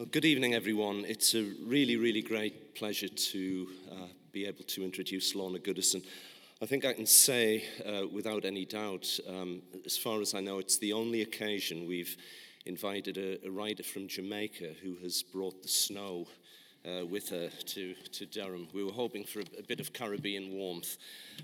Well, 0.00 0.08
good 0.10 0.24
evening, 0.24 0.54
everyone. 0.54 1.04
It's 1.06 1.34
a 1.34 1.52
really, 1.62 1.96
really 1.96 2.22
great 2.22 2.74
pleasure 2.74 3.06
to 3.06 3.68
uh, 3.92 4.06
be 4.32 4.46
able 4.46 4.64
to 4.64 4.82
introduce 4.82 5.34
Lorna 5.34 5.58
Goodison. 5.58 6.02
I 6.62 6.64
think 6.64 6.86
I 6.86 6.94
can 6.94 7.04
say 7.04 7.64
uh, 7.84 8.06
without 8.10 8.46
any 8.46 8.64
doubt, 8.64 9.20
um, 9.28 9.60
as 9.84 9.98
far 9.98 10.22
as 10.22 10.34
I 10.34 10.40
know, 10.40 10.58
it's 10.58 10.78
the 10.78 10.94
only 10.94 11.20
occasion 11.20 11.86
we've 11.86 12.16
invited 12.64 13.18
a, 13.18 13.46
a 13.46 13.50
writer 13.50 13.82
from 13.82 14.08
Jamaica 14.08 14.72
who 14.82 14.96
has 15.02 15.22
brought 15.22 15.62
the 15.62 15.68
snow 15.68 16.26
uh, 16.86 17.04
with 17.04 17.28
her 17.28 17.50
to, 17.50 17.94
to 18.12 18.24
Durham. 18.24 18.68
We 18.72 18.82
were 18.82 18.92
hoping 18.92 19.24
for 19.24 19.40
a, 19.40 19.44
a, 19.58 19.62
bit 19.62 19.80
of 19.80 19.92
Caribbean 19.92 20.50
warmth, 20.50 20.96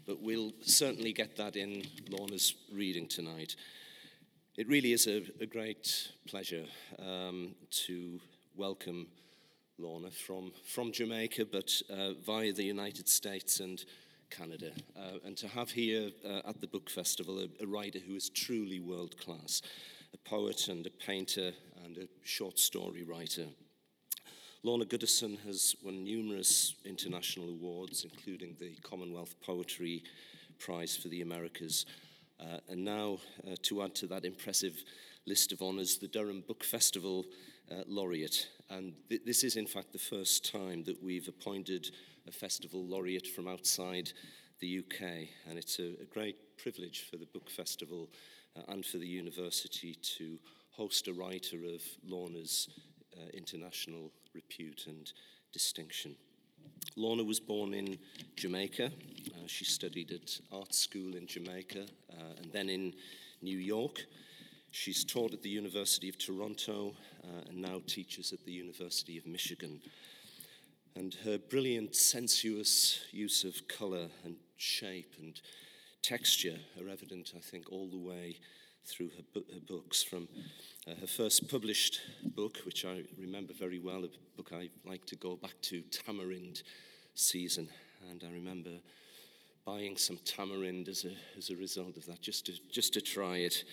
but 0.07 0.23
we'll 0.23 0.55
certainly 0.63 1.13
get 1.13 1.37
that 1.37 1.57
in 1.57 1.83
Lorna's 2.09 2.55
reading 2.73 3.07
tonight. 3.07 3.55
It 4.57 4.67
really 4.67 4.95
is 4.95 5.07
a, 5.07 5.25
a 5.43 5.47
great 5.47 6.09
pleasure 6.27 6.65
um, 6.99 7.55
to 7.85 8.19
welcome 8.57 9.07
Lorna 9.79 10.11
from, 10.11 10.51
from 10.65 10.91
Jamaica, 10.91 11.45
but 11.45 11.71
uh, 11.91 12.15
via 12.25 12.55
the 12.55 12.65
United 12.65 13.07
States 13.07 13.61
and 13.61 13.85
Canada. 14.31 14.71
Uh, 14.97 15.19
and 15.27 15.37
to 15.37 15.49
have 15.49 15.71
here 15.71 16.11
uh, 16.25 16.41
at 16.49 16.63
the 16.63 16.67
Book 16.67 16.89
Festival 16.89 17.39
a, 17.41 17.49
a 17.63 17.67
writer 17.67 17.99
who 17.99 18.15
is 18.15 18.31
truly 18.31 18.81
world 18.81 19.19
class, 19.19 19.61
a 20.15 20.29
poet 20.29 20.69
and 20.69 20.87
a 20.87 20.91
painter 20.91 21.53
and 21.85 21.99
a 21.99 22.09
short 22.25 22.59
story 22.59 23.03
writer. 23.03 23.45
Lorna 24.63 24.87
Goodison 24.87 25.39
has 25.45 25.77
won 25.83 26.03
numerous 26.03 26.77
international 26.87 27.51
awards, 27.51 28.07
including 28.11 28.57
the 28.59 28.75
Commonwealth 28.83 29.35
Poetry 29.45 30.03
Prize 30.59 30.97
for 30.97 31.09
the 31.09 31.21
Americas. 31.21 31.85
Uh, 32.41 32.59
and 32.71 32.83
now, 32.83 33.19
uh, 33.47 33.55
to 33.63 33.83
add 33.83 33.95
to 33.97 34.07
that 34.07 34.25
impressive 34.25 34.83
list 35.27 35.53
of 35.53 35.61
honours, 35.61 35.99
the 35.99 36.09
Durham 36.09 36.43
Book 36.47 36.65
Festival 36.65 37.27
uh, 37.71 37.83
laureate. 37.87 38.49
And 38.71 38.95
th- 39.09 39.23
this 39.25 39.45
is, 39.45 39.57
in 39.57 39.67
fact, 39.67 39.93
the 39.93 39.99
first 39.99 40.51
time 40.51 40.85
that 40.85 41.03
we've 41.03 41.29
appointed 41.29 41.91
a 42.27 42.33
festival 42.33 42.85
laureate 42.85 43.27
from 43.27 43.47
outside 43.47 44.13
the 44.61 44.79
UK. 44.79 45.29
And 45.49 45.59
it's 45.59 45.79
a, 45.79 45.95
a 46.01 46.07
great 46.13 46.59
privilege 46.59 47.05
for 47.11 47.17
the 47.17 47.27
Book 47.27 47.51
Festival 47.51 48.09
uh, 48.57 48.63
and 48.69 48.85
for 48.85 48.99
the 48.99 49.07
university 49.07 49.95
to 50.19 50.39
host 50.71 51.09
a 51.09 51.13
writer 51.13 51.59
of 51.65 51.83
Lorna's 52.07 52.69
uh, 53.17 53.29
international 53.33 54.11
repute 54.35 54.85
and 54.87 55.13
distinction. 55.53 56.17
Lorna 56.97 57.25
was 57.25 57.41
born 57.41 57.75
in 57.75 57.99
Jamaica. 58.37 58.87
Uh, 58.87 59.47
she 59.47 59.65
studied 59.65 60.11
at 60.13 60.39
art 60.53 60.75
school 60.75 61.15
in 61.15 61.27
Jamaica 61.27 61.87
uh, 62.11 62.15
and 62.43 62.53
then 62.53 62.69
in 62.69 62.95
New 63.43 63.59
York. 63.59 64.05
She's 64.71 65.05
taught 65.05 65.33
at 65.33 65.43
the 65.43 65.49
University 65.49 66.09
of 66.09 66.19
Toronto 66.19 66.95
uh, 67.25 67.49
and 67.49 67.63
now 67.63 67.83
teaches 67.87 68.33
at 68.33 68.45
the 68.45 68.53
University 68.53 69.17
of 69.19 69.27
Michigan. 69.27 69.81
And 70.95 71.15
her 71.25 71.39
brilliant, 71.39 71.95
sensuous 71.95 73.01
use 73.11 73.45
of 73.45 73.69
colour 73.69 74.09
and 74.25 74.37
shape 74.57 75.15
and 75.19 75.41
texture 76.03 76.57
are 76.81 76.89
evident, 76.89 77.33
I 77.37 77.41
think, 77.41 77.71
all 77.71 77.89
the 77.89 77.99
way 77.99 78.39
through 78.85 79.11
her, 79.17 79.23
bu- 79.35 79.53
her 79.53 79.61
books. 79.61 80.03
From 80.03 80.29
uh, 80.87 80.95
her 81.01 81.07
first 81.07 81.49
published 81.51 82.01
book, 82.23 82.59
which 82.65 82.85
I 82.85 83.03
remember 83.19 83.53
very 83.53 83.79
well, 83.79 84.05
a 84.05 84.09
book 84.37 84.53
I 84.53 84.71
like 84.85 85.05
to 85.07 85.17
go 85.17 85.37
back 85.37 85.55
to, 85.63 85.83
Tamarind 85.83 86.63
Season. 87.15 87.69
And 88.11 88.23
I 88.25 88.33
remember 88.33 88.71
buying 89.65 89.97
some 89.97 90.19
tamarind 90.25 90.89
as 90.89 91.05
a, 91.05 91.13
as 91.37 91.51
a 91.51 91.57
result 91.57 91.97
of 91.97 92.07
that, 92.07 92.23
just 92.23 92.47
to, 92.47 92.53
just 92.71 92.95
to 92.95 93.01
try 93.01 93.39
it. 93.39 93.65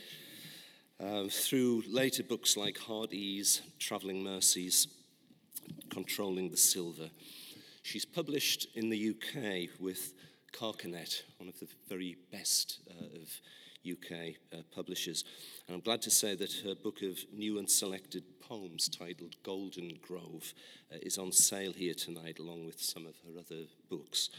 Uh, 1.04 1.28
through 1.30 1.84
later 1.90 2.24
books 2.24 2.56
like 2.56 2.78
Heartease, 2.78 3.60
Travelling 3.78 4.24
Mercies, 4.24 4.88
Controlling 5.90 6.50
the 6.50 6.56
Silver. 6.56 7.10
She's 7.82 8.06
published 8.06 8.68
in 8.74 8.90
the 8.90 9.10
UK 9.10 9.82
with 9.82 10.14
Carcanet, 10.54 11.24
one 11.40 11.50
of 11.50 11.60
the 11.60 11.68
very 11.90 12.16
best 12.32 12.80
uh, 12.90 13.22
of 13.22 13.42
UK 13.86 14.36
uh, 14.54 14.62
publishers. 14.74 15.26
And 15.68 15.76
I'm 15.76 15.82
glad 15.82 16.02
to 16.04 16.10
say 16.10 16.36
that 16.36 16.54
her 16.64 16.74
book 16.74 17.02
of 17.02 17.20
new 17.34 17.60
and 17.60 17.70
selected 17.70 18.24
poems 18.40 18.88
titled 18.88 19.36
Golden 19.44 20.00
Grove 20.02 20.54
uh, 20.90 21.00
is 21.02 21.18
on 21.18 21.34
sale 21.34 21.74
here 21.74 21.96
tonight, 21.96 22.40
along 22.40 22.66
with 22.66 22.80
some 22.82 23.06
of 23.06 23.16
her 23.26 23.38
other 23.38 23.66
books. 23.90 24.30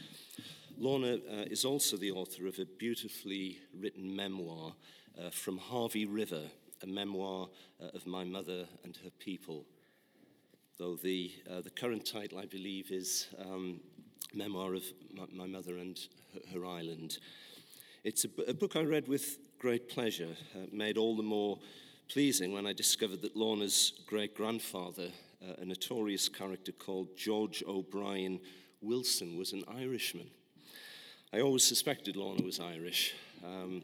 Lorna 0.79 1.17
uh, 1.31 1.45
is 1.45 1.63
also 1.63 1.95
the 1.95 2.11
author 2.11 2.47
of 2.47 2.57
a 2.57 2.65
beautifully 2.65 3.59
written 3.79 4.15
memoir 4.15 4.73
uh, 5.19 5.29
from 5.29 5.57
Harvey 5.57 6.05
River, 6.05 6.43
a 6.83 6.87
memoir 6.87 7.47
uh, 7.81 7.87
of 7.93 8.05
my 8.05 8.23
mother 8.23 8.65
and 8.83 8.97
her 9.03 9.11
people. 9.19 9.65
Though 10.77 10.95
the, 10.95 11.31
uh, 11.49 11.61
the 11.61 11.69
current 11.69 12.05
title, 12.05 12.37
I 12.37 12.45
believe, 12.45 12.91
is 12.91 13.27
um, 13.39 13.79
Memoir 14.33 14.73
of 14.73 14.83
my, 15.13 15.23
my 15.33 15.45
Mother 15.47 15.77
and 15.77 15.97
her, 16.33 16.59
her 16.59 16.65
Island. 16.65 17.19
It's 18.03 18.25
a, 18.25 18.29
a 18.49 18.53
book 18.53 18.75
I 18.75 18.81
read 18.81 19.07
with 19.07 19.37
great 19.57 19.87
pleasure, 19.87 20.35
uh, 20.53 20.65
made 20.71 20.97
all 20.97 21.15
the 21.15 21.23
more 21.23 21.57
pleasing 22.09 22.51
when 22.51 22.67
I 22.67 22.73
discovered 22.73 23.21
that 23.21 23.35
Lorna's 23.35 23.93
great 24.05 24.35
grandfather, 24.35 25.09
uh, 25.41 25.53
a 25.59 25.65
notorious 25.65 26.27
character 26.27 26.71
called 26.71 27.07
George 27.17 27.63
O'Brien 27.67 28.39
Wilson, 28.81 29.37
was 29.37 29.53
an 29.53 29.63
Irishman. 29.67 30.29
I 31.33 31.39
always 31.39 31.63
suspected 31.63 32.15
Lorna 32.15 32.43
was 32.43 32.59
Irish, 32.59 33.13
um, 33.43 33.83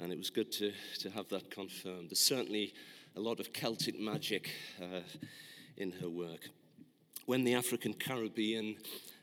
and 0.00 0.12
it 0.12 0.18
was 0.18 0.30
good 0.30 0.52
to, 0.52 0.72
to 1.00 1.10
have 1.10 1.28
that 1.28 1.50
confirmed. 1.50 2.10
There's 2.10 2.20
certainly 2.20 2.74
a 3.16 3.20
lot 3.20 3.40
of 3.40 3.52
Celtic 3.52 3.98
magic 3.98 4.50
uh, 4.80 5.00
in 5.76 5.92
her 5.92 6.08
work. 6.08 6.48
When 7.26 7.44
the 7.44 7.54
African 7.54 7.94
Caribbean 7.94 8.76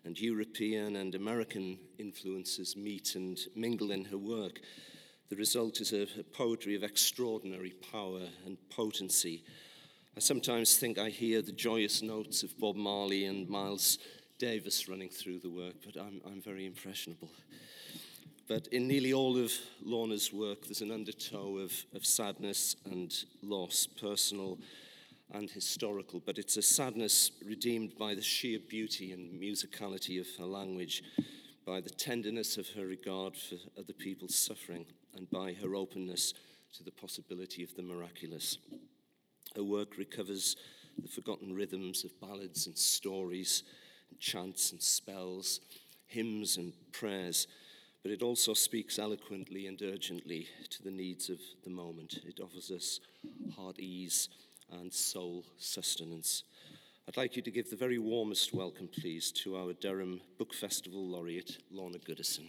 and 0.06 0.20
European 0.20 0.96
and 0.98 1.16
American 1.16 1.80
influences 1.98 2.78
meet 2.78 3.16
and 3.16 3.40
mingle 3.56 3.92
in 3.92 4.06
her 4.06 4.18
work. 4.18 4.62
The 5.30 5.36
result 5.36 5.82
is 5.82 5.92
a, 5.92 6.04
a 6.20 6.24
poetry 6.24 6.76
of 6.76 6.84
extraordinary 6.84 7.74
power 7.92 8.22
and 8.46 8.58
potency. 8.70 9.44
I 10.16 10.20
sometimes 10.20 10.78
think 10.78 11.00
I 11.00 11.10
hear 11.10 11.42
the 11.42 11.52
joyous 11.52 12.04
notes 12.04 12.44
of 12.44 12.58
Bob 12.60 12.76
Marley 12.76 13.26
and 13.26 13.50
Miles 13.50 13.98
Davis 14.38 14.88
running 14.88 15.10
through 15.10 15.40
the 15.40 15.50
work, 15.50 15.76
but 15.84 16.00
I'm, 16.00 16.22
I'm 16.26 16.42
very 16.42 16.68
impressionable. 16.68 17.32
But 18.48 18.68
in 18.68 18.88
nearly 18.88 19.12
all 19.12 19.38
of 19.38 19.52
Lorna's 19.84 20.32
work, 20.32 20.66
there's 20.66 20.82
an 20.82 20.92
undertow 20.92 21.58
of, 21.58 21.74
of 21.96 22.06
sadness 22.06 22.76
and 22.86 23.12
loss, 23.42 23.88
personal 23.88 24.60
and 25.34 25.50
historical, 25.50 26.22
but 26.24 26.38
it's 26.38 26.56
a 26.56 26.62
sadness 26.62 27.32
redeemed 27.44 27.98
by 27.98 28.14
the 28.14 28.22
sheer 28.22 28.60
beauty 28.60 29.12
and 29.12 29.42
musicality 29.42 30.20
of 30.22 30.28
her 30.38 30.46
language, 30.46 31.02
by 31.66 31.82
the 31.82 31.90
tenderness 31.90 32.58
of 32.58 32.70
her 32.70 32.86
regard 32.86 33.36
for 33.36 33.56
other 33.80 33.94
people's 33.94 34.36
suffering, 34.36 34.86
and 35.16 35.28
by 35.32 35.54
her 35.54 35.76
openness 35.76 36.36
to 36.78 36.84
the 36.84 36.92
possibility 36.92 37.64
of 37.64 37.76
the 37.76 37.82
miraculous. 37.82 38.60
Her 39.56 39.64
work 39.64 39.98
recovers 39.98 40.56
the 41.02 41.08
forgotten 41.08 41.56
rhythms 41.56 42.04
of 42.04 42.20
ballads 42.22 42.68
and 42.68 42.78
stories, 42.78 43.64
and 44.12 44.20
chants 44.20 44.72
and 44.72 44.82
spells, 44.82 45.62
hymns 46.06 46.58
and 46.58 46.74
prayers, 46.92 47.48
but 48.06 48.12
it 48.12 48.22
also 48.22 48.54
speaks 48.54 49.00
eloquently 49.00 49.66
and 49.66 49.82
urgently 49.82 50.48
to 50.70 50.84
the 50.84 50.92
needs 50.92 51.28
of 51.28 51.40
the 51.64 51.72
moment. 51.72 52.20
It 52.24 52.40
offers 52.40 52.70
us 52.70 53.00
heart 53.56 53.80
ease 53.80 54.30
and 54.72 54.94
soul 54.94 55.44
sustenance. 55.58 56.44
I'd 57.08 57.18
like 57.18 57.36
you 57.36 57.42
to 57.42 57.50
give 57.50 57.72
the 57.72 57.76
very 57.76 57.98
warmest 57.98 58.54
welcome, 58.54 58.88
please, 58.88 59.32
to 59.44 59.58
our 59.58 59.74
Durham 59.74 60.22
Book 60.38 60.54
Festival 60.54 61.04
laureate, 61.04 61.58
Lorna 61.72 61.98
Goodison. 61.98 62.46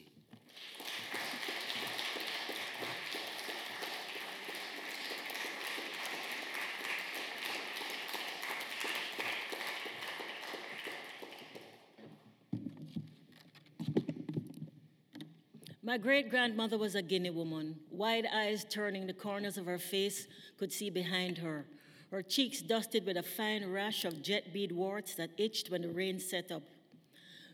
My 15.86 15.98
great 15.98 16.30
grandmother 16.30 16.78
was 16.78 16.96
a 16.96 17.00
Guinea 17.00 17.30
woman. 17.30 17.76
Wide 17.92 18.26
eyes 18.34 18.66
turning 18.68 19.06
the 19.06 19.12
corners 19.12 19.56
of 19.56 19.66
her 19.66 19.78
face 19.78 20.26
could 20.58 20.72
see 20.72 20.90
behind 20.90 21.38
her 21.38 21.64
her 22.10 22.22
cheeks 22.22 22.60
dusted 22.60 23.06
with 23.06 23.16
a 23.16 23.22
fine 23.22 23.70
rash 23.70 24.04
of 24.04 24.20
jet 24.20 24.52
bead 24.52 24.72
warts 24.72 25.14
that 25.14 25.30
itched 25.38 25.70
when 25.70 25.82
the 25.82 25.88
rain 25.88 26.18
set 26.18 26.50
up. 26.50 26.64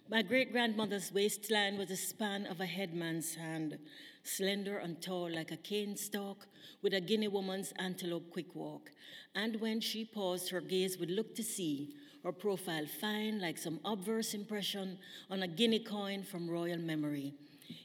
My 0.08 0.22
great 0.22 0.50
grandmother's 0.50 1.12
waistline 1.12 1.76
was 1.76 1.88
the 1.88 1.96
span 1.96 2.46
of 2.46 2.60
a 2.60 2.66
headman's 2.66 3.34
hand, 3.34 3.78
slender 4.24 4.78
and 4.78 5.02
tall 5.02 5.30
like 5.30 5.52
a 5.52 5.58
cane 5.58 5.94
stalk, 5.94 6.46
with 6.80 6.94
a 6.94 7.02
Guinea 7.02 7.28
woman's 7.28 7.74
antelope 7.78 8.30
quick 8.30 8.54
walk. 8.54 8.90
And 9.34 9.60
when 9.60 9.78
she 9.80 10.06
paused, 10.06 10.48
her 10.50 10.62
gaze 10.62 10.96
would 10.96 11.10
look 11.10 11.34
to 11.34 11.42
see, 11.42 11.94
her 12.22 12.32
profile 12.32 12.86
fine 12.86 13.42
like 13.42 13.58
some 13.58 13.78
obverse 13.84 14.32
impression 14.32 14.98
on 15.28 15.42
a 15.42 15.48
guinea 15.48 15.80
coin 15.80 16.22
from 16.22 16.48
royal 16.48 16.78
memory. 16.78 17.34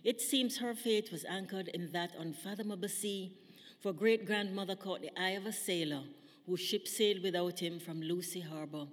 It 0.03 0.21
seems 0.21 0.57
her 0.57 0.73
fate 0.73 1.11
was 1.11 1.25
anchored 1.25 1.67
in 1.69 1.91
that 1.91 2.13
unfathomable 2.17 2.89
sea, 2.89 3.37
for 3.79 3.93
great 3.93 4.25
grandmother 4.25 4.75
caught 4.75 5.01
the 5.01 5.19
eye 5.19 5.31
of 5.31 5.45
a 5.45 5.51
sailor 5.51 6.03
whose 6.45 6.59
ship 6.59 6.87
sailed 6.87 7.21
without 7.21 7.59
him 7.59 7.79
from 7.79 8.01
Lucea 8.01 8.47
Harbor. 8.47 8.87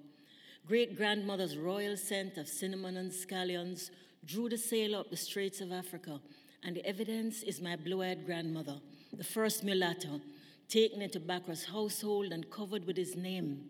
Great 0.67 0.97
grandmother's 0.97 1.57
royal 1.57 1.95
scent 1.95 2.37
of 2.37 2.47
cinnamon 2.47 2.97
and 2.97 3.11
scallions 3.11 3.91
drew 4.25 4.49
the 4.49 4.57
sailor 4.57 4.99
up 4.99 5.09
the 5.09 5.17
straits 5.17 5.61
of 5.61 5.71
Africa, 5.71 6.19
and 6.63 6.75
the 6.75 6.85
evidence 6.85 7.43
is 7.43 7.61
my 7.61 7.75
blue 7.75 8.01
eyed 8.01 8.25
grandmother, 8.25 8.79
the 9.13 9.23
first 9.23 9.63
mulatto, 9.63 10.19
taken 10.67 11.01
into 11.01 11.19
backra's 11.19 11.65
household 11.65 12.31
and 12.31 12.49
covered 12.49 12.85
with 12.85 12.97
his 12.97 13.15
name. 13.15 13.69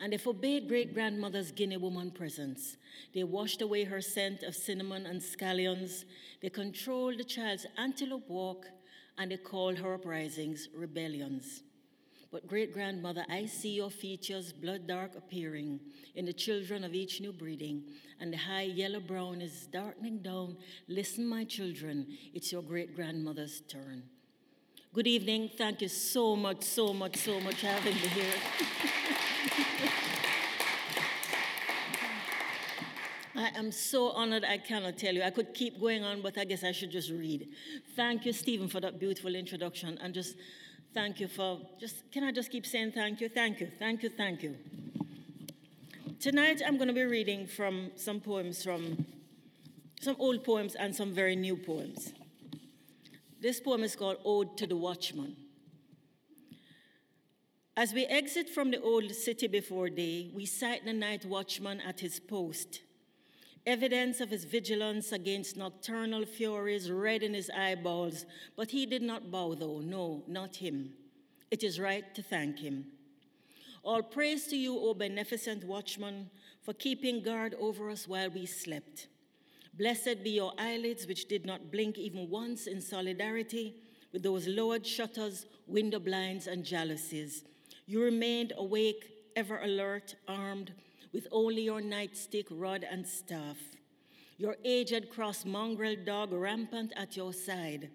And 0.00 0.12
they 0.12 0.18
forbade 0.18 0.68
great 0.68 0.92
grandmother's 0.92 1.50
Guinea 1.50 1.78
woman 1.78 2.10
presence. 2.10 2.76
They 3.14 3.24
washed 3.24 3.62
away 3.62 3.84
her 3.84 4.00
scent 4.00 4.42
of 4.42 4.54
cinnamon 4.54 5.06
and 5.06 5.20
scallions. 5.20 6.04
They 6.42 6.50
controlled 6.50 7.18
the 7.18 7.24
child's 7.24 7.66
antelope 7.78 8.28
walk, 8.28 8.66
and 9.16 9.30
they 9.30 9.38
called 9.38 9.78
her 9.78 9.94
uprisings 9.94 10.68
rebellions. 10.74 11.62
But 12.30 12.46
great 12.46 12.74
grandmother, 12.74 13.24
I 13.30 13.46
see 13.46 13.70
your 13.70 13.88
features 13.88 14.52
blood 14.52 14.86
dark 14.86 15.16
appearing 15.16 15.80
in 16.14 16.26
the 16.26 16.32
children 16.32 16.84
of 16.84 16.94
each 16.94 17.20
new 17.20 17.32
breeding, 17.32 17.84
and 18.20 18.32
the 18.32 18.36
high 18.36 18.62
yellow 18.62 19.00
brown 19.00 19.40
is 19.40 19.66
darkening 19.68 20.18
down. 20.18 20.58
Listen, 20.88 21.26
my 21.26 21.44
children, 21.44 22.06
it's 22.34 22.52
your 22.52 22.62
great 22.62 22.94
grandmother's 22.94 23.62
turn. 23.62 24.02
Good 24.92 25.06
evening. 25.06 25.50
Thank 25.56 25.82
you 25.82 25.88
so 25.88 26.36
much, 26.36 26.62
so 26.62 26.92
much, 26.92 27.16
so 27.16 27.40
much 27.40 27.60
having 27.60 27.94
me 27.94 28.00
here. 28.00 28.34
I 33.36 33.50
am 33.54 33.70
so 33.70 34.10
honored, 34.10 34.44
I 34.44 34.58
cannot 34.58 34.96
tell 34.96 35.14
you. 35.14 35.22
I 35.22 35.30
could 35.30 35.54
keep 35.54 35.78
going 35.78 36.02
on, 36.02 36.22
but 36.22 36.38
I 36.38 36.44
guess 36.44 36.64
I 36.64 36.72
should 36.72 36.90
just 36.90 37.10
read. 37.10 37.48
Thank 37.94 38.24
you, 38.24 38.32
Stephen, 38.32 38.68
for 38.68 38.80
that 38.80 38.98
beautiful 38.98 39.34
introduction. 39.34 39.98
And 40.00 40.14
just 40.14 40.36
thank 40.94 41.20
you 41.20 41.28
for 41.28 41.60
just, 41.78 42.10
can 42.10 42.24
I 42.24 42.32
just 42.32 42.50
keep 42.50 42.66
saying 42.66 42.92
thank 42.92 43.20
you, 43.20 43.28
thank 43.28 43.60
you, 43.60 43.70
thank 43.78 44.02
you, 44.02 44.08
thank 44.08 44.42
you. 44.42 44.56
Tonight 46.18 46.62
I'm 46.66 46.76
going 46.76 46.88
to 46.88 46.94
be 46.94 47.04
reading 47.04 47.46
from 47.46 47.90
some 47.94 48.20
poems 48.20 48.64
from 48.64 49.04
some 50.00 50.16
old 50.18 50.44
poems 50.44 50.74
and 50.74 50.94
some 50.94 51.12
very 51.12 51.36
new 51.36 51.56
poems. 51.56 52.12
This 53.40 53.60
poem 53.60 53.82
is 53.82 53.94
called 53.94 54.16
Ode 54.24 54.56
to 54.56 54.66
the 54.66 54.76
Watchman. 54.76 55.36
As 57.78 57.92
we 57.92 58.06
exit 58.06 58.48
from 58.48 58.70
the 58.70 58.80
old 58.80 59.14
city 59.14 59.46
before 59.48 59.90
day, 59.90 60.30
we 60.34 60.46
sight 60.46 60.86
the 60.86 60.94
night 60.94 61.26
watchman 61.26 61.82
at 61.82 62.00
his 62.00 62.18
post. 62.18 62.80
Evidence 63.66 64.22
of 64.22 64.30
his 64.30 64.44
vigilance 64.44 65.12
against 65.12 65.58
nocturnal 65.58 66.24
furies 66.24 66.90
red 66.90 67.22
in 67.22 67.34
his 67.34 67.50
eyeballs, 67.50 68.24
but 68.56 68.70
he 68.70 68.86
did 68.86 69.02
not 69.02 69.30
bow, 69.30 69.54
though. 69.54 69.80
No, 69.80 70.24
not 70.26 70.56
him. 70.56 70.94
It 71.50 71.62
is 71.62 71.78
right 71.78 72.14
to 72.14 72.22
thank 72.22 72.60
him. 72.60 72.86
All 73.82 74.02
praise 74.02 74.46
to 74.46 74.56
you, 74.56 74.78
O 74.78 74.94
beneficent 74.94 75.62
watchman, 75.62 76.30
for 76.62 76.72
keeping 76.72 77.22
guard 77.22 77.54
over 77.60 77.90
us 77.90 78.08
while 78.08 78.30
we 78.30 78.46
slept. 78.46 79.06
Blessed 79.74 80.24
be 80.24 80.30
your 80.30 80.54
eyelids, 80.56 81.06
which 81.06 81.28
did 81.28 81.44
not 81.44 81.70
blink 81.70 81.98
even 81.98 82.30
once 82.30 82.66
in 82.66 82.80
solidarity 82.80 83.74
with 84.14 84.22
those 84.22 84.48
lowered 84.48 84.86
shutters, 84.86 85.44
window 85.66 85.98
blinds, 85.98 86.46
and 86.46 86.64
jalousies. 86.64 87.42
You 87.86 88.02
remained 88.02 88.52
awake, 88.56 89.10
ever 89.36 89.58
alert, 89.60 90.16
armed, 90.26 90.72
with 91.12 91.26
only 91.30 91.62
your 91.62 91.80
nightstick, 91.80 92.46
rod, 92.50 92.84
and 92.88 93.06
staff. 93.06 93.58
Your 94.38 94.56
aged 94.64 95.08
cross 95.10 95.44
mongrel 95.44 95.96
dog 96.04 96.32
rampant 96.32 96.92
at 96.96 97.16
your 97.16 97.32
side, 97.32 97.90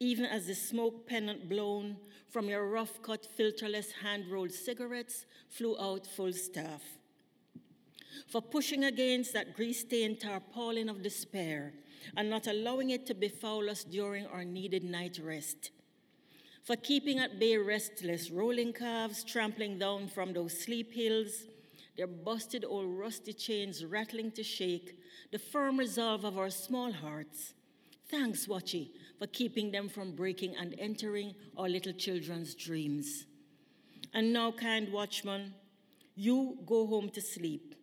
even 0.00 0.24
as 0.24 0.46
the 0.46 0.54
smoke 0.54 1.06
pennant 1.06 1.48
blown 1.48 1.96
from 2.30 2.48
your 2.48 2.68
rough 2.68 3.02
cut, 3.02 3.26
filterless 3.38 3.92
hand 4.02 4.26
rolled 4.30 4.52
cigarettes 4.52 5.26
flew 5.48 5.78
out 5.78 6.06
full 6.06 6.32
staff 6.32 6.82
for 8.26 8.40
pushing 8.40 8.84
against 8.84 9.32
that 9.32 9.54
grease 9.54 9.80
stained 9.80 10.20
tarpaulin 10.20 10.88
of 10.88 11.02
despair 11.02 11.72
and 12.16 12.30
not 12.30 12.46
allowing 12.46 12.90
it 12.90 13.06
to 13.06 13.14
befoul 13.14 13.68
us 13.68 13.84
during 13.84 14.26
our 14.26 14.44
needed 14.44 14.84
night 14.84 15.18
rest. 15.22 15.70
For 16.66 16.74
keeping 16.74 17.20
at 17.20 17.38
bay 17.38 17.56
restless 17.56 18.28
rolling 18.28 18.72
calves 18.72 19.22
trampling 19.22 19.78
down 19.78 20.08
from 20.08 20.32
those 20.32 20.58
sleep 20.58 20.92
hills, 20.92 21.44
their 21.96 22.08
busted 22.08 22.64
old 22.64 22.98
rusty 22.98 23.32
chains 23.32 23.84
rattling 23.84 24.32
to 24.32 24.42
shake 24.42 24.98
the 25.30 25.38
firm 25.38 25.78
resolve 25.78 26.24
of 26.24 26.36
our 26.36 26.50
small 26.50 26.90
hearts. 26.90 27.54
Thanks, 28.10 28.48
Watchy, 28.48 28.90
for 29.16 29.28
keeping 29.28 29.70
them 29.70 29.88
from 29.88 30.16
breaking 30.16 30.56
and 30.56 30.74
entering 30.76 31.36
our 31.56 31.68
little 31.68 31.92
children's 31.92 32.56
dreams. 32.56 33.26
And 34.12 34.32
now, 34.32 34.50
kind 34.50 34.92
watchman, 34.92 35.54
you 36.16 36.58
go 36.66 36.84
home 36.88 37.10
to 37.10 37.20
sleep 37.20 37.76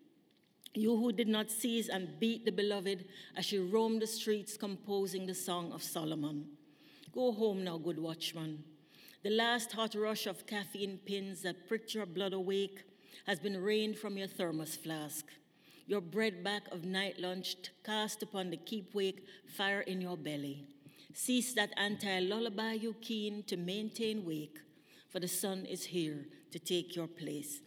you 0.75 0.97
who 0.97 1.11
did 1.11 1.27
not 1.27 1.51
seize 1.51 1.87
and 1.87 2.19
beat 2.19 2.45
the 2.45 2.51
beloved 2.51 3.05
as 3.37 3.45
she 3.45 3.59
roamed 3.59 4.01
the 4.01 4.07
streets 4.07 4.57
composing 4.57 5.27
the 5.27 5.33
Song 5.35 5.71
of 5.71 5.83
Solomon. 5.83 6.45
Go 7.13 7.31
home 7.31 7.63
now, 7.63 7.77
good 7.77 7.99
watchman. 7.99 8.63
The 9.23 9.29
last 9.29 9.71
hot 9.71 9.95
rush 9.95 10.27
of 10.27 10.45
caffeine 10.45 10.99
pins 11.05 11.43
that 11.43 11.69
pricked 11.69 11.93
your 11.95 12.05
blood 12.05 12.33
awake 12.33 12.83
has 13.25 13.39
been 13.39 13.63
rained 13.63 13.97
from 13.97 14.17
your 14.17 14.27
thermos 14.27 14.75
flask. 14.75 15.25
Your 15.87 16.01
bread 16.01 16.43
back 16.43 16.63
of 16.73 16.83
night 16.83 17.17
lunch 17.17 17.55
cast 17.85 18.21
upon 18.21 18.49
the 18.49 18.57
keep 18.57 18.93
wake 18.93 19.25
fire 19.47 19.79
in 19.79 20.01
your 20.01 20.17
belly. 20.17 20.65
Cease 21.13 21.53
that 21.53 21.69
anti 21.77 22.19
lullaby 22.19 22.73
you 22.73 22.95
keen 22.99 23.43
to 23.43 23.55
maintain 23.55 24.25
wake, 24.25 24.59
for 25.09 25.21
the 25.21 25.27
sun 25.29 25.65
is 25.67 25.85
here 25.85 26.25
to 26.51 26.59
take 26.59 26.93
your 26.93 27.07
place. 27.07 27.61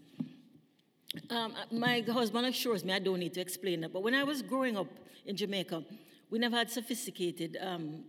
Um, 1.30 1.54
uh, 1.54 1.74
my 1.74 2.00
husband 2.00 2.44
assures 2.48 2.84
me 2.84 2.92
I 2.92 2.98
don't 2.98 3.18
need 3.18 3.32
to 3.32 3.40
explain 3.40 3.80
that, 3.80 3.94
but 3.94 4.02
when 4.02 4.14
I 4.14 4.24
was 4.24 4.42
growing 4.42 4.76
up 4.76 4.88
in 5.24 5.34
Jamaica, 5.34 5.82
we 6.28 6.38
never 6.38 6.56
had 6.56 6.70
sophisticated 6.70 7.56
um, 7.62 8.04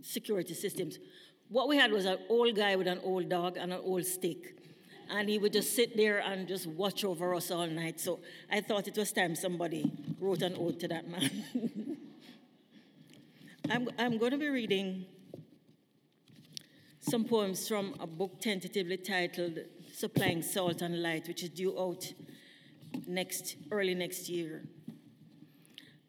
security 0.00 0.54
systems. 0.54 0.98
What 1.52 1.68
we 1.68 1.76
had 1.76 1.92
was 1.92 2.06
an 2.06 2.16
old 2.30 2.56
guy 2.56 2.76
with 2.76 2.86
an 2.86 3.00
old 3.04 3.28
dog 3.28 3.58
and 3.58 3.74
an 3.74 3.80
old 3.84 4.06
stick. 4.06 4.56
And 5.10 5.28
he 5.28 5.36
would 5.38 5.52
just 5.52 5.76
sit 5.76 5.94
there 5.98 6.20
and 6.20 6.48
just 6.48 6.66
watch 6.66 7.04
over 7.04 7.34
us 7.34 7.50
all 7.50 7.66
night. 7.66 8.00
So 8.00 8.20
I 8.50 8.62
thought 8.62 8.88
it 8.88 8.96
was 8.96 9.12
time 9.12 9.34
somebody 9.34 9.92
wrote 10.18 10.40
an 10.40 10.56
ode 10.58 10.80
to 10.80 10.88
that 10.88 11.06
man. 11.06 11.30
I'm, 13.70 13.90
I'm 13.98 14.16
going 14.16 14.30
to 14.30 14.38
be 14.38 14.48
reading 14.48 15.04
some 17.00 17.24
poems 17.26 17.68
from 17.68 17.96
a 18.00 18.06
book 18.06 18.40
tentatively 18.40 18.96
titled 18.96 19.58
Supplying 19.92 20.40
Salt 20.40 20.80
and 20.80 21.02
Light, 21.02 21.28
which 21.28 21.42
is 21.42 21.50
due 21.50 21.78
out 21.78 22.10
next, 23.06 23.56
early 23.70 23.94
next 23.94 24.30
year. 24.30 24.62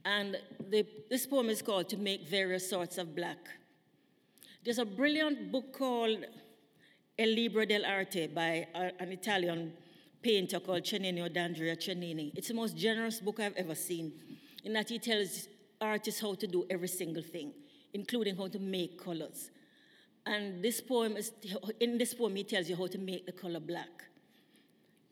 And 0.05 0.37
the, 0.69 0.85
this 1.09 1.25
poem 1.25 1.49
is 1.49 1.61
called 1.61 1.89
To 1.89 1.97
Make 1.97 2.29
Various 2.29 2.69
Sorts 2.69 2.97
of 2.97 3.13
Black. 3.13 3.39
There's 4.63 4.77
a 4.79 4.85
brilliant 4.85 5.51
book 5.51 5.73
called 5.73 6.23
El 7.19 7.27
Libro 7.27 7.65
dell'Arte 7.65 8.33
by 8.33 8.65
a, 8.73 8.91
an 8.97 9.11
Italian 9.11 9.73
painter 10.21 10.61
called 10.61 10.83
Cennino 10.83 11.27
d'Andrea 11.31 11.75
Cennini. 11.75 12.31
It's 12.33 12.47
the 12.47 12.53
most 12.53 12.77
generous 12.77 13.19
book 13.19 13.41
I've 13.41 13.57
ever 13.57 13.75
seen, 13.75 14.13
in 14.63 14.71
that 14.71 14.87
he 14.87 14.99
tells 14.99 15.49
artists 15.81 16.21
how 16.21 16.35
to 16.35 16.47
do 16.47 16.65
every 16.69 16.87
single 16.87 17.23
thing, 17.23 17.51
including 17.93 18.37
how 18.37 18.47
to 18.47 18.59
make 18.59 19.03
colors. 19.03 19.51
And 20.25 20.63
this 20.63 20.79
poem 20.79 21.17
is, 21.17 21.33
in 21.81 21.97
this 21.97 22.13
poem, 22.13 22.33
he 22.37 22.45
tells 22.45 22.69
you 22.69 22.77
how 22.77 22.87
to 22.87 22.97
make 22.97 23.25
the 23.25 23.33
color 23.33 23.59
black. 23.59 24.05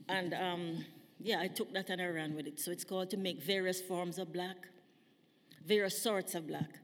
And 0.08 0.34
um, 0.34 0.86
yeah, 1.20 1.42
I 1.42 1.48
took 1.50 1.74
that 1.74 1.90
and 1.90 2.02
I 2.02 2.08
ran 2.08 2.36
with 2.36 2.48
it. 2.48 2.58
So 2.62 2.72
it's 2.72 2.86
called 2.86 3.10
to 3.10 3.18
make 3.18 3.44
various 3.44 3.82
forms 3.82 4.18
of 4.18 4.32
black, 4.32 4.56
various 5.66 6.02
sorts 6.02 6.36
of 6.36 6.48
black. 6.48 6.81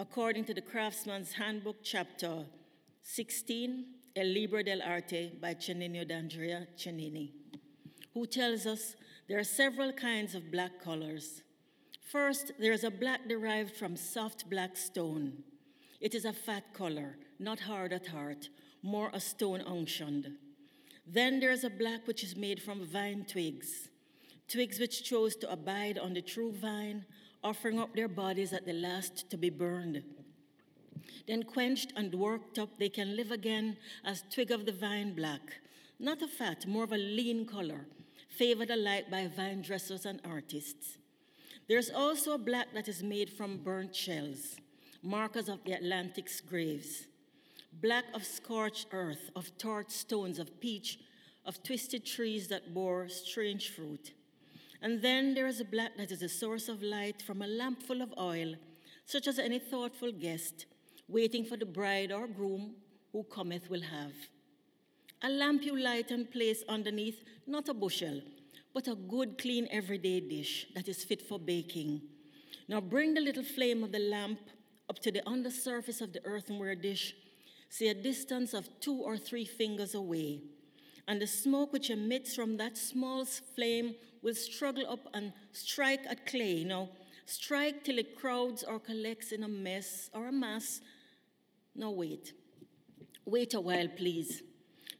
According 0.00 0.46
to 0.46 0.54
the 0.54 0.62
Craftsman's 0.62 1.34
Handbook, 1.34 1.76
chapter 1.82 2.46
16, 3.02 3.84
El 4.16 4.24
Libro 4.28 4.62
dell'Arte 4.62 5.38
by 5.38 5.52
Cennino 5.52 6.08
d'Andrea 6.08 6.66
Cennini, 6.74 7.32
who 8.14 8.24
tells 8.24 8.64
us 8.64 8.96
there 9.28 9.38
are 9.38 9.44
several 9.44 9.92
kinds 9.92 10.34
of 10.34 10.50
black 10.50 10.82
colors. 10.82 11.42
First, 12.10 12.52
there 12.58 12.72
is 12.72 12.82
a 12.82 12.90
black 12.90 13.28
derived 13.28 13.76
from 13.76 13.94
soft 13.94 14.48
black 14.48 14.74
stone. 14.78 15.42
It 16.00 16.14
is 16.14 16.24
a 16.24 16.32
fat 16.32 16.72
color, 16.72 17.18
not 17.38 17.60
hard 17.60 17.92
at 17.92 18.06
heart, 18.06 18.48
more 18.82 19.10
a 19.12 19.20
stone 19.20 19.60
unctioned. 19.60 20.28
Then 21.06 21.40
there 21.40 21.52
is 21.52 21.62
a 21.62 21.68
black 21.68 22.06
which 22.06 22.24
is 22.24 22.34
made 22.34 22.62
from 22.62 22.86
vine 22.86 23.26
twigs, 23.28 23.90
twigs 24.48 24.80
which 24.80 25.04
chose 25.04 25.36
to 25.36 25.52
abide 25.52 25.98
on 25.98 26.14
the 26.14 26.22
true 26.22 26.52
vine, 26.52 27.04
offering 27.42 27.78
up 27.78 27.94
their 27.94 28.08
bodies 28.08 28.52
at 28.52 28.66
the 28.66 28.72
last 28.72 29.30
to 29.30 29.36
be 29.36 29.50
burned. 29.50 30.02
Then 31.26 31.42
quenched 31.42 31.92
and 31.96 32.14
worked 32.14 32.58
up, 32.58 32.78
they 32.78 32.88
can 32.88 33.16
live 33.16 33.30
again 33.30 33.76
as 34.04 34.24
twig 34.30 34.50
of 34.50 34.66
the 34.66 34.72
vine 34.72 35.14
black, 35.14 35.60
not 35.98 36.22
a 36.22 36.28
fat, 36.28 36.66
more 36.66 36.84
of 36.84 36.92
a 36.92 36.98
lean 36.98 37.46
color, 37.46 37.86
favored 38.28 38.70
alike 38.70 39.10
by 39.10 39.26
vine 39.28 39.62
dressers 39.62 40.06
and 40.06 40.20
artists. 40.24 40.98
There's 41.68 41.90
also 41.90 42.32
a 42.32 42.38
black 42.38 42.74
that 42.74 42.88
is 42.88 43.02
made 43.02 43.30
from 43.30 43.58
burnt 43.58 43.94
shells, 43.94 44.56
markers 45.02 45.48
of 45.48 45.62
the 45.64 45.72
Atlantic's 45.72 46.40
graves 46.40 47.06
black 47.72 48.04
of 48.14 48.24
scorched 48.24 48.88
earth, 48.92 49.30
of 49.36 49.56
tart 49.58 49.90
stones, 49.90 50.38
of 50.38 50.60
peach, 50.60 50.98
of 51.44 51.62
twisted 51.62 52.04
trees 52.04 52.48
that 52.48 52.74
bore 52.74 53.08
strange 53.08 53.70
fruit. 53.70 54.12
And 54.82 55.02
then 55.02 55.34
there 55.34 55.46
is 55.46 55.60
a 55.60 55.64
black 55.64 55.96
that 55.98 56.10
is 56.10 56.22
a 56.22 56.28
source 56.28 56.68
of 56.68 56.82
light 56.82 57.20
from 57.22 57.42
a 57.42 57.46
lamp 57.46 57.82
full 57.82 58.02
of 58.02 58.14
oil, 58.18 58.54
such 59.04 59.26
as 59.26 59.38
any 59.38 59.58
thoughtful 59.58 60.12
guest 60.12 60.66
waiting 61.10 61.44
for 61.44 61.56
the 61.56 61.66
bride 61.66 62.12
or 62.12 62.26
groom 62.28 62.74
who 63.12 63.24
cometh 63.24 63.68
will 63.68 63.82
have. 63.82 64.12
A 65.22 65.28
lamp 65.28 65.64
you 65.64 65.78
light 65.78 66.10
and 66.10 66.30
place 66.30 66.62
underneath, 66.68 67.22
not 67.46 67.68
a 67.68 67.74
bushel, 67.74 68.22
but 68.72 68.88
a 68.88 68.94
good, 68.94 69.36
clean, 69.36 69.66
everyday 69.70 70.20
dish 70.20 70.66
that 70.74 70.88
is 70.88 71.04
fit 71.04 71.20
for 71.20 71.38
baking. 71.38 72.00
Now 72.68 72.80
bring 72.80 73.14
the 73.14 73.20
little 73.20 73.42
flame 73.42 73.82
of 73.82 73.92
the 73.92 73.98
lamp 73.98 74.38
up 74.88 75.00
to 75.00 75.10
the 75.10 75.28
undersurface 75.28 76.00
of 76.00 76.12
the 76.12 76.24
earthenware 76.24 76.76
dish, 76.76 77.14
say 77.68 77.88
a 77.88 77.94
distance 77.94 78.54
of 78.54 78.68
two 78.80 78.94
or 78.94 79.18
three 79.18 79.44
fingers 79.44 79.94
away. 79.94 80.40
And 81.10 81.20
the 81.20 81.26
smoke 81.26 81.72
which 81.72 81.90
emits 81.90 82.36
from 82.36 82.56
that 82.58 82.78
small 82.78 83.24
flame 83.24 83.96
will 84.22 84.36
struggle 84.36 84.86
up 84.88 85.08
and 85.12 85.32
strike 85.50 86.06
at 86.08 86.24
clay. 86.24 86.58
You 86.58 86.66
Now, 86.66 86.88
strike 87.26 87.82
till 87.82 87.98
it 87.98 88.14
crowds 88.14 88.62
or 88.62 88.78
collects 88.78 89.32
in 89.32 89.42
a 89.42 89.48
mess 89.48 90.08
or 90.14 90.28
a 90.28 90.32
mass. 90.32 90.80
Now, 91.74 91.90
wait. 91.90 92.32
Wait 93.26 93.54
a 93.54 93.60
while, 93.60 93.88
please. 93.88 94.44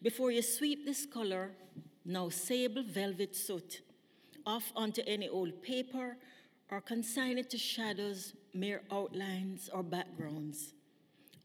Before 0.02 0.33
you 0.33 0.43
sweep 0.43 0.85
this 0.85 1.07
color, 1.07 1.52
now 2.05 2.29
sable 2.29 2.83
velvet 2.83 3.37
soot, 3.37 3.81
off 4.45 4.73
onto 4.75 5.02
any 5.07 5.29
old 5.29 5.62
paper 5.62 6.17
or 6.73 6.81
consign 6.81 7.38
it 7.38 7.50
to 7.50 7.59
shadows, 7.59 8.33
mere 8.52 8.83
outlines, 8.90 9.71
or 9.73 9.85
backgrounds. 9.85 10.75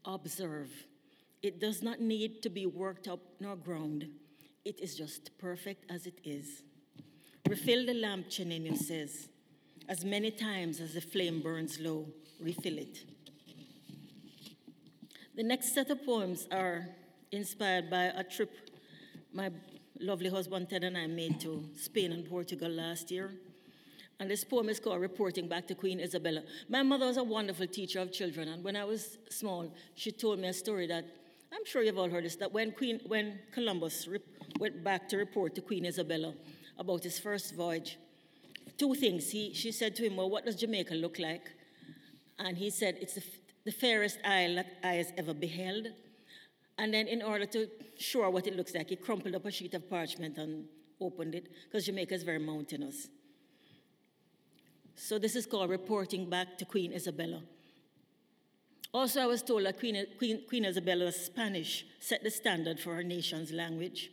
Observe. 0.04 0.70
It 1.40 1.60
does 1.60 1.84
not 1.84 2.00
need 2.00 2.42
to 2.42 2.48
be 2.48 2.66
worked 2.66 3.06
up 3.06 3.20
nor 3.38 3.54
ground. 3.54 4.08
It 4.66 4.80
is 4.80 4.96
just 4.96 5.30
perfect 5.38 5.88
as 5.88 6.08
it 6.08 6.18
is. 6.24 6.64
Refill 7.48 7.86
the 7.86 7.94
lamp, 7.94 8.28
Cennino 8.28 8.76
says. 8.76 9.28
As 9.88 10.04
many 10.04 10.32
times 10.32 10.80
as 10.80 10.94
the 10.94 11.00
flame 11.00 11.40
burns 11.40 11.78
low, 11.78 12.08
refill 12.40 12.76
it. 12.78 12.98
The 15.36 15.44
next 15.44 15.72
set 15.72 15.88
of 15.90 16.04
poems 16.04 16.48
are 16.50 16.88
inspired 17.30 17.88
by 17.88 18.06
a 18.06 18.24
trip 18.24 18.50
my 19.32 19.52
lovely 20.00 20.30
husband 20.30 20.68
Ted 20.68 20.82
and 20.82 20.98
I 20.98 21.06
made 21.06 21.38
to 21.42 21.62
Spain 21.76 22.10
and 22.10 22.28
Portugal 22.28 22.68
last 22.68 23.12
year. 23.12 23.30
And 24.18 24.28
this 24.28 24.42
poem 24.42 24.68
is 24.68 24.80
called 24.80 25.00
Reporting 25.00 25.46
Back 25.46 25.68
to 25.68 25.76
Queen 25.76 26.00
Isabella. 26.00 26.42
My 26.68 26.82
mother 26.82 27.06
was 27.06 27.18
a 27.18 27.22
wonderful 27.22 27.68
teacher 27.68 28.00
of 28.00 28.10
children, 28.10 28.48
and 28.48 28.64
when 28.64 28.74
I 28.74 28.84
was 28.84 29.18
small, 29.30 29.72
she 29.94 30.10
told 30.10 30.40
me 30.40 30.48
a 30.48 30.52
story 30.52 30.88
that 30.88 31.04
I'm 31.56 31.64
sure 31.64 31.82
you've 31.82 31.96
all 31.96 32.10
heard 32.10 32.24
this 32.24 32.36
that 32.36 32.52
when, 32.52 32.72
Queen, 32.72 33.00
when 33.06 33.38
Columbus 33.50 34.06
went 34.60 34.84
back 34.84 35.08
to 35.08 35.16
report 35.16 35.54
to 35.54 35.62
Queen 35.62 35.86
Isabella 35.86 36.34
about 36.78 37.02
his 37.02 37.18
first 37.18 37.54
voyage, 37.54 37.98
two 38.76 38.94
things. 38.94 39.30
He, 39.30 39.54
she 39.54 39.72
said 39.72 39.96
to 39.96 40.04
him, 40.06 40.16
Well, 40.16 40.28
what 40.28 40.44
does 40.44 40.56
Jamaica 40.56 40.94
look 40.94 41.18
like? 41.18 41.50
And 42.38 42.58
he 42.58 42.68
said, 42.68 42.98
It's 43.00 43.14
the, 43.14 43.22
the 43.64 43.72
fairest 43.72 44.18
isle 44.24 44.56
that 44.56 44.66
eyes 44.84 45.12
ever 45.16 45.32
beheld. 45.32 45.86
And 46.78 46.92
then, 46.92 47.08
in 47.08 47.22
order 47.22 47.46
to 47.46 47.68
show 47.96 48.28
what 48.28 48.46
it 48.46 48.54
looks 48.54 48.74
like, 48.74 48.90
he 48.90 48.96
crumpled 48.96 49.34
up 49.34 49.46
a 49.46 49.50
sheet 49.50 49.72
of 49.72 49.88
parchment 49.88 50.36
and 50.36 50.66
opened 51.00 51.34
it 51.34 51.48
because 51.64 51.86
Jamaica 51.86 52.14
is 52.14 52.22
very 52.22 52.38
mountainous. 52.38 53.08
So, 54.94 55.18
this 55.18 55.36
is 55.36 55.46
called 55.46 55.70
reporting 55.70 56.28
back 56.28 56.58
to 56.58 56.66
Queen 56.66 56.92
Isabella. 56.92 57.42
Also, 58.96 59.20
I 59.20 59.26
was 59.26 59.42
told 59.42 59.66
that 59.66 59.78
Queen, 59.78 60.06
Queen, 60.16 60.40
Queen 60.48 60.64
Isabella's 60.64 61.26
Spanish 61.26 61.84
set 62.00 62.22
the 62.22 62.30
standard 62.30 62.80
for 62.80 62.94
her 62.94 63.02
nation's 63.02 63.52
language. 63.52 64.10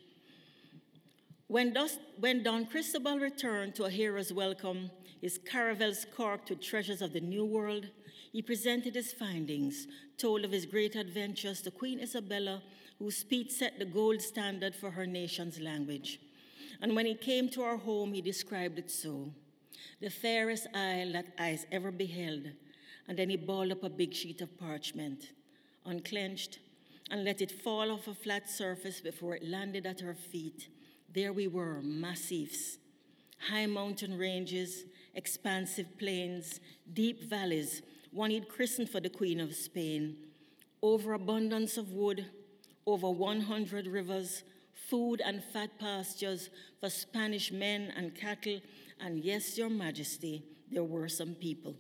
When, 1.47 1.73
when 2.19 2.43
Don 2.43 2.65
Cristobal 2.65 3.17
returned 3.17 3.75
to 3.75 3.85
a 3.85 3.89
hero's 3.89 4.33
welcome, 4.33 4.91
his 5.21 5.37
caravels 5.37 6.05
corked 6.13 6.49
with 6.49 6.59
treasures 6.59 7.01
of 7.01 7.13
the 7.13 7.21
New 7.21 7.45
World, 7.45 7.87
he 8.33 8.41
presented 8.41 8.95
his 8.95 9.13
findings, 9.13 9.87
told 10.17 10.43
of 10.43 10.51
his 10.51 10.65
great 10.65 10.97
adventures 10.97 11.61
to 11.61 11.71
Queen 11.71 12.01
Isabella, 12.01 12.61
whose 12.99 13.15
speech 13.15 13.51
set 13.51 13.79
the 13.79 13.85
gold 13.85 14.21
standard 14.21 14.75
for 14.75 14.91
her 14.91 15.05
nation's 15.05 15.61
language. 15.61 16.19
And 16.81 16.93
when 16.93 17.05
he 17.05 17.15
came 17.15 17.47
to 17.51 17.63
our 17.63 17.77
home, 17.77 18.11
he 18.11 18.21
described 18.21 18.77
it 18.79 18.91
so 18.91 19.31
the 20.01 20.09
fairest 20.09 20.67
isle 20.73 21.13
that 21.13 21.27
eyes 21.39 21.65
ever 21.71 21.89
beheld. 21.89 22.49
And 23.07 23.17
then 23.17 23.29
he 23.29 23.37
balled 23.37 23.71
up 23.71 23.83
a 23.83 23.89
big 23.89 24.13
sheet 24.13 24.41
of 24.41 24.57
parchment, 24.57 25.31
unclenched, 25.85 26.59
and 27.11 27.23
let 27.23 27.41
it 27.41 27.51
fall 27.51 27.91
off 27.91 28.07
a 28.07 28.13
flat 28.13 28.49
surface 28.49 29.01
before 29.01 29.35
it 29.35 29.43
landed 29.47 29.85
at 29.85 29.99
her 29.99 30.13
feet. 30.13 30.69
There 31.13 31.33
we 31.33 31.47
were, 31.47 31.81
massifs, 31.81 32.77
high 33.49 33.65
mountain 33.65 34.17
ranges, 34.17 34.85
expansive 35.15 35.97
plains, 35.99 36.59
deep 36.93 37.29
valleys, 37.29 37.81
one 38.11 38.31
he'd 38.31 38.47
christened 38.47 38.89
for 38.89 38.99
the 38.99 39.09
Queen 39.09 39.39
of 39.39 39.53
Spain, 39.53 40.15
overabundance 40.81 41.77
of 41.77 41.91
wood, 41.91 42.25
over 42.85 43.09
100 43.09 43.87
rivers, 43.87 44.43
food 44.89 45.21
and 45.23 45.43
fat 45.43 45.77
pastures 45.79 46.49
for 46.79 46.89
Spanish 46.89 47.51
men 47.51 47.93
and 47.95 48.15
cattle, 48.15 48.59
and 48.99 49.23
yes, 49.23 49.57
Your 49.57 49.69
Majesty, 49.69 50.43
there 50.71 50.83
were 50.83 51.07
some 51.07 51.35
people. 51.35 51.75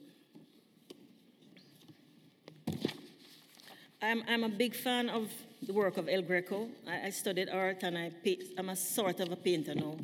I'm, 4.03 4.21
I'm 4.27 4.43
a 4.43 4.49
big 4.49 4.75
fan 4.75 5.09
of 5.09 5.31
the 5.65 5.71
work 5.71 5.95
of 5.97 6.09
El 6.09 6.23
Greco. 6.23 6.67
I, 6.85 7.07
I 7.07 7.09
studied 7.09 7.47
art 7.49 7.83
and 7.83 7.97
I 7.97 8.11
I'm 8.57 8.69
a 8.69 8.75
sort 8.75 9.21
of 9.21 9.31
a 9.31 9.37
painter 9.37 9.73
now. 9.73 9.95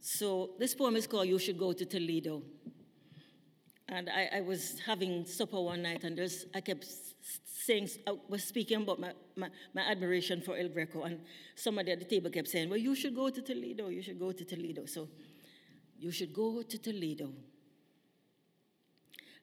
So 0.00 0.50
this 0.58 0.74
poem 0.74 0.96
is 0.96 1.06
called 1.06 1.28
You 1.28 1.38
Should 1.38 1.58
Go 1.58 1.74
to 1.74 1.84
Toledo. 1.84 2.42
And 3.88 4.08
I, 4.08 4.38
I 4.38 4.40
was 4.40 4.80
having 4.86 5.26
supper 5.26 5.60
one 5.60 5.82
night, 5.82 6.04
and 6.04 6.18
I 6.54 6.60
kept 6.60 6.86
saying, 7.44 7.90
I 8.06 8.12
uh, 8.12 8.14
was 8.28 8.44
speaking 8.44 8.82
about 8.82 9.00
my, 9.00 9.12
my, 9.36 9.48
my, 9.74 9.82
admiration 9.82 10.40
for 10.40 10.56
El 10.56 10.68
Greco, 10.68 11.02
and 11.02 11.20
somebody 11.56 11.90
at 11.90 11.98
the 11.98 12.04
table 12.04 12.30
kept 12.30 12.46
saying, 12.48 12.70
Well, 12.70 12.78
you 12.78 12.94
should 12.94 13.16
go 13.16 13.30
to 13.30 13.42
Toledo, 13.42 13.88
you 13.88 14.00
should 14.00 14.18
go 14.18 14.30
to 14.30 14.44
Toledo. 14.44 14.86
So, 14.86 15.08
you 15.98 16.12
should 16.12 16.32
go 16.32 16.62
to 16.62 16.78
Toledo. 16.78 17.32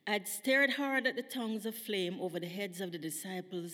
I'd 0.07 0.27
stared 0.27 0.71
hard 0.71 1.05
at 1.05 1.15
the 1.15 1.21
tongues 1.21 1.65
of 1.65 1.75
flame 1.75 2.17
over 2.21 2.39
the 2.39 2.47
heads 2.47 2.81
of 2.81 2.91
the 2.91 2.97
disciples 2.97 3.73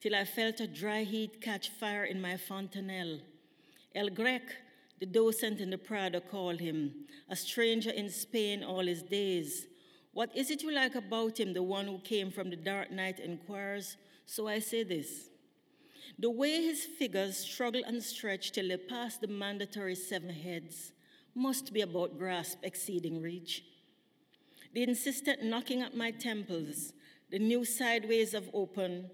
till 0.00 0.14
I 0.14 0.24
felt 0.24 0.60
a 0.60 0.66
dry 0.66 1.04
heat 1.04 1.40
catch 1.40 1.68
fire 1.68 2.04
in 2.04 2.20
my 2.20 2.36
fontanelle. 2.36 3.20
El 3.94 4.08
Grec, 4.08 4.42
the 4.98 5.06
docent 5.06 5.60
in 5.60 5.70
the 5.70 5.78
Prado, 5.78 6.20
called 6.20 6.60
him, 6.60 6.92
a 7.28 7.36
stranger 7.36 7.90
in 7.90 8.10
Spain 8.10 8.64
all 8.64 8.86
his 8.86 9.02
days 9.02 9.66
what 10.16 10.34
is 10.34 10.50
it 10.50 10.62
you 10.62 10.72
like 10.72 10.94
about 10.94 11.38
him, 11.38 11.52
the 11.52 11.62
one 11.62 11.84
who 11.84 11.98
came 11.98 12.30
from 12.30 12.48
the 12.48 12.56
dark 12.56 12.90
night 12.90 13.18
inquires? 13.18 13.98
So 14.24 14.48
I 14.48 14.60
say 14.60 14.82
this. 14.82 15.28
The 16.18 16.30
way 16.30 16.62
his 16.62 16.86
figures 16.86 17.36
struggle 17.36 17.82
and 17.86 18.02
stretch 18.02 18.52
till 18.52 18.68
they 18.68 18.78
pass 18.78 19.18
the 19.18 19.26
mandatory 19.26 19.94
seven 19.94 20.30
heads 20.30 20.92
must 21.34 21.74
be 21.74 21.82
about 21.82 22.16
grasp 22.16 22.60
exceeding 22.62 23.20
reach. 23.20 23.62
The 24.76 24.82
insistent 24.82 25.42
knocking 25.42 25.80
at 25.80 25.96
my 25.96 26.10
temples, 26.10 26.92
the 27.30 27.38
new 27.38 27.64
sideways 27.64 28.34
of 28.34 28.50
open, 28.52 29.08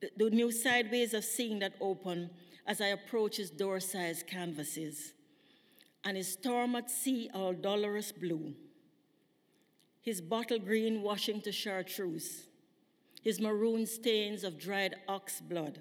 the 0.00 0.30
new 0.30 0.50
sideways 0.50 1.12
of 1.12 1.22
seeing 1.22 1.58
that 1.58 1.74
open 1.82 2.30
as 2.66 2.80
I 2.80 2.86
approach 2.86 3.36
his 3.36 3.50
door-sized 3.50 4.26
canvases, 4.26 5.12
and 6.02 6.16
his 6.16 6.32
storm 6.32 6.76
at 6.76 6.90
sea 6.90 7.28
all 7.34 7.52
dolorous 7.52 8.10
blue. 8.10 8.54
His 10.00 10.22
bottle 10.22 10.58
green 10.58 11.02
washing 11.02 11.42
to 11.42 11.52
chartreuse, 11.52 12.44
his 13.22 13.38
maroon 13.38 13.84
stains 13.84 14.44
of 14.44 14.58
dried 14.58 14.94
ox 15.06 15.42
blood. 15.42 15.78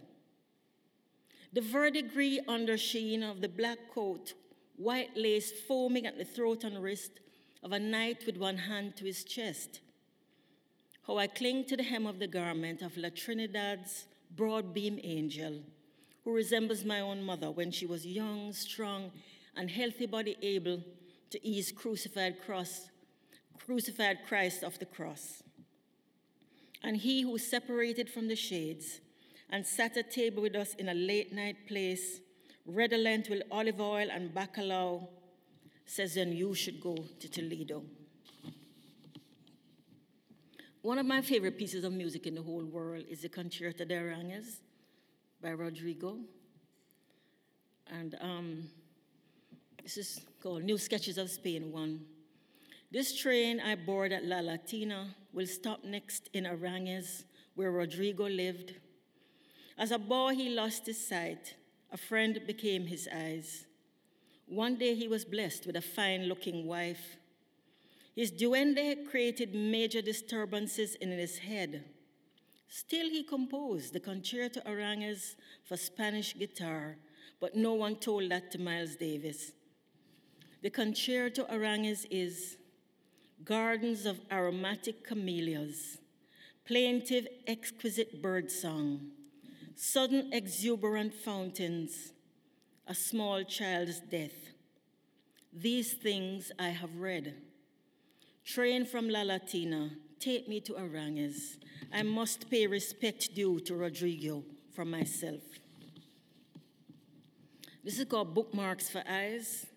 The 1.54 1.62
verdigris 1.62 2.40
undersheen 2.50 3.24
of 3.24 3.40
the 3.40 3.48
black 3.48 3.78
coat, 3.94 4.34
white 4.76 5.16
lace 5.16 5.54
foaming 5.54 6.06
at 6.06 6.18
the 6.18 6.26
throat 6.26 6.66
and 6.66 6.84
wrist 6.84 7.22
of 7.64 7.72
a 7.72 7.80
knight 7.80 8.26
with 8.26 8.38
one 8.38 8.58
hand 8.58 8.96
to 8.98 9.06
his 9.06 9.24
chest. 9.24 9.82
How 11.06 11.18
I 11.18 11.28
cling 11.28 11.66
to 11.66 11.78
the 11.78 11.84
hem 11.84 12.06
of 12.06 12.20
the 12.20 12.28
garment 12.28 12.82
of 12.82 12.98
La 12.98 13.10
Trinidad's 13.10 14.06
broad 14.36 14.74
beam 14.74 15.00
angel, 15.04 15.62
who 16.24 16.34
resembles 16.34 16.86
my 16.86 17.00
own 17.00 17.24
mother 17.24 17.52
when 17.52 17.72
she 17.72 17.86
was 17.86 18.06
young, 18.06 18.54
strong, 18.54 19.12
and 19.56 19.70
healthy 19.70 20.06
body 20.06 20.38
able 20.42 20.84
to 21.32 21.48
ease 21.48 21.72
crucified 21.72 22.42
cross 22.46 22.90
crucified 23.70 24.18
Christ 24.28 24.64
of 24.64 24.80
the 24.80 24.86
cross. 24.86 25.44
And 26.84 26.98
he 26.98 27.22
who 27.22 27.38
separated 27.38 28.10
from 28.10 28.28
the 28.28 28.36
shades 28.36 29.00
and 29.52 29.64
sat 29.64 29.96
at 29.96 30.10
table 30.10 30.42
with 30.42 30.56
us 30.56 30.74
in 30.74 30.90
a 30.90 30.94
late 30.96 31.32
night 31.32 31.68
place, 31.68 32.20
redolent 32.66 33.30
with 33.30 33.44
olive 33.52 33.80
oil 33.80 34.08
and 34.12 34.34
bacalao, 34.34 35.08
says, 35.90 36.14
then 36.14 36.32
you 36.32 36.54
should 36.54 36.80
go 36.80 36.96
to 37.20 37.30
Toledo. 37.30 37.84
One 40.82 41.00
of 41.00 41.06
my 41.06 41.22
favorite 41.22 41.58
pieces 41.58 41.84
of 41.84 41.92
music 41.92 42.28
in 42.28 42.36
the 42.36 42.42
whole 42.42 42.64
world 42.64 43.06
is 43.10 43.22
the 43.22 43.30
Concerto 43.30 43.86
de 43.86 43.96
Aranjuez 43.96 44.60
by 45.42 45.50
Rodrigo. 45.50 46.18
And 47.92 48.16
um, 48.22 48.64
this 49.82 49.98
is 49.98 50.22
called 50.42 50.64
New 50.64 50.78
Sketches 50.78 51.18
of 51.18 51.30
Spain 51.30 51.72
1. 51.72 52.00
This 52.92 53.20
train 53.20 53.60
I 53.60 53.76
board 53.76 54.12
at 54.12 54.24
La 54.24 54.40
Latina 54.40 55.16
will 55.34 55.48
stop 55.48 55.84
next 55.84 56.30
in 56.34 56.46
Aranjuez, 56.46 57.24
where 57.56 57.72
Rodrigo 57.72 58.28
lived. 58.28 58.76
As 59.78 59.90
a 59.92 59.98
boy, 59.98 60.36
he 60.36 60.50
lost 60.50 60.86
his 60.86 61.06
sight. 61.06 61.56
A 61.92 61.98
friend 61.98 62.40
became 62.46 62.86
his 62.86 63.10
eyes. 63.12 63.66
One 64.50 64.78
day, 64.78 64.96
he 64.96 65.08
was 65.08 65.26
blessed 65.26 65.68
with 65.68 65.76
a 65.76 65.82
fine 65.82 66.24
looking 66.24 66.66
wife. 66.66 67.18
His 68.16 68.32
duende 68.32 69.08
created 69.08 69.54
major 69.54 70.02
disturbances 70.02 70.96
in 70.96 71.12
his 71.12 71.38
head. 71.38 71.84
Still, 72.68 73.10
he 73.10 73.24
composed 73.24 73.94
the 73.94 74.00
Concerto 74.00 74.60
Aranjuez 74.62 75.36
for 75.64 75.78
Spanish 75.78 76.36
guitar, 76.36 76.98
but 77.40 77.56
no 77.56 77.76
one 77.76 77.96
told 77.98 78.32
that 78.32 78.52
to 78.52 78.60
Miles 78.60 78.96
Davis. 78.96 79.52
The 80.64 80.72
Concerto 80.72 81.46
Aranjuez 81.46 82.08
is 82.10 82.58
gardens 83.46 84.08
of 84.08 84.20
aromatic 84.32 85.06
camellias, 85.06 86.00
plaintive, 86.66 87.28
exquisite 87.46 88.20
birdsong, 88.20 89.12
sudden, 89.76 90.34
exuberant 90.34 91.14
fountains, 91.14 92.14
a 92.90 92.96
small 92.96 93.44
child's 93.44 94.00
death. 94.00 94.50
These 95.54 95.94
things 95.94 96.52
I 96.58 96.70
have 96.70 96.96
read. 96.98 97.36
Train 98.44 98.84
from 98.84 99.10
La 99.10 99.22
Latina, 99.22 99.92
take 100.20 100.50
me 100.50 100.60
to 100.62 100.74
Aranjuez. 100.74 101.58
I 101.94 102.02
must 102.02 102.50
pay 102.50 102.66
respect 102.66 103.36
due 103.36 103.60
to 103.60 103.76
Rodrigo 103.76 104.44
for 104.74 104.86
myself. 104.86 105.42
This 107.84 108.00
is 108.00 108.06
called 108.06 108.34
Bookmarks 108.34 108.90
for 108.90 109.04
Eyes. 109.08 109.68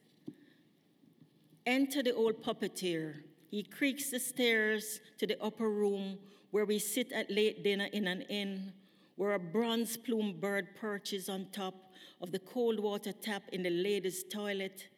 Enter 1.67 2.03
the 2.03 2.15
old 2.15 2.43
puppeteer. 2.43 3.17
He 3.51 3.63
creaks 3.63 4.09
the 4.09 4.21
stairs 4.21 5.01
to 5.19 5.27
the 5.27 5.41
upper 5.43 5.69
room 5.69 6.19
where 6.51 6.65
we 6.65 6.79
sit 6.79 7.13
at 7.13 7.31
late 7.31 7.63
dinner 7.63 7.89
in 7.93 8.07
an 8.07 8.23
inn, 8.23 8.73
where 9.17 9.35
a 9.35 9.39
bronze 9.39 9.99
plumed 9.99 10.41
bird 10.41 10.69
perches 10.81 11.29
on 11.29 11.49
top 11.53 11.92
of 12.23 12.33
the 12.33 12.39
cold 12.39 12.81
water 12.81 13.13
tap 13.13 13.43
in 13.53 13.63
the 13.63 13.71
ladies' 13.71 14.25
toilet. 14.33 14.89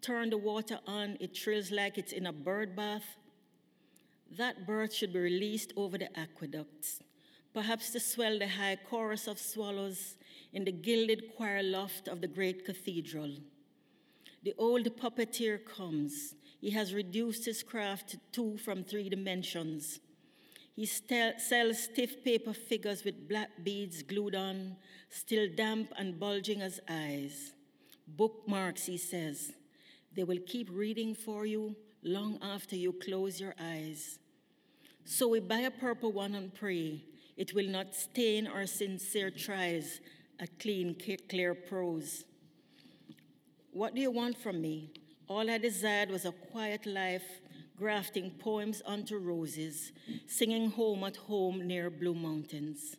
Turn 0.00 0.30
the 0.30 0.38
water 0.38 0.78
on, 0.86 1.16
it 1.20 1.34
trills 1.34 1.70
like 1.70 1.98
it's 1.98 2.12
in 2.12 2.26
a 2.26 2.32
bird 2.32 2.76
bath 2.76 3.16
that 4.36 4.66
bird 4.66 4.92
should 4.92 5.12
be 5.12 5.18
released 5.18 5.72
over 5.76 5.96
the 5.96 6.18
aqueducts, 6.18 7.00
perhaps 7.54 7.90
to 7.90 8.00
swell 8.00 8.38
the 8.38 8.48
high 8.48 8.76
chorus 8.88 9.26
of 9.26 9.38
swallows 9.38 10.16
in 10.52 10.64
the 10.64 10.72
gilded 10.72 11.34
choir 11.36 11.62
loft 11.62 12.08
of 12.08 12.20
the 12.20 12.26
great 12.26 12.64
cathedral. 12.64 13.30
The 14.44 14.54
old 14.58 14.84
puppeteer 14.96 15.64
comes. 15.64 16.34
He 16.60 16.70
has 16.70 16.92
reduced 16.92 17.46
his 17.46 17.62
craft 17.62 18.10
to 18.10 18.18
two 18.32 18.58
from 18.58 18.84
three 18.84 19.08
dimensions. 19.08 20.00
He 20.78 20.86
st- 20.86 21.40
sells 21.40 21.80
stiff 21.80 22.22
paper 22.22 22.52
figures 22.52 23.02
with 23.02 23.28
black 23.28 23.50
beads 23.64 24.04
glued 24.04 24.36
on, 24.36 24.76
still 25.10 25.48
damp 25.52 25.92
and 25.98 26.20
bulging 26.20 26.62
as 26.62 26.78
eyes. 26.88 27.52
Bookmarks, 28.06 28.86
he 28.86 28.96
says. 28.96 29.54
They 30.14 30.22
will 30.22 30.38
keep 30.46 30.68
reading 30.70 31.16
for 31.16 31.46
you 31.46 31.74
long 32.04 32.38
after 32.40 32.76
you 32.76 32.92
close 32.92 33.40
your 33.40 33.56
eyes. 33.60 34.20
So 35.04 35.26
we 35.26 35.40
buy 35.40 35.62
a 35.62 35.72
purple 35.72 36.12
one 36.12 36.36
and 36.36 36.54
pray 36.54 37.02
it 37.36 37.52
will 37.54 37.66
not 37.66 37.96
stain 37.96 38.46
our 38.46 38.66
sincere 38.66 39.32
tries 39.32 40.00
at 40.38 40.60
clean, 40.60 40.96
clear 41.28 41.56
prose. 41.56 42.22
What 43.72 43.96
do 43.96 44.00
you 44.00 44.12
want 44.12 44.38
from 44.38 44.60
me? 44.60 44.92
All 45.26 45.50
I 45.50 45.58
desired 45.58 46.10
was 46.10 46.24
a 46.24 46.30
quiet 46.30 46.86
life, 46.86 47.40
grafting 47.78 48.30
poems 48.30 48.82
onto 48.84 49.16
roses, 49.18 49.92
singing 50.26 50.70
home 50.70 51.04
at 51.04 51.16
home 51.16 51.66
near 51.66 51.90
Blue 51.90 52.14
Mountains. 52.14 52.96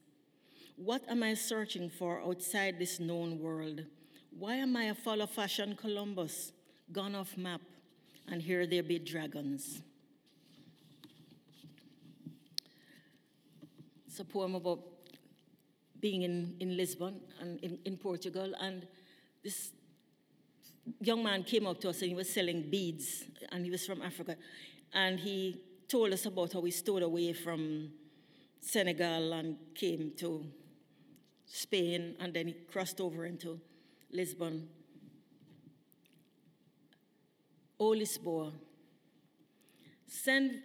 What 0.78 1.04
am 1.10 1.24
I 1.24 1.34
searching 1.34 1.90
for 1.90 2.22
outside 2.22 2.80
this 2.80 3.00
known 3.00 3.40
world? 3.40 3.84
Why 4.38 4.56
am 4.56 4.78
I 4.78 4.86
a 4.86 4.96
follow 4.96 5.28
fashion 5.28 5.76
Columbus, 5.76 6.54
gone 6.92 7.16
off 7.16 7.36
map? 7.38 7.62
and 8.32 8.42
here 8.42 8.68
there 8.68 8.84
be 8.84 9.00
dragons. 9.00 9.82
It's 14.08 14.20
a 14.20 14.26
poem 14.26 14.56
about 14.56 14.80
being 16.00 16.22
in, 16.22 16.56
in 16.60 16.78
Lisbon 16.78 17.20
and 17.42 17.60
in, 17.62 17.80
in 17.86 17.98
Portugal, 17.98 18.54
and 18.60 18.86
this 19.44 19.72
young 21.02 21.24
man 21.24 21.44
came 21.44 21.68
up 21.68 21.80
to 21.82 21.90
us 21.90 22.02
and 22.02 22.10
he 22.10 22.16
was 22.16 22.30
selling 22.30 22.70
beads, 22.70 23.26
and 23.52 23.66
he 23.66 23.72
was 23.72 23.86
from 23.86 24.02
Africa, 24.02 24.36
and 24.94 25.20
he 25.20 25.62
told 25.88 26.14
us 26.14 26.26
about 26.26 26.54
how 26.54 26.62
he 26.62 26.72
stole 26.72 27.04
away 27.04 27.34
from 27.34 27.92
Senegal 28.62 29.34
and 29.34 29.58
came 29.76 30.12
to 30.18 30.46
Spain, 31.46 32.16
and 32.20 32.34
then 32.34 32.48
he 32.48 32.54
crossed 32.72 33.02
over 33.02 33.26
into 33.26 33.60
Lisbon. 34.12 34.70
O 37.80 37.90
Lisboa. 37.90 38.52
San, 40.06 40.62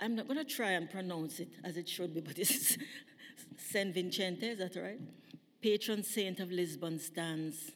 I'm 0.00 0.14
not 0.14 0.26
going 0.28 0.38
to 0.38 0.44
try 0.44 0.72
and 0.72 0.90
pronounce 0.90 1.40
it 1.40 1.48
as 1.64 1.76
it 1.76 1.88
should 1.88 2.14
be, 2.14 2.20
but 2.20 2.38
it's 2.38 2.76
San 3.56 3.92
Vicente, 3.92 4.48
is 4.48 4.58
that 4.58 4.76
right? 4.76 5.00
Patron 5.62 6.02
saint 6.02 6.40
of 6.40 6.50
Lisbon 6.50 6.98
stands 6.98 7.72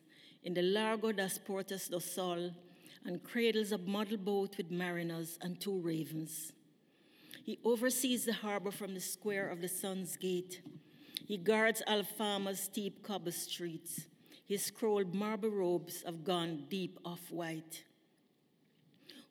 in 0.47 0.55
the 0.55 0.63
Largo 0.63 1.11
das 1.11 1.39
Portas 1.39 1.91
do 1.91 1.99
Sol 1.99 2.53
and 3.05 3.21
cradles 3.25 3.73
a 3.73 3.79
model 3.79 4.17
boat 4.17 4.57
with 4.57 4.71
mariners 4.71 5.39
and 5.43 5.61
two 5.61 5.81
ravens. 5.81 6.53
He 7.45 7.59
oversees 7.65 8.25
the 8.25 8.33
harbor 8.33 8.71
from 8.71 8.95
the 8.95 9.01
square 9.01 9.49
of 9.49 9.61
the 9.61 9.67
Sun's 9.69 10.17
Gate. 10.17 10.63
He 11.27 11.37
guards 11.37 11.83
Alfama's 11.89 12.61
steep 12.61 13.03
cobble 13.03 13.33
streets. 13.33 14.03
His 14.47 14.65
scrolled 14.65 15.13
marble 15.13 15.51
robes 15.51 16.05
have 16.07 16.23
gone 16.23 16.67
deep 16.71 17.01
off 17.05 17.33
white. 17.33 17.83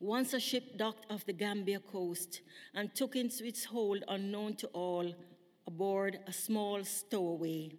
Once 0.01 0.33
a 0.33 0.39
ship 0.39 0.77
docked 0.77 1.09
off 1.09 1.25
the 1.25 1.31
Gambia 1.31 1.79
coast 1.79 2.41
and 2.73 2.93
took 2.93 3.15
into 3.15 3.45
its 3.45 3.63
hold, 3.63 4.03
unknown 4.09 4.55
to 4.55 4.67
all, 4.67 5.15
aboard 5.65 6.19
a 6.27 6.33
small 6.33 6.83
stowaway, 6.83 7.71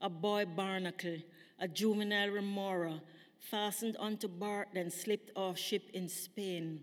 a 0.00 0.08
boy 0.08 0.46
barnacle, 0.46 1.18
a 1.58 1.68
juvenile 1.68 2.28
remora, 2.30 3.00
fastened 3.38 3.96
onto 3.98 4.28
bark, 4.28 4.68
then 4.74 4.90
slipped 4.90 5.30
off 5.36 5.58
ship 5.58 5.90
in 5.94 6.08
Spain. 6.08 6.80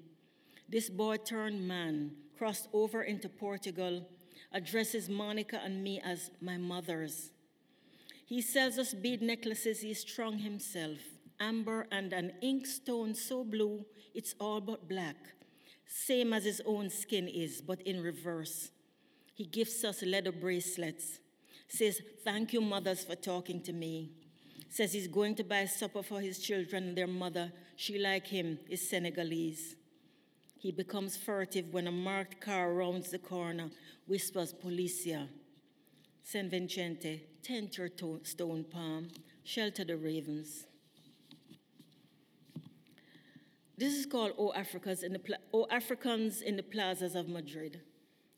This 0.67 0.89
boy 0.89 1.17
turned 1.17 1.67
man, 1.67 2.11
crossed 2.37 2.67
over 2.73 3.03
into 3.03 3.29
Portugal, 3.29 4.07
addresses 4.51 5.09
Monica 5.09 5.61
and 5.63 5.83
me 5.83 6.01
as 6.03 6.31
my 6.41 6.57
mothers. 6.57 7.31
He 8.25 8.41
sells 8.41 8.77
us 8.79 8.93
bead 8.93 9.21
necklaces 9.21 9.81
he 9.81 9.93
strung 9.93 10.39
himself 10.39 10.99
amber, 11.39 11.87
and 11.91 12.13
an 12.13 12.33
inkstone 12.43 13.15
so 13.15 13.43
blue 13.43 13.85
it's 14.13 14.35
all 14.39 14.61
but 14.61 14.87
black, 14.87 15.15
same 15.85 16.33
as 16.33 16.45
his 16.45 16.61
own 16.65 16.89
skin 16.89 17.27
is, 17.27 17.61
but 17.61 17.81
in 17.81 18.01
reverse. 18.01 18.71
He 19.33 19.45
gives 19.45 19.83
us 19.83 20.01
leather 20.03 20.31
bracelets, 20.31 21.19
says, 21.67 22.01
Thank 22.23 22.53
you, 22.53 22.61
mothers, 22.61 23.03
for 23.03 23.15
talking 23.15 23.61
to 23.63 23.73
me. 23.73 24.11
Says 24.75 24.91
he's 24.91 25.07
going 25.07 25.35
to 25.35 25.43
buy 25.45 25.63
supper 25.63 26.03
for 26.03 26.19
his 26.19 26.37
children 26.37 26.89
and 26.89 26.97
their 26.97 27.07
mother. 27.07 27.49
She, 27.77 27.97
like 27.97 28.27
him, 28.27 28.59
is 28.69 28.89
Senegalese. 28.89 29.77
He 30.57 30.73
becomes 30.73 31.15
furtive 31.15 31.71
when 31.71 31.87
a 31.87 31.93
marked 31.93 32.41
car 32.41 32.73
rounds 32.73 33.09
the 33.09 33.19
corner, 33.19 33.69
whispers, 34.05 34.53
Policia. 34.53 35.29
San 36.23 36.49
Vicente, 36.49 37.23
tent 37.41 37.77
your 37.77 37.89
stone 38.23 38.65
palm, 38.69 39.07
shelter 39.45 39.85
the 39.85 39.95
ravens. 39.95 40.65
This 43.77 43.93
is 43.93 44.05
called 44.05 44.33
oh 44.37 44.49
O 44.49 44.53
Africans 44.55 45.03
in 45.03 45.13
the, 45.13 45.19
Pla- 45.19 45.45
o 45.53 45.67
Africans 45.71 46.41
in 46.41 46.57
the 46.57 46.63
Plazas 46.63 47.15
of 47.15 47.29
Madrid. 47.29 47.79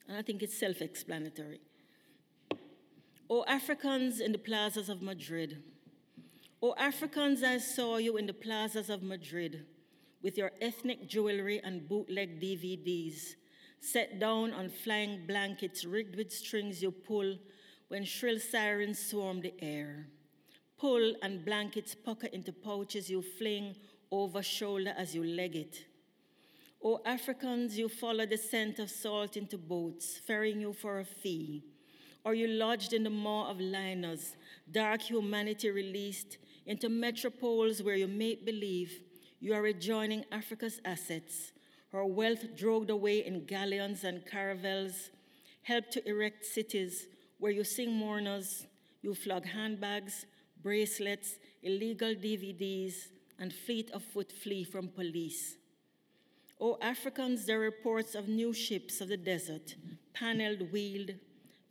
And 0.08 0.16
I 0.16 0.22
think 0.22 0.44
it's 0.44 0.60
self 0.60 0.84
explanatory. 0.84 1.62
O 2.52 2.58
oh 3.40 3.46
Africans 3.48 4.20
in 4.20 4.34
the 4.34 4.38
plazas 4.38 4.88
of 4.88 5.02
Madrid. 5.02 5.64
O 6.60 6.74
Africans, 6.76 7.44
I 7.44 7.60
saw 7.60 7.98
you 7.98 8.18
in 8.18 8.26
the 8.26 8.34
plazas 8.34 8.90
of 8.90 9.04
Madrid 9.04 9.68
with 10.24 10.40
your 10.40 10.52
ethnic 10.60 11.08
jewelry 11.08 11.62
and 11.64 11.88
bootleg 11.88 12.42
DVDs, 12.42 13.36
set 13.80 14.20
down 14.20 14.54
on 14.54 14.70
flying 14.70 15.28
blankets 15.28 15.86
rigged 15.86 16.16
with 16.16 16.34
strings 16.34 16.82
you 16.82 16.90
pull 16.90 17.38
when 17.90 18.04
shrill 18.04 18.40
sirens 18.40 18.98
swarm 18.98 19.42
the 19.42 19.54
air. 19.62 20.08
Pull 20.80 21.14
and 21.22 21.46
blankets 21.46 21.94
pucker 21.94 22.28
into 22.28 22.52
pouches 22.52 23.08
you 23.08 23.22
fling 23.22 23.76
over 24.12 24.42
shoulder 24.42 24.96
as 24.98 25.14
you 25.14 25.24
leg 25.24 25.56
it. 25.56 25.86
O 26.84 27.00
Africans, 27.06 27.78
you 27.78 27.88
follow 27.88 28.26
the 28.26 28.38
scent 28.38 28.80
of 28.80 28.90
salt 28.90 29.38
into 29.38 29.60
boats, 29.60 30.20
ferrying 30.26 30.62
you 30.62 30.74
for 30.74 31.00
a 31.00 31.06
fee. 31.06 31.64
Or 32.26 32.34
you 32.34 32.48
lodged 32.48 32.94
in 32.94 33.04
the 33.04 33.10
maw 33.10 33.50
of 33.50 33.60
liners, 33.60 34.36
dark 34.70 35.04
humanity 35.04 35.70
released 35.70 36.38
into 36.68 36.90
metropoles 36.90 37.84
where 37.84 37.96
you 37.96 38.08
make 38.08 38.46
believe 38.46 38.92
you 39.40 39.54
are 39.54 39.62
rejoining 39.62 40.26
Africa's 40.32 40.80
assets, 40.84 41.54
her 41.92 42.06
wealth 42.06 42.44
dragged 42.56 42.90
away 42.90 43.26
in 43.26 43.46
galleons 43.46 44.04
and 44.04 44.26
caravels, 44.26 45.10
help 45.64 45.90
to 45.92 46.08
erect 46.08 46.46
cities 46.46 47.08
where 47.40 47.52
you 47.52 47.64
sing 47.64 47.94
mourners, 47.94 48.68
you 49.02 49.16
flog 49.16 49.46
handbags, 49.46 50.26
bracelets, 50.62 51.36
illegal 51.64 52.14
DVDs, 52.14 52.96
and 53.40 53.54
fleet 53.54 53.90
of 53.92 54.04
foot 54.04 54.32
flee 54.32 54.64
from 54.64 54.90
police. 54.90 55.56
O 56.60 56.78
Africans, 56.82 57.46
there 57.46 57.60
are 57.60 57.66
reports 57.66 58.16
of 58.16 58.28
new 58.28 58.52
ships 58.52 59.00
of 59.00 59.10
the 59.10 59.18
desert, 59.18 59.76
paneled, 60.14 60.72
wheeled, 60.72 61.12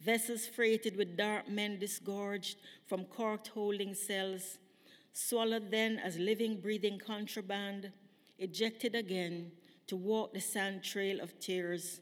vessels 0.01 0.47
freighted 0.47 0.97
with 0.97 1.17
dark 1.17 1.49
men 1.49 1.79
disgorged 1.79 2.57
from 2.87 3.05
corked 3.05 3.49
holding 3.49 3.93
cells, 3.93 4.59
swallowed 5.17 5.71
then 5.71 5.99
as 5.99 6.19
living, 6.19 6.61
breathing 6.61 6.99
contraband, 6.99 7.91
ejected 8.39 8.95
again 8.95 9.51
to 9.87 9.97
walk 9.97 10.35
the 10.35 10.41
sand 10.41 10.85
trail 10.85 11.21
of 11.21 11.39
tears 11.41 12.01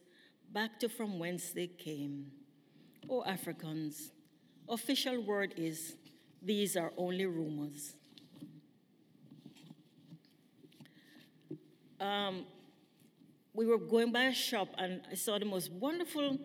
back 0.53 0.81
to 0.81 0.89
from 0.89 1.21
whence 1.21 1.53
they 1.53 1.69
came. 1.69 2.27
O 3.09 3.23
Africans, 3.23 4.11
official 4.69 5.23
word 5.23 5.55
is 5.57 5.95
these 6.43 6.77
are 6.77 6.93
only 6.97 7.27
rumors. 7.27 7.95
Um, 12.01 12.47
we 13.53 13.65
were 13.65 13.79
going 13.79 14.11
by 14.11 14.25
a 14.25 14.35
shop 14.35 14.69
and 14.77 15.03
I 15.11 15.15
saw 15.15 15.39
the 15.39 15.45
most 15.45 15.71
wonderful 15.71 16.39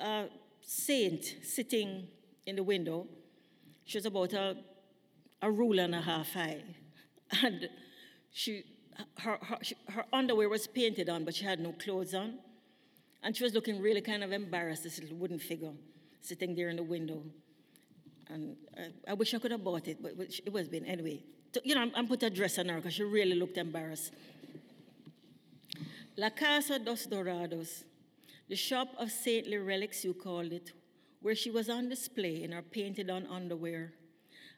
uh, 0.00 0.24
saint 0.62 1.22
sitting 1.42 2.08
in 2.46 2.56
the 2.56 2.62
window. 2.62 3.06
She 3.84 3.98
was 3.98 4.06
about 4.06 4.32
a, 4.32 4.56
a 5.42 5.50
ruler 5.50 5.82
and 5.82 5.94
a 5.94 6.00
half 6.00 6.32
high. 6.32 6.62
And 7.42 7.68
she, 8.30 8.64
her, 9.18 9.38
her, 9.42 9.58
her 9.90 10.04
underwear 10.12 10.48
was 10.48 10.66
painted 10.66 11.08
on, 11.08 11.24
but 11.24 11.34
she 11.34 11.44
had 11.44 11.60
no 11.60 11.72
clothes 11.72 12.14
on. 12.14 12.38
And 13.22 13.36
she 13.36 13.44
was 13.44 13.54
looking 13.54 13.80
really 13.80 14.00
kind 14.00 14.24
of 14.24 14.32
embarrassed, 14.32 14.84
this 14.84 15.00
little 15.00 15.16
wooden 15.16 15.38
figure 15.38 15.72
sitting 16.22 16.54
there 16.54 16.68
in 16.68 16.76
the 16.76 16.82
window. 16.82 17.22
And 18.28 18.56
I, 18.76 19.10
I 19.10 19.14
wish 19.14 19.34
I 19.34 19.38
could 19.38 19.50
have 19.50 19.64
bought 19.64 19.88
it, 19.88 20.02
but 20.02 20.12
it 20.18 20.52
was 20.52 20.68
been 20.68 20.86
anyway. 20.86 21.22
You 21.64 21.74
know, 21.74 21.90
I'm, 21.94 22.06
put 22.06 22.22
a 22.22 22.30
dress 22.30 22.58
on 22.58 22.68
her 22.68 22.76
because 22.76 22.94
she 22.94 23.02
really 23.02 23.34
looked 23.34 23.58
embarrassed. 23.58 24.12
La 26.16 26.30
Casa 26.30 26.78
dos 26.78 27.06
Dorados, 27.06 27.84
the 28.48 28.56
shop 28.56 28.88
of 28.98 29.10
saintly 29.10 29.56
relics, 29.58 30.04
you 30.04 30.14
called 30.14 30.52
it, 30.52 30.72
where 31.20 31.34
she 31.34 31.50
was 31.50 31.68
on 31.68 31.88
display 31.88 32.42
in 32.42 32.52
her 32.52 32.62
painted 32.62 33.10
on 33.10 33.26
underwear. 33.26 33.92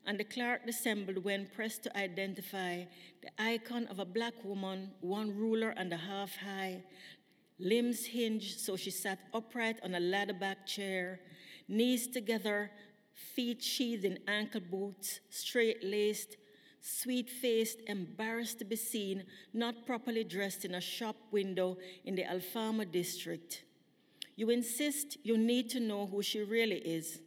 And 0.07 0.19
the 0.19 0.25
clerk 0.25 0.61
assembled 0.69 1.25
when 1.25 1.47
pressed 1.47 1.83
to 1.85 1.97
identify 1.97 2.85
the 3.23 3.43
icon 3.43 3.87
of 3.87 3.99
a 3.99 4.05
black 4.05 4.35
woman, 4.45 4.90
one 5.01 5.35
ruler 5.37 5.71
and 5.77 5.93
a 5.93 5.97
half 5.97 6.37
high, 6.37 6.83
limbs 7.59 8.05
hinged 8.05 8.61
so 8.61 8.77
she 8.77 8.90
sat 8.90 9.19
upright 9.33 9.81
on 9.83 9.95
a 9.95 10.01
ladder 10.01 10.35
back 10.35 10.67
chair, 10.67 11.21
knees 11.69 12.07
together, 12.07 12.71
feet 13.14 13.62
sheathed 13.62 14.05
in 14.05 14.19
ankle 14.29 14.61
boots, 14.61 15.21
straight 15.31 15.83
laced, 15.83 16.37
sweet 16.81 17.31
faced, 17.31 17.79
embarrassed 17.87 18.59
to 18.59 18.64
be 18.64 18.77
seen, 18.77 19.25
not 19.55 19.87
properly 19.87 20.25
dressed 20.25 20.67
in 20.67 20.75
a 20.75 20.81
shop 20.81 21.17
window 21.31 21.79
in 22.05 22.14
the 22.14 22.25
Alfama 22.25 22.90
district. 22.90 23.64
You 24.37 24.51
insist 24.51 25.17
you 25.23 25.38
need 25.38 25.71
to 25.71 25.81
know 25.81 26.07
who 26.07 26.23
she 26.23 26.43
really 26.43 26.79
is. 26.79 27.21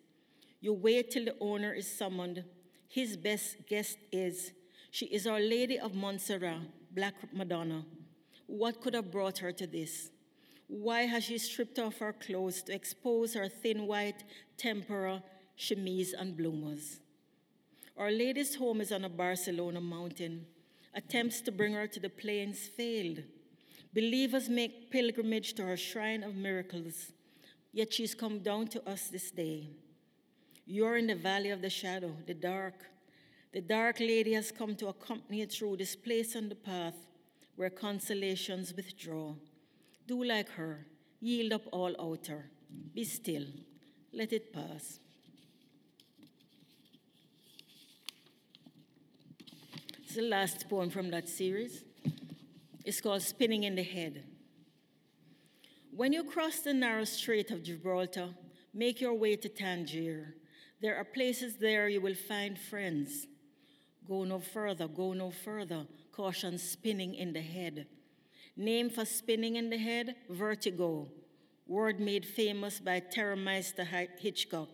You 0.59 0.73
wait 0.73 1.11
till 1.11 1.25
the 1.25 1.35
owner 1.39 1.73
is 1.73 1.89
summoned. 1.89 2.43
His 2.87 3.17
best 3.17 3.67
guest 3.67 3.97
is 4.11 4.51
she 4.91 5.05
is 5.07 5.27
Our 5.27 5.39
Lady 5.39 5.77
of 5.77 5.93
Montserrat, 5.93 6.61
Black 6.91 7.15
Madonna. 7.33 7.85
What 8.47 8.81
could 8.81 8.93
have 8.93 9.11
brought 9.11 9.39
her 9.39 9.51
to 9.51 9.67
this? 9.67 10.09
Why 10.67 11.01
has 11.01 11.25
she 11.25 11.37
stripped 11.37 11.79
off 11.79 11.99
her 11.99 12.13
clothes 12.13 12.61
to 12.63 12.73
expose 12.73 13.33
her 13.33 13.47
thin 13.47 13.87
white 13.87 14.23
tempera, 14.57 15.21
chemise, 15.55 16.13
and 16.13 16.35
bloomers? 16.35 16.99
Our 17.97 18.11
Lady's 18.11 18.55
home 18.55 18.81
is 18.81 18.91
on 18.91 19.05
a 19.05 19.09
Barcelona 19.09 19.81
mountain. 19.81 20.45
Attempts 20.93 21.41
to 21.41 21.51
bring 21.51 21.73
her 21.73 21.87
to 21.87 21.99
the 21.99 22.09
plains 22.09 22.67
failed. 22.67 23.23
Believers 23.93 24.49
make 24.49 24.91
pilgrimage 24.91 25.53
to 25.53 25.63
her 25.63 25.77
shrine 25.77 26.23
of 26.23 26.35
miracles, 26.35 27.11
yet 27.71 27.93
she's 27.93 28.15
come 28.15 28.39
down 28.39 28.67
to 28.67 28.89
us 28.89 29.07
this 29.07 29.31
day. 29.31 29.69
You're 30.69 30.97
in 30.97 31.07
the 31.07 31.15
valley 31.15 31.51
of 31.51 31.61
the 31.61 31.69
shadow, 31.69 32.11
the 32.25 32.33
dark. 32.33 32.73
The 33.53 33.61
dark 33.61 34.01
lady 34.01 34.33
has 34.33 34.51
come 34.51 34.75
to 34.75 34.89
accompany 34.89 35.39
you 35.39 35.45
through 35.45 35.77
this 35.77 35.95
place 35.95 36.35
on 36.35 36.49
the 36.49 36.55
path 36.55 36.93
where 37.55 37.69
consolations 37.69 38.73
withdraw. 38.75 39.35
Do 40.07 40.25
like 40.25 40.49
her, 40.49 40.85
yield 41.21 41.53
up 41.53 41.61
all 41.71 41.95
outer. 41.97 42.49
Be 42.93 43.05
still, 43.05 43.45
let 44.11 44.33
it 44.33 44.51
pass. 44.51 44.99
It's 50.03 50.15
the 50.15 50.23
last 50.23 50.69
poem 50.69 50.89
from 50.89 51.09
that 51.11 51.29
series. 51.29 51.85
It's 52.83 52.99
called 52.99 53.21
Spinning 53.21 53.63
in 53.63 53.75
the 53.75 53.83
Head. 53.83 54.25
When 55.95 56.11
you 56.11 56.25
cross 56.25 56.59
the 56.59 56.73
narrow 56.73 57.05
strait 57.05 57.51
of 57.51 57.63
Gibraltar, 57.63 58.29
make 58.73 58.99
your 58.99 59.13
way 59.13 59.37
to 59.37 59.47
Tangier. 59.47 60.35
There 60.79 60.95
are 60.95 61.03
places 61.03 61.57
there 61.57 61.87
you 61.87 62.01
will 62.01 62.15
find 62.15 62.57
friends. 62.57 63.27
Go 64.07 64.23
no 64.23 64.39
further, 64.39 64.87
go 64.87 65.13
no 65.13 65.31
further. 65.31 65.87
Caution 66.11 66.57
spinning 66.57 67.15
in 67.15 67.33
the 67.33 67.41
head. 67.41 67.87
Name 68.55 68.89
for 68.89 69.05
spinning 69.05 69.55
in 69.55 69.69
the 69.69 69.77
head 69.77 70.15
vertigo. 70.29 71.07
Word 71.67 71.99
made 71.99 72.25
famous 72.25 72.79
by 72.79 72.99
Terrormeister 73.01 73.85
Hitchcock. 74.19 74.69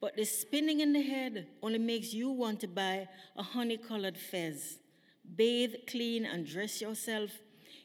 But 0.00 0.16
the 0.16 0.24
spinning 0.24 0.80
in 0.80 0.92
the 0.92 1.02
head 1.02 1.46
only 1.62 1.78
makes 1.78 2.12
you 2.12 2.30
want 2.30 2.60
to 2.60 2.68
buy 2.68 3.08
a 3.36 3.42
honey 3.42 3.78
colored 3.78 4.18
fez. 4.18 4.78
Bathe, 5.36 5.74
clean, 5.88 6.26
and 6.26 6.46
dress 6.46 6.80
yourself 6.80 7.30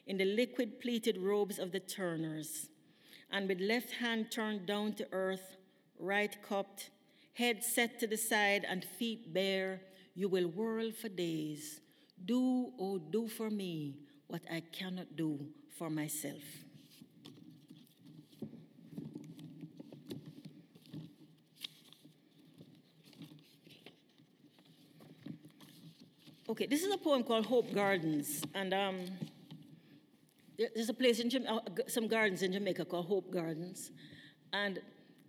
in 0.06 0.18
the 0.18 0.24
liquid 0.24 0.80
pleated 0.80 1.16
robes 1.18 1.58
of 1.58 1.72
the 1.72 1.80
turners. 1.80 2.68
And 3.30 3.48
with 3.48 3.60
left 3.60 3.92
hand 3.92 4.30
turned 4.30 4.66
down 4.66 4.92
to 4.94 5.08
earth, 5.10 5.56
right 5.98 6.36
cupped, 6.42 6.90
head 7.34 7.62
set 7.62 7.98
to 8.00 8.06
the 8.06 8.16
side, 8.16 8.64
and 8.68 8.84
feet 8.84 9.32
bare, 9.32 9.80
you 10.14 10.28
will 10.28 10.48
whirl 10.48 10.90
for 10.90 11.08
days. 11.08 11.80
Do, 12.24 12.72
oh, 12.78 12.98
do 12.98 13.28
for 13.28 13.50
me 13.50 13.96
what 14.28 14.42
I 14.50 14.60
cannot 14.60 15.16
do 15.16 15.46
for 15.76 15.90
myself. 15.90 16.42
Okay, 26.48 26.66
this 26.66 26.82
is 26.82 26.92
a 26.92 26.98
poem 26.98 27.24
called 27.24 27.46
Hope 27.46 27.72
Gardens, 27.74 28.42
and 28.54 28.74
um, 28.74 29.04
there's 30.58 30.90
a 30.90 30.94
place 30.94 31.18
in 31.18 31.30
Jamaica, 31.30 31.52
uh, 31.54 31.88
some 31.88 32.06
gardens 32.08 32.42
in 32.42 32.52
Jamaica 32.52 32.84
called 32.84 33.06
Hope 33.06 33.32
Gardens, 33.32 33.90
and 34.52 34.80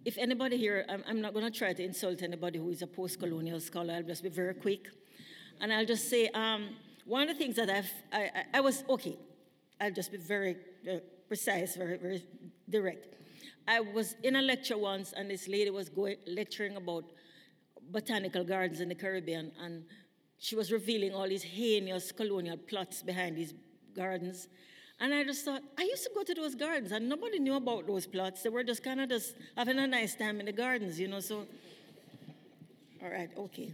if 0.06 0.18
anybody 0.18 0.58
here, 0.58 0.86
I'm, 0.90 1.04
I'm 1.08 1.22
not 1.22 1.34
going 1.34 1.46
to 1.46 1.52
try 1.52 1.74
to 1.74 1.84
insult 1.84 2.22
anybody 2.22 2.60
who 2.60 2.70
is 2.70 2.82
a 2.82 2.88
post-colonial 2.88 3.60
scholar. 3.60 3.94
I'll 3.96 4.04
just 4.04 4.24
be 4.24 4.30
very 4.30 4.54
quick, 4.54 4.88
and 5.62 5.72
I'll 5.72 5.86
just 5.86 6.10
say 6.10 6.28
um, 6.30 6.76
one 7.06 7.22
of 7.24 7.28
the 7.30 7.36
things 7.36 7.56
that 7.56 7.70
I've, 7.70 7.92
I, 8.12 8.22
I, 8.24 8.44
I 8.56 8.62
was 8.62 8.84
okay. 8.90 9.18
I'll 9.80 9.92
just 9.92 10.12
be 10.12 10.18
very 10.18 10.58
uh, 10.90 10.98
precise, 11.28 11.76
very, 11.76 11.98
very 11.98 12.26
direct. 12.70 13.08
I 13.68 13.80
was 13.80 14.16
in 14.24 14.36
a 14.36 14.42
lecture 14.42 14.78
once, 14.78 15.14
and 15.14 15.30
this 15.30 15.48
lady 15.48 15.70
was 15.70 15.90
going 15.90 16.18
lecturing 16.28 16.76
about 16.76 17.06
botanical 17.92 18.44
gardens 18.44 18.82
in 18.82 18.90
the 18.90 18.96
Caribbean, 18.96 19.52
and 19.62 19.84
she 20.38 20.56
was 20.56 20.72
revealing 20.72 21.14
all 21.14 21.28
these 21.28 21.44
heinous 21.44 22.12
colonial 22.12 22.58
plots 22.58 23.02
behind 23.02 23.38
these 23.38 23.54
gardens. 23.96 24.50
And 25.04 25.14
I 25.14 25.26
just 25.26 25.44
thought, 25.44 25.62
I 25.78 25.82
used 25.82 26.06
to 26.06 26.12
go 26.16 26.24
to 26.24 26.34
those 26.34 26.56
gardens 26.56 26.94
and 26.94 27.10
nobody 27.10 27.38
knew 27.38 27.56
about 27.56 27.86
those 27.86 28.08
plots. 28.08 28.42
They 28.42 28.48
were 28.48 28.64
just 28.64 28.82
kind 28.82 29.02
of 29.02 29.10
just 29.10 29.36
having 29.58 29.78
a 29.78 29.86
nice 29.86 30.16
time 30.16 30.40
in 30.40 30.46
the 30.46 30.54
gardens, 30.54 30.98
you 30.98 31.10
know. 31.10 31.20
So, 31.20 31.46
all 33.04 33.10
right, 33.10 33.30
okay. 33.38 33.74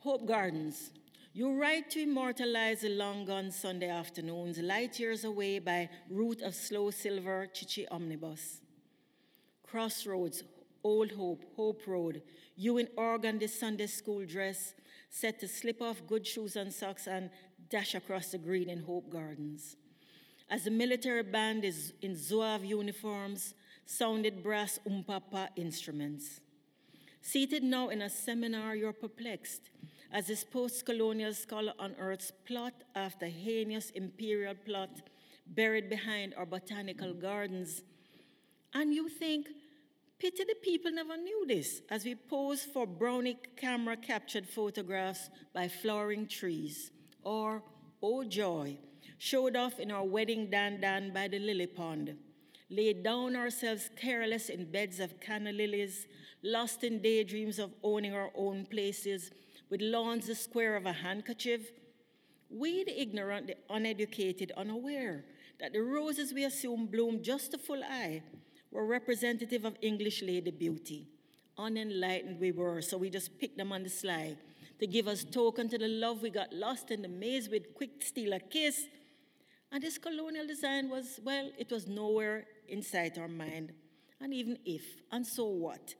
Hope 0.00 0.26
Gardens. 0.26 0.90
You 1.32 1.58
write 1.58 1.88
to 1.92 2.02
immortalize 2.02 2.82
the 2.82 2.90
long 2.90 3.24
gone 3.24 3.50
Sunday 3.50 3.88
afternoons, 3.88 4.58
light 4.58 5.00
years 5.00 5.24
away 5.24 5.60
by 5.60 5.88
route 6.10 6.42
of 6.42 6.54
slow 6.54 6.90
silver 6.90 7.46
chichi 7.46 7.88
omnibus. 7.88 8.60
Crossroads, 9.62 10.42
Old 10.84 11.12
Hope, 11.12 11.42
Hope 11.56 11.86
Road, 11.86 12.20
you 12.54 12.76
in 12.76 12.88
Oregon, 12.98 13.38
this 13.38 13.58
Sunday 13.58 13.86
school 13.86 14.26
dress, 14.26 14.74
set 15.08 15.40
to 15.40 15.48
slip 15.48 15.80
off 15.80 16.02
good 16.06 16.26
shoes 16.26 16.56
and 16.56 16.70
socks 16.70 17.06
and 17.06 17.30
dash 17.70 17.94
across 17.94 18.32
the 18.32 18.38
green 18.38 18.68
in 18.68 18.80
Hope 18.82 19.08
Gardens. 19.08 19.76
As 20.50 20.64
the 20.64 20.70
military 20.70 21.22
band 21.22 21.64
is 21.64 21.92
in 22.02 22.16
zouave 22.16 22.66
uniforms, 22.66 23.54
sounded 23.86 24.42
brass 24.42 24.80
umpapa 24.88 25.48
instruments. 25.54 26.40
Seated 27.22 27.62
now 27.62 27.88
in 27.90 28.02
a 28.02 28.10
seminar, 28.10 28.74
you're 28.74 28.92
perplexed 28.92 29.70
as 30.12 30.26
this 30.26 30.42
post 30.42 30.84
colonial 30.84 31.32
scholar 31.32 31.72
unearths 31.78 32.32
plot 32.44 32.74
after 32.96 33.26
heinous 33.26 33.90
imperial 33.90 34.54
plot 34.54 34.90
buried 35.46 35.88
behind 35.88 36.34
our 36.34 36.46
botanical 36.46 37.14
gardens. 37.14 37.82
And 38.74 38.92
you 38.92 39.08
think, 39.08 39.48
pity 40.18 40.42
the 40.42 40.56
people 40.62 40.90
never 40.90 41.16
knew 41.16 41.46
this 41.46 41.82
as 41.90 42.04
we 42.04 42.16
pose 42.16 42.64
for 42.64 42.86
brownie 42.86 43.38
camera 43.56 43.96
captured 43.96 44.48
photographs 44.48 45.30
by 45.54 45.68
flowering 45.68 46.26
trees. 46.26 46.90
Or, 47.22 47.62
oh 48.02 48.24
joy, 48.24 48.78
showed 49.18 49.56
off 49.56 49.78
in 49.78 49.90
our 49.90 50.04
wedding 50.04 50.50
dan 50.50 51.12
by 51.12 51.28
the 51.28 51.38
lily 51.38 51.66
pond. 51.66 52.16
Laid 52.70 53.02
down 53.02 53.36
ourselves 53.36 53.90
careless 53.96 54.48
in 54.48 54.70
beds 54.70 55.00
of 55.00 55.20
canna 55.20 55.52
lilies, 55.52 56.06
lost 56.42 56.84
in 56.84 57.02
daydreams 57.02 57.58
of 57.58 57.72
owning 57.82 58.14
our 58.14 58.30
own 58.34 58.64
places, 58.64 59.30
with 59.68 59.80
lawns 59.82 60.26
the 60.26 60.34
square 60.34 60.76
of 60.76 60.86
a 60.86 60.92
handkerchief. 60.92 61.70
We, 62.48 62.84
the 62.84 63.00
ignorant, 63.00 63.48
the 63.48 63.56
uneducated, 63.68 64.52
unaware 64.56 65.24
that 65.60 65.72
the 65.72 65.80
roses 65.80 66.32
we 66.32 66.44
assume 66.44 66.86
bloom 66.86 67.22
just 67.22 67.54
a 67.54 67.58
full 67.58 67.82
eye 67.84 68.22
were 68.70 68.86
representative 68.86 69.64
of 69.64 69.76
English 69.82 70.22
lady 70.22 70.50
beauty. 70.50 71.08
Unenlightened 71.58 72.40
we 72.40 72.52
were, 72.52 72.80
so 72.80 72.96
we 72.96 73.10
just 73.10 73.38
picked 73.38 73.58
them 73.58 73.72
on 73.72 73.82
the 73.82 73.90
sly 73.90 74.36
to 74.80 74.86
give 74.86 75.06
us 75.06 75.24
token 75.24 75.68
to 75.68 75.78
the 75.78 75.88
love 75.88 76.22
we 76.22 76.30
got 76.30 76.52
lost 76.52 76.90
in 76.90 77.02
the 77.02 77.08
maze 77.08 77.48
with 77.48 77.74
quick 77.74 78.02
steal 78.02 78.32
a 78.32 78.40
kiss. 78.40 78.86
And 79.70 79.82
this 79.82 79.98
colonial 79.98 80.46
design 80.46 80.88
was, 80.88 81.20
well, 81.22 81.50
it 81.56 81.70
was 81.70 81.86
nowhere 81.86 82.46
inside 82.66 83.18
our 83.18 83.28
mind. 83.28 83.72
And 84.20 84.34
even 84.34 84.58
if, 84.64 84.82
and 85.12 85.26
so 85.26 85.44
what? 85.44 85.94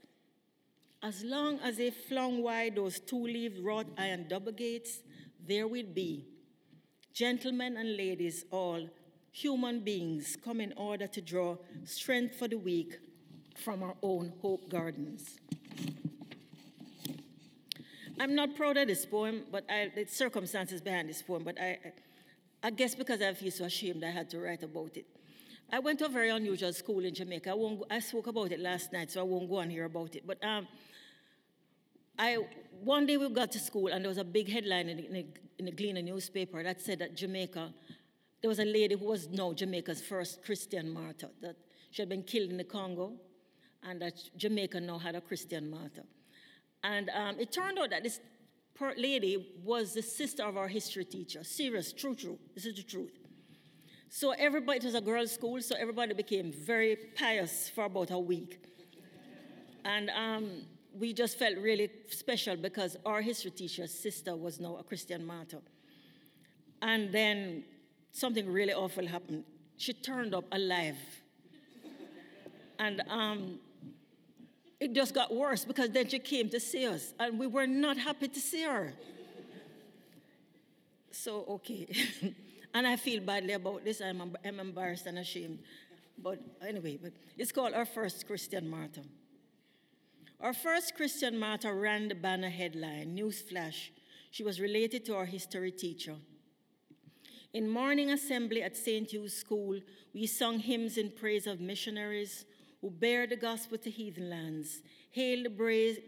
As 1.03 1.23
long 1.23 1.61
as 1.61 1.77
they 1.77 1.91
flung 1.91 2.43
wide 2.43 2.77
those 2.77 3.01
two-leaved 3.01 3.59
wrought 3.59 3.87
iron 3.97 4.27
double 4.29 4.53
gates, 4.53 5.03
there 5.47 5.69
we'd 5.69 5.95
be. 5.95 6.27
Gentlemen 7.13 7.77
and 7.77 7.97
ladies 7.97 8.45
all, 8.51 8.89
human 9.31 9.81
beings 9.81 10.37
come 10.43 10.61
in 10.61 10.73
order 10.77 11.07
to 11.07 11.21
draw 11.21 11.57
strength 11.85 12.37
for 12.37 12.49
the 12.49 12.59
weak 12.59 12.99
from 13.57 13.83
our 13.83 13.95
own 14.03 14.33
hope 14.43 14.69
gardens. 14.69 15.39
I'm 18.21 18.35
not 18.35 18.55
proud 18.55 18.77
of 18.77 18.87
this 18.87 19.07
poem, 19.07 19.45
but 19.51 19.65
I, 19.71 19.91
the 19.95 20.05
circumstances 20.05 20.81
behind 20.81 21.09
this 21.09 21.23
poem, 21.23 21.43
but 21.43 21.59
I, 21.59 21.79
I 22.63 22.71
guess 22.71 22.95
because 22.95 23.23
I 23.23 23.33
feel 23.33 23.51
so 23.51 23.65
ashamed, 23.65 24.05
I 24.05 24.11
had 24.11 24.29
to 24.31 24.39
write 24.39 24.63
about 24.63 24.97
it. 24.97 25.07
I 25.73 25.79
went 25.79 25.99
to 26.01 26.07
a 26.07 26.09
very 26.09 26.29
unusual 26.29 26.73
school 26.75 27.03
in 27.03 27.15
Jamaica. 27.15 27.51
I, 27.51 27.55
won't 27.55 27.83
I 27.91 27.99
spoke 28.01 28.27
about 28.27 28.53
it 28.53 28.61
last 28.61 28.93
night, 28.93 29.11
so 29.11 29.21
I 29.21 29.23
won't 29.23 29.49
go 29.49 29.57
on 29.57 29.71
here 29.71 29.87
about 29.87 30.15
it. 30.15 30.27
But 30.27 30.45
um, 30.45 30.69
I, 32.19 32.45
one 32.83 33.07
day 33.07 33.17
we 33.17 33.27
got 33.31 33.51
to 33.53 33.59
school, 33.59 33.89
and 33.89 34.05
there 34.05 34.11
was 34.11 34.19
a 34.19 34.25
big 34.25 34.51
headline 34.51 34.91
in 34.91 34.97
the, 34.99 35.27
in 35.59 35.65
the 35.65 35.73
Gleaner 35.73 36.03
newspaper 36.03 36.63
that 36.63 36.81
said 36.81 36.99
that 36.99 37.17
Jamaica 37.17 37.73
there 38.41 38.49
was 38.49 38.59
a 38.59 38.65
lady 38.65 38.97
who 38.97 39.05
was 39.05 39.29
now 39.29 39.53
Jamaica's 39.53 40.01
first 40.01 40.43
Christian 40.45 40.91
martyr, 40.91 41.29
that 41.43 41.57
she 41.91 42.03
had 42.03 42.09
been 42.09 42.23
killed 42.23 42.51
in 42.51 42.57
the 42.57 42.65
Congo, 42.65 43.13
and 43.83 44.01
that 44.01 44.15
Jamaica 44.37 44.81
now 44.81 44.99
had 44.99 45.15
a 45.15 45.21
Christian 45.21 45.71
martyr. 45.71 46.05
And 46.83 47.11
um, 47.11 47.39
it 47.39 47.53
turned 47.53 47.79
out 47.79 47.91
that 47.91 48.03
this 48.03 48.21
lady 48.97 49.47
was 49.63 49.93
the 49.93 50.03
sister 50.03 50.43
of 50.43 50.57
our 50.57 50.69
history 50.69 51.05
teacher. 51.05 51.45
Serious, 51.45 51.93
true, 51.93 52.15
true. 52.15 52.39
This 52.55 52.67
is 52.67 52.77
the 52.77 52.83
truth. 52.83 53.13
So 54.09 54.33
everybody, 54.33 54.79
it 54.79 54.85
was 54.85 54.95
a 54.95 55.01
girls' 55.01 55.33
school, 55.33 55.61
so 55.63 55.77
everybody 55.79 56.15
became 56.15 56.51
very 56.51 56.97
pious 57.17 57.69
for 57.69 57.85
about 57.85 58.11
a 58.11 58.19
week. 58.19 58.61
and 59.85 60.11
um, 60.11 60.63
we 60.99 61.13
just 61.13 61.39
felt 61.39 61.57
really 61.59 61.91
special 62.09 62.57
because 62.57 62.97
our 63.07 63.21
history 63.21 63.53
teacher's 63.53 63.93
sister 63.93 64.35
was 64.35 64.59
now 64.59 64.77
a 64.77 64.83
Christian 64.83 65.25
martyr. 65.25 65.61
And 66.83 67.13
then 67.13 67.65
something 68.11 68.51
really 68.51 68.73
awful 68.73 69.07
happened. 69.07 69.45
She 69.77 69.93
turned 69.93 70.35
up 70.35 70.45
alive. 70.51 70.99
and 72.79 73.03
um, 73.09 73.61
it 74.81 74.95
just 74.95 75.15
got 75.15 75.33
worse 75.33 75.65
because 75.65 75.91
then 75.91 76.09
she 76.09 76.19
came 76.19 76.49
to 76.49 76.59
see 76.59 76.87
us, 76.87 77.13
and 77.21 77.39
we 77.39 77.47
were 77.47 77.67
not 77.67 77.99
happy 77.99 78.29
to 78.29 78.41
see 78.41 78.63
her. 78.65 78.95
So, 81.13 81.45
okay. 81.49 81.87
and 82.75 82.87
I 82.87 82.97
feel 82.97 83.21
badly 83.21 83.53
about 83.53 83.85
this. 83.85 84.01
I'm, 84.01 84.37
I'm 84.45 84.59
embarrassed 84.59 85.07
and 85.07 85.19
ashamed. 85.19 85.59
But 86.17 86.39
anyway, 86.67 86.99
but 87.01 87.13
it's 87.37 87.53
called 87.53 87.75
Our 87.75 87.85
First 87.85 88.27
Christian 88.27 88.69
Martyr. 88.69 89.03
Our 90.41 90.55
first 90.55 90.97
Christian 90.97 91.39
martyr 91.39 91.75
ran 91.75 92.09
the 92.09 92.15
banner 92.15 92.49
headline, 92.49 93.15
Newsflash. 93.15 93.91
She 94.31 94.43
was 94.43 94.59
related 94.59 95.05
to 95.07 95.17
our 95.17 95.27
history 95.27 95.71
teacher. 95.71 96.17
In 97.53 97.69
morning 97.69 98.13
assembly 98.13 98.63
at 98.63 98.75
St. 98.75 99.11
Hugh's 99.13 99.35
School, 99.35 99.81
we 100.15 100.27
sung 100.27 100.59
hymns 100.59 100.97
in 100.97 101.11
praise 101.11 101.47
of 101.47 101.61
missionaries 101.61 102.47
who 102.81 102.91
bear 102.91 103.27
the 103.27 103.37
gospel 103.37 103.79
to 103.79 103.91
heathen 103.91 104.31
lands, 104.31 104.83
hail 105.11 105.43
the 105.43 105.51
brave 105.51 105.99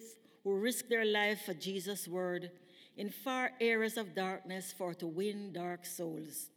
who 0.45 0.57
risk 0.57 0.89
their 0.89 1.05
life 1.05 1.43
for 1.47 1.55
Jesus' 1.55 2.09
word, 2.09 2.51
in 2.97 3.11
far 3.11 3.53
areas 3.61 3.97
of 3.97 4.15
darkness 4.15 4.75
for 4.77 4.95
to 4.95 5.07
win 5.07 5.53
dark 5.53 5.87
souls. 5.87 6.51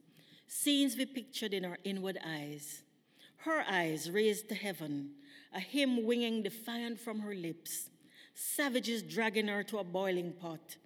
Scenes 0.47 0.97
we 0.97 1.06
pictured 1.06 1.54
in 1.54 1.65
our 1.65 1.78
inward 1.84 2.17
eyes. 2.25 2.82
Her 3.38 3.63
eyes 3.69 4.10
raised 4.10 4.49
to 4.49 4.56
heaven, 4.56 5.12
a 5.54 5.60
hymn 5.60 6.06
winging 6.06 6.43
defiant 6.43 6.99
from 6.99 7.19
her 7.19 7.36
lips, 7.36 7.89
savages 8.34 9.01
dragging 9.01 9.47
her 9.47 9.63
to 9.63 9.78
a 9.78 9.84
boiling 9.84 10.34
pot 10.34 10.78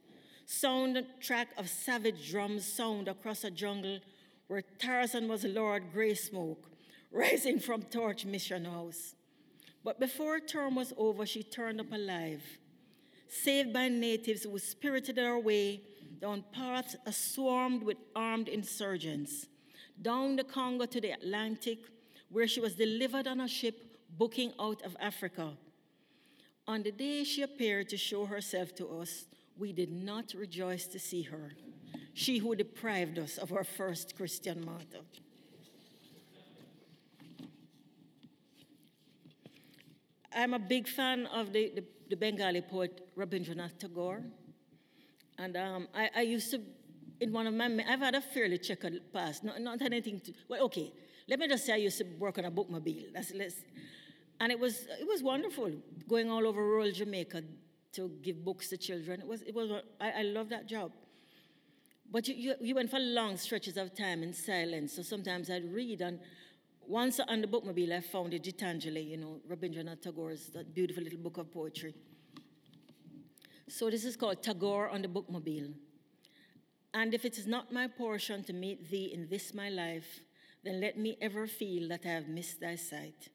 soundtrack 0.49 1.45
of 1.57 1.69
savage 1.69 2.31
drums 2.31 2.65
sound 2.65 3.07
across 3.07 3.43
a 3.43 3.51
jungle 3.51 3.99
where 4.47 4.63
Tarzan 4.79 5.27
was 5.27 5.43
Lord 5.43 5.93
Grey 5.93 6.15
Smoke, 6.15 6.71
rising 7.11 7.59
from 7.59 7.83
Torch 7.83 8.25
Mission 8.25 8.65
House. 8.65 9.13
But 9.83 9.99
before 9.99 10.39
term 10.39 10.75
was 10.75 10.93
over, 10.97 11.25
she 11.25 11.43
turned 11.43 11.79
up 11.79 11.91
alive, 11.91 12.43
saved 13.27 13.73
by 13.73 13.87
natives 13.87 14.43
who 14.43 14.57
spirited 14.59 15.17
her 15.17 15.39
way 15.39 15.81
down 16.19 16.43
paths 16.51 16.95
swarmed 17.11 17.83
with 17.83 17.97
armed 18.15 18.49
insurgents, 18.49 19.47
down 20.01 20.35
the 20.35 20.43
Congo 20.43 20.85
to 20.85 20.99
the 20.99 21.11
Atlantic, 21.11 21.79
where 22.29 22.47
she 22.47 22.59
was 22.59 22.75
delivered 22.75 23.27
on 23.27 23.41
a 23.41 23.47
ship 23.47 23.97
booking 24.17 24.53
out 24.59 24.81
of 24.81 24.97
Africa. 24.99 25.53
On 26.67 26.83
the 26.83 26.91
day 26.91 27.23
she 27.23 27.41
appeared 27.41 27.89
to 27.89 27.97
show 27.97 28.25
herself 28.25 28.75
to 28.75 28.87
us, 28.99 29.25
we 29.57 29.73
did 29.73 29.91
not 29.91 30.33
rejoice 30.33 30.85
to 30.87 30.99
see 30.99 31.23
her, 31.23 31.51
she 32.13 32.37
who 32.37 32.55
deprived 32.55 33.17
us 33.17 33.37
of 33.37 33.51
our 33.53 33.63
first 33.63 34.15
Christian 34.15 34.63
martyr. 34.63 35.03
I'm 40.33 40.53
a 40.53 40.59
big 40.59 40.87
fan 40.87 41.25
of 41.27 41.53
the, 41.53 41.71
the, 41.75 41.83
the 42.09 42.15
Bengali 42.15 42.61
poet 42.61 43.09
Rabindranath 43.17 43.79
Tagore. 43.79 44.23
And 45.37 45.55
um, 45.57 45.87
I, 45.95 46.09
I, 46.15 46.21
used 46.21 46.51
to, 46.51 46.61
in 47.19 47.31
one 47.31 47.47
of 47.47 47.53
my, 47.53 47.65
I've 47.87 47.99
had 47.99 48.15
a 48.15 48.21
fairly 48.21 48.57
checkered 48.57 49.01
past, 49.13 49.43
not, 49.43 49.61
not 49.61 49.81
anything 49.81 50.19
to, 50.21 50.33
well, 50.47 50.63
okay, 50.65 50.91
let 51.27 51.39
me 51.39 51.47
just 51.47 51.65
say 51.65 51.73
I 51.73 51.77
used 51.77 51.97
to 51.99 52.05
work 52.17 52.37
on 52.37 52.45
a 52.45 52.51
bookmobile. 52.51 53.13
That's, 53.13 53.31
let's, 53.33 53.55
and 54.39 54.51
it 54.51 54.59
was, 54.59 54.87
it 54.99 55.07
was 55.07 55.23
wonderful 55.23 55.71
going 56.07 56.29
all 56.29 56.45
over 56.45 56.63
rural 56.63 56.91
Jamaica, 56.91 57.43
to 57.93 58.11
give 58.21 58.43
books 58.43 58.69
to 58.69 58.77
children. 58.77 59.21
It 59.21 59.27
was, 59.27 59.41
it 59.41 59.55
was, 59.55 59.71
I, 59.99 60.11
I 60.11 60.21
love 60.21 60.49
that 60.49 60.67
job. 60.67 60.91
But 62.11 62.27
you, 62.27 62.35
you, 62.35 62.55
you, 62.61 62.75
went 62.75 62.89
for 62.89 62.99
long 62.99 63.37
stretches 63.37 63.77
of 63.77 63.95
time 63.95 64.23
in 64.23 64.33
silence. 64.33 64.95
So 64.95 65.01
sometimes 65.01 65.49
I'd 65.49 65.71
read, 65.71 66.01
and 66.01 66.19
once 66.89 67.19
on 67.19 67.39
the 67.39 67.47
bookmobile, 67.47 67.95
I 67.95 68.01
found 68.01 68.33
a 68.33 68.39
Gitanjali, 68.39 69.09
you 69.11 69.17
know, 69.17 69.39
Rabindranath 69.49 70.01
Tagore's 70.01 70.47
that 70.47 70.73
beautiful 70.73 71.03
little 71.03 71.19
book 71.19 71.37
of 71.37 71.51
poetry. 71.51 71.93
So 73.69 73.89
this 73.89 74.03
is 74.03 74.17
called 74.17 74.43
Tagore 74.43 74.89
on 74.89 75.01
the 75.01 75.07
bookmobile. 75.07 75.73
And 76.93 77.13
if 77.13 77.23
it 77.23 77.37
is 77.37 77.47
not 77.47 77.71
my 77.71 77.87
portion 77.87 78.43
to 78.45 78.53
meet 78.53 78.89
thee 78.89 79.11
in 79.13 79.29
this 79.29 79.53
my 79.53 79.69
life, 79.69 80.21
then 80.63 80.81
let 80.81 80.97
me 80.97 81.15
ever 81.21 81.47
feel 81.47 81.87
that 81.89 82.01
I 82.05 82.09
have 82.09 82.27
missed 82.27 82.59
thy 82.59 82.75
sight 82.75 83.29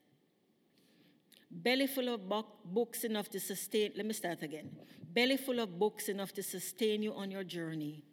belly 1.55 1.87
full 1.87 2.09
of 2.09 2.21
books 2.65 3.03
enough 3.03 3.29
to 3.29 3.39
sustain, 3.39 3.91
let 3.95 4.05
me 4.05 4.13
start 4.13 4.43
again. 4.43 4.69
Belly 5.13 5.37
full 5.37 5.59
of 5.59 5.79
books 5.79 6.09
enough 6.09 6.33
to 6.33 6.43
sustain 6.43 7.01
you 7.01 7.13
on 7.13 7.31
your 7.31 7.43
journey, 7.43 8.03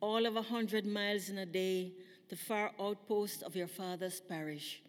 all 0.00 0.26
of 0.26 0.36
a 0.36 0.42
hundred 0.42 0.84
miles 0.84 1.30
in 1.30 1.38
a 1.38 1.46
day 1.46 1.92
to 2.28 2.36
far 2.36 2.72
outpost 2.78 3.42
of 3.42 3.56
your 3.56 3.66
father's 3.66 4.20
parish, 4.20 4.82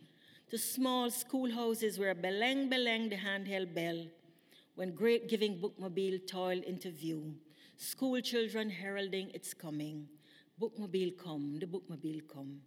to 0.52 0.58
small 0.58 1.10
schoolhouses 1.10 1.98
where 1.98 2.14
beleng 2.14 2.70
beleng 2.70 3.10
the 3.10 3.16
handheld 3.16 3.74
bell, 3.74 4.06
when 4.76 4.92
great 4.94 5.30
giving 5.30 5.58
bookmobile 5.58 6.28
toiled 6.28 6.64
into 6.64 6.92
view, 6.92 7.34
school 7.78 8.20
children 8.20 8.70
heralding 8.70 9.32
its 9.34 9.54
coming. 9.54 10.10
Bookmobile 10.62 11.18
come, 11.18 11.58
the 11.58 11.66
bookmobile 11.66 12.22
come. 12.28 12.60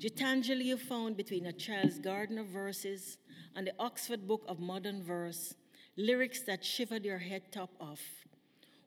Gitanjali 0.00 0.64
you 0.64 0.78
found 0.78 1.18
between 1.18 1.44
a 1.44 1.52
child's 1.52 1.98
garden 1.98 2.38
of 2.38 2.46
verses 2.46 3.18
and 3.54 3.66
the 3.66 3.74
Oxford 3.78 4.26
Book 4.26 4.44
of 4.48 4.58
Modern 4.58 5.02
Verse, 5.02 5.54
lyrics 5.98 6.40
that 6.44 6.64
shivered 6.64 7.04
your 7.04 7.18
head 7.18 7.52
top 7.52 7.70
off, 7.78 8.00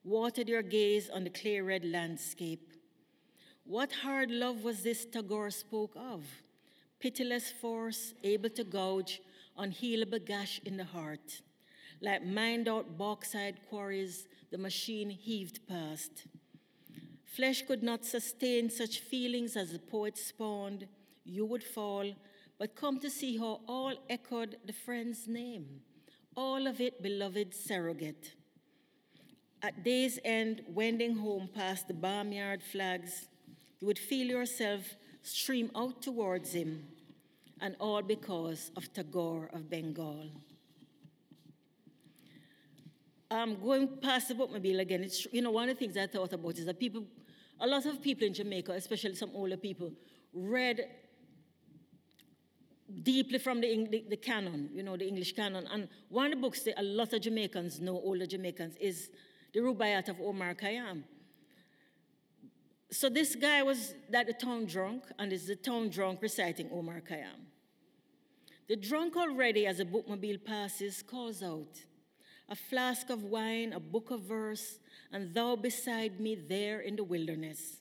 watered 0.03 0.49
your 0.49 0.63
gaze 0.63 1.07
on 1.07 1.23
the 1.23 1.29
clear 1.29 1.63
red 1.63 1.85
landscape. 1.85 2.73
What 3.63 3.91
hard 3.91 4.31
love 4.31 4.63
was 4.63 4.81
this 4.81 5.05
Tagore 5.05 5.51
spoke 5.51 5.95
of? 5.95 6.23
Pitiless 7.01 7.51
force, 7.51 8.13
able 8.23 8.49
to 8.51 8.63
gouge 8.63 9.21
unhealable 9.57 10.23
gash 10.23 10.61
in 10.65 10.77
the 10.77 10.83
heart. 10.85 11.41
Like 11.99 12.23
mined 12.23 12.67
out 12.67 12.97
bauxite 12.97 13.67
quarries, 13.69 14.27
the 14.51 14.59
machine 14.59 15.09
heaved 15.09 15.67
past. 15.67 16.27
Flesh 17.25 17.63
could 17.63 17.81
not 17.81 18.05
sustain 18.05 18.69
such 18.69 18.99
feelings 18.99 19.55
as 19.55 19.71
the 19.71 19.79
poet 19.79 20.17
spawned. 20.17 20.87
You 21.25 21.45
would 21.45 21.63
fall, 21.63 22.13
but 22.59 22.75
come 22.75 22.99
to 22.99 23.09
see 23.09 23.37
how 23.37 23.61
all 23.67 23.93
echoed 24.09 24.57
the 24.65 24.73
friend's 24.73 25.27
name. 25.27 25.81
All 26.35 26.67
of 26.67 26.79
it 26.79 27.01
beloved 27.01 27.55
surrogate. 27.55 28.33
At 29.63 29.83
day's 29.83 30.19
end, 30.23 30.61
wending 30.67 31.15
home 31.15 31.49
past 31.53 31.87
the 31.87 31.93
barnyard 31.93 32.61
flags, 32.61 33.27
you 33.79 33.87
would 33.87 33.99
feel 33.99 34.27
yourself 34.27 34.95
stream 35.21 35.71
out 35.75 36.01
towards 36.01 36.53
him, 36.53 36.87
and 37.59 37.75
all 37.79 38.01
because 38.01 38.71
of 38.75 38.91
Tagore 38.93 39.49
of 39.53 39.69
Bengal. 39.69 40.29
I'm 43.29 43.61
going 43.61 43.87
past 44.01 44.27
the 44.27 44.33
bookmobile 44.33 44.79
again. 44.79 45.03
It's, 45.03 45.25
you 45.31 45.41
know, 45.41 45.51
one 45.51 45.69
of 45.69 45.77
the 45.77 45.79
things 45.79 45.95
I 45.95 46.07
thought 46.07 46.33
about 46.33 46.57
is 46.57 46.65
that 46.65 46.79
people, 46.79 47.05
a 47.61 47.67
lot 47.67 47.85
of 47.85 48.01
people 48.01 48.27
in 48.27 48.33
Jamaica, 48.33 48.73
especially 48.73 49.15
some 49.15 49.31
older 49.33 49.55
people, 49.55 49.93
read 50.33 50.85
deeply 53.03 53.39
from 53.39 53.61
the, 53.61 53.87
the, 53.89 54.05
the, 54.09 54.17
canon, 54.17 54.69
you 54.73 54.83
know, 54.83 54.97
the 54.97 55.07
English 55.07 55.33
canon. 55.33 55.65
And 55.71 55.87
one 56.09 56.25
of 56.25 56.31
the 56.31 56.37
books 56.37 56.63
that 56.63 56.79
a 56.79 56.83
lot 56.83 57.13
of 57.13 57.21
Jamaicans 57.21 57.79
know, 57.79 57.93
older 57.93 58.25
Jamaicans, 58.25 58.75
is 58.81 59.09
the 59.53 59.61
Rubaiyat 59.61 60.09
of 60.09 60.19
Omar 60.19 60.53
Khayyam. 60.55 61.03
So 62.93 63.07
this 63.09 63.35
guy 63.35 63.63
was 63.63 63.93
at 64.13 64.27
the 64.27 64.33
town 64.33 64.65
drunk, 64.65 65.03
and 65.17 65.31
is 65.31 65.47
the 65.47 65.55
town 65.55 65.89
drunk 65.89 66.21
reciting 66.21 66.69
Omar 66.73 67.01
Khayyam. 67.01 67.47
The 68.67 68.75
drunk 68.75 69.15
already, 69.15 69.65
as 69.65 69.79
a 69.79 69.85
bookmobile 69.85 70.43
passes, 70.43 71.01
calls 71.01 71.41
out, 71.41 71.79
a 72.49 72.55
flask 72.55 73.09
of 73.09 73.23
wine, 73.23 73.71
a 73.71 73.79
book 73.79 74.11
of 74.11 74.23
verse, 74.23 74.79
and 75.13 75.33
thou 75.33 75.55
beside 75.55 76.19
me 76.19 76.35
there 76.35 76.81
in 76.81 76.97
the 76.97 77.03
wilderness. 77.05 77.77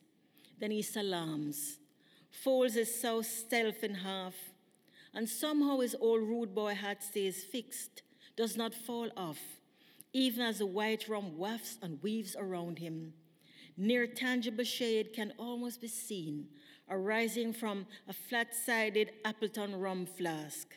Then 0.61 0.71
he 0.71 0.83
salams, 0.83 1.79
folds 2.31 2.75
his 2.75 3.01
south 3.01 3.27
stealth 3.27 3.83
in 3.83 3.97
half, 3.97 4.37
and 5.13 5.29
somehow 5.29 5.81
his 5.81 5.97
old 6.01 6.23
rude 6.23 6.55
boy 6.55 6.75
hat 6.75 7.03
stays 7.03 7.43
fixed, 7.43 8.03
does 8.37 8.57
not 8.57 8.75
fall 8.75 9.09
off, 9.17 9.41
even 10.13 10.43
as 10.45 10.59
the 10.59 10.67
white 10.67 11.09
rum 11.09 11.37
wafts 11.37 11.79
and 11.83 12.01
weaves 12.01 12.37
around 12.39 12.79
him. 12.79 13.13
Near 13.83 14.07
tangible 14.07 14.65
shade 14.65 15.15
can 15.15 15.33
almost 15.39 15.81
be 15.81 15.89
seen, 15.89 16.49
arising 16.91 17.55
from 17.55 17.87
a 18.07 18.13
flat 18.13 18.55
sided 18.55 19.11
Appleton 19.25 19.75
rum 19.81 20.05
flask. 20.05 20.77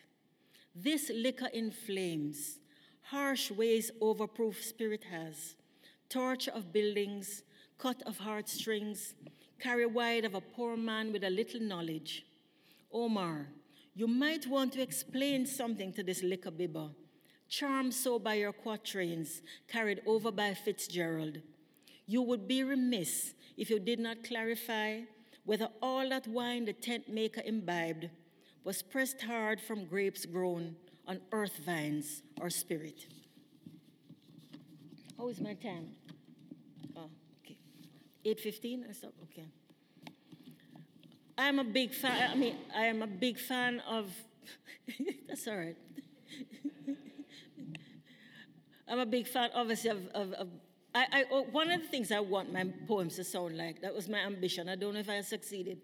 This 0.73 1.11
liquor 1.13 1.49
in 1.53 1.69
flames, 1.69 2.59
harsh 3.01 3.51
ways 3.51 3.91
overproof 4.01 4.63
spirit 4.63 5.03
has, 5.11 5.55
torch 6.07 6.47
of 6.47 6.71
buildings, 6.71 7.43
cut 7.77 8.01
of 8.03 8.19
heartstrings, 8.19 9.15
carry 9.59 9.85
wide 9.85 10.23
of 10.23 10.33
a 10.33 10.39
poor 10.39 10.77
man 10.77 11.11
with 11.11 11.25
a 11.25 11.29
little 11.29 11.59
knowledge. 11.59 12.25
Omar, 12.89 13.49
you 13.93 14.07
might 14.07 14.47
want 14.47 14.71
to 14.73 14.81
explain 14.81 15.45
something 15.45 15.91
to 15.91 16.03
this 16.03 16.23
liquor 16.23 16.51
bibber, 16.51 16.87
charmed 17.49 17.93
so 17.93 18.17
by 18.17 18.35
your 18.35 18.53
quatrains, 18.53 19.41
carried 19.67 19.99
over 20.05 20.31
by 20.31 20.53
Fitzgerald. 20.53 21.39
You 22.05 22.21
would 22.21 22.47
be 22.47 22.63
remiss 22.63 23.33
if 23.57 23.69
you 23.69 23.79
did 23.79 23.99
not 23.99 24.23
clarify 24.23 25.01
whether 25.45 25.69
all 25.81 26.07
that 26.09 26.27
wine 26.27 26.65
the 26.65 26.73
tent 26.73 27.09
maker 27.09 27.41
imbibed 27.45 28.09
was 28.63 28.81
pressed 28.81 29.21
hard 29.21 29.59
from 29.59 29.85
grapes 29.85 30.25
grown 30.25 30.75
on 31.07 31.19
earth 31.31 31.59
vines 31.65 32.23
or 32.39 32.49
spirit. 32.49 33.07
How 35.17 35.27
is 35.27 35.39
my 35.39 35.53
time? 35.53 35.89
Oh, 36.95 37.09
okay. 37.43 37.57
8.15? 38.25 38.89
I 38.89 38.93
stop? 38.93 39.13
Okay. 39.23 39.45
I'm 41.37 41.59
a 41.59 41.63
big 41.63 41.93
fan. 41.93 42.31
I 42.31 42.35
mean, 42.35 42.55
I 42.75 42.85
am 42.85 43.01
a 43.01 43.07
big 43.07 43.39
fan 43.39 43.81
of. 43.81 44.11
that's 45.27 45.47
all 45.47 45.57
right. 45.57 45.77
I'm 48.87 48.99
a 48.99 49.05
big 49.05 49.27
fan, 49.27 49.49
obviously, 49.53 49.89
of. 49.89 50.07
of, 50.13 50.33
of 50.33 50.47
I, 50.95 51.05
I, 51.11 51.25
oh, 51.31 51.43
one 51.51 51.71
of 51.71 51.81
the 51.81 51.87
things 51.87 52.11
I 52.11 52.19
want 52.19 52.53
my 52.53 52.65
poems 52.87 53.15
to 53.15 53.23
sound 53.23 53.57
like, 53.57 53.81
that 53.81 53.93
was 53.93 54.07
my 54.07 54.19
ambition. 54.19 54.69
I 54.69 54.75
don't 54.75 54.93
know 54.93 54.99
if 54.99 55.09
I 55.09 55.21
succeeded. 55.21 55.81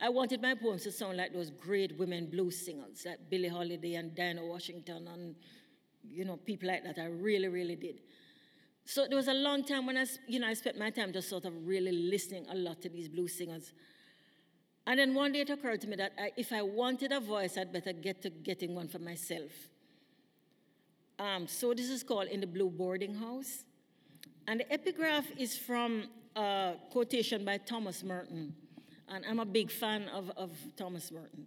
I 0.00 0.08
wanted 0.08 0.40
my 0.42 0.54
poems 0.54 0.84
to 0.84 0.92
sound 0.92 1.16
like 1.16 1.32
those 1.32 1.50
great 1.50 1.98
women 1.98 2.26
blues 2.26 2.64
singers, 2.64 3.04
like 3.06 3.18
Billie 3.28 3.48
Holiday 3.48 3.94
and 3.94 4.14
Dinah 4.14 4.44
Washington 4.44 5.08
and, 5.08 5.34
you 6.08 6.24
know, 6.24 6.36
people 6.36 6.68
like 6.68 6.84
that. 6.84 6.98
I 6.98 7.06
really, 7.06 7.48
really 7.48 7.76
did. 7.76 8.00
So 8.84 9.06
there 9.08 9.16
was 9.16 9.26
a 9.26 9.34
long 9.34 9.64
time 9.64 9.84
when 9.86 9.96
I, 9.96 10.06
you 10.28 10.38
know, 10.38 10.46
I 10.46 10.54
spent 10.54 10.78
my 10.78 10.90
time 10.90 11.12
just 11.12 11.28
sort 11.28 11.44
of 11.44 11.66
really 11.66 11.90
listening 11.90 12.46
a 12.48 12.54
lot 12.54 12.80
to 12.82 12.88
these 12.88 13.08
blues 13.08 13.36
singers. 13.36 13.72
And 14.86 15.00
then 15.00 15.12
one 15.14 15.32
day 15.32 15.40
it 15.40 15.50
occurred 15.50 15.80
to 15.80 15.88
me 15.88 15.96
that 15.96 16.12
I, 16.16 16.30
if 16.36 16.52
I 16.52 16.62
wanted 16.62 17.10
a 17.10 17.18
voice, 17.18 17.58
I'd 17.58 17.72
better 17.72 17.92
get 17.92 18.22
to 18.22 18.30
getting 18.30 18.76
one 18.76 18.86
for 18.86 19.00
myself. 19.00 19.50
Um, 21.18 21.48
so 21.48 21.74
this 21.74 21.88
is 21.88 22.04
called 22.04 22.28
In 22.28 22.40
the 22.40 22.46
Blue 22.46 22.70
Boarding 22.70 23.14
House. 23.14 23.64
And 24.48 24.60
the 24.60 24.72
epigraph 24.72 25.26
is 25.36 25.58
from 25.58 26.04
a 26.36 26.74
quotation 26.90 27.44
by 27.44 27.58
Thomas 27.58 28.04
Merton. 28.04 28.54
And 29.08 29.24
I'm 29.28 29.40
a 29.40 29.44
big 29.44 29.70
fan 29.70 30.08
of, 30.08 30.30
of 30.36 30.52
Thomas 30.76 31.10
Merton. 31.10 31.46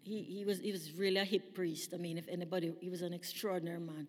He, 0.00 0.22
he, 0.22 0.44
was, 0.44 0.60
he 0.60 0.70
was 0.70 0.92
really 0.92 1.18
a 1.18 1.24
hip 1.24 1.54
priest. 1.54 1.92
I 1.92 1.96
mean, 1.96 2.16
if 2.16 2.28
anybody, 2.28 2.72
he 2.80 2.88
was 2.88 3.02
an 3.02 3.12
extraordinary 3.12 3.80
man. 3.80 4.06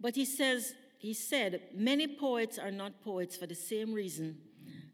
But 0.00 0.14
he 0.16 0.24
says, 0.24 0.74
he 0.98 1.12
said, 1.12 1.60
many 1.74 2.06
poets 2.06 2.58
are 2.58 2.70
not 2.70 3.04
poets 3.04 3.36
for 3.36 3.46
the 3.46 3.54
same 3.54 3.92
reason 3.92 4.38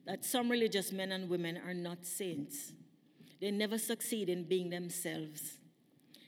that 0.04 0.24
some 0.24 0.48
religious 0.48 0.92
men 0.92 1.12
and 1.12 1.28
women 1.28 1.60
are 1.64 1.74
not 1.74 2.04
saints. 2.04 2.72
They 3.40 3.50
never 3.50 3.78
succeed 3.78 4.28
in 4.28 4.44
being 4.44 4.70
themselves. 4.70 5.58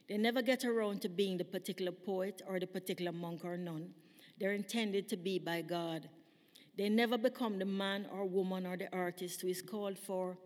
They 0.09 0.17
never 0.17 0.43
get 0.43 0.65
around 0.65 1.03
to 1.03 1.09
being 1.09 1.39
the 1.39 1.45
particular 1.45 1.93
poet 1.93 2.41
or 2.47 2.61
the 2.61 2.67
particular 2.67 3.13
monk 3.13 3.45
or 3.45 3.57
nun 3.57 3.91
they're 4.39 4.53
intended 4.53 5.09
to 5.09 5.17
be 5.17 5.39
by 5.39 5.63
God. 5.63 6.09
They 6.77 6.89
never 6.89 7.19
become 7.19 7.59
the 7.59 7.65
man 7.65 8.07
or 8.13 8.25
woman 8.25 8.67
or 8.67 8.77
the 8.77 8.95
artist 8.95 9.41
who 9.41 9.49
is 9.49 9.61
called 9.61 9.99
for 9.99 10.39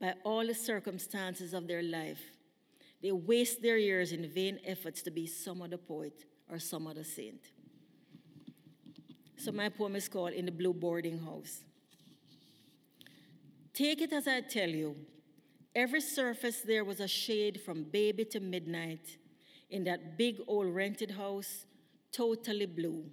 by 0.00 0.14
all 0.24 0.46
the 0.46 0.54
circumstances 0.54 1.52
of 1.52 1.66
their 1.66 1.82
life. 1.82 2.20
They 3.02 3.12
waste 3.12 3.60
their 3.60 3.76
years 3.76 4.12
in 4.12 4.28
vain 4.28 4.60
efforts 4.64 5.02
to 5.02 5.10
be 5.10 5.26
some 5.26 5.62
other 5.62 5.76
poet 5.76 6.24
or 6.48 6.58
some 6.58 6.86
other 6.86 7.04
saint. 7.04 7.50
So 9.36 9.52
my 9.52 9.68
poem 9.68 9.96
is 9.96 10.08
called 10.08 10.32
In 10.32 10.46
the 10.46 10.52
Blue 10.52 10.72
Boarding 10.72 11.18
House. 11.18 11.64
Take 13.74 14.00
it 14.00 14.12
as 14.12 14.28
I 14.28 14.40
tell 14.40 14.68
you, 14.68 14.94
every 15.74 16.00
surface 16.00 16.60
there 16.60 16.84
was 16.84 17.00
a 17.00 17.08
shade 17.08 17.60
from 17.60 17.82
baby 17.82 18.24
to 18.26 18.40
midnight 18.40 19.18
in 19.70 19.82
that 19.84 20.16
big 20.16 20.36
old 20.46 20.72
rented 20.72 21.10
house, 21.10 21.66
totally 22.12 22.66
blue. 22.66 23.04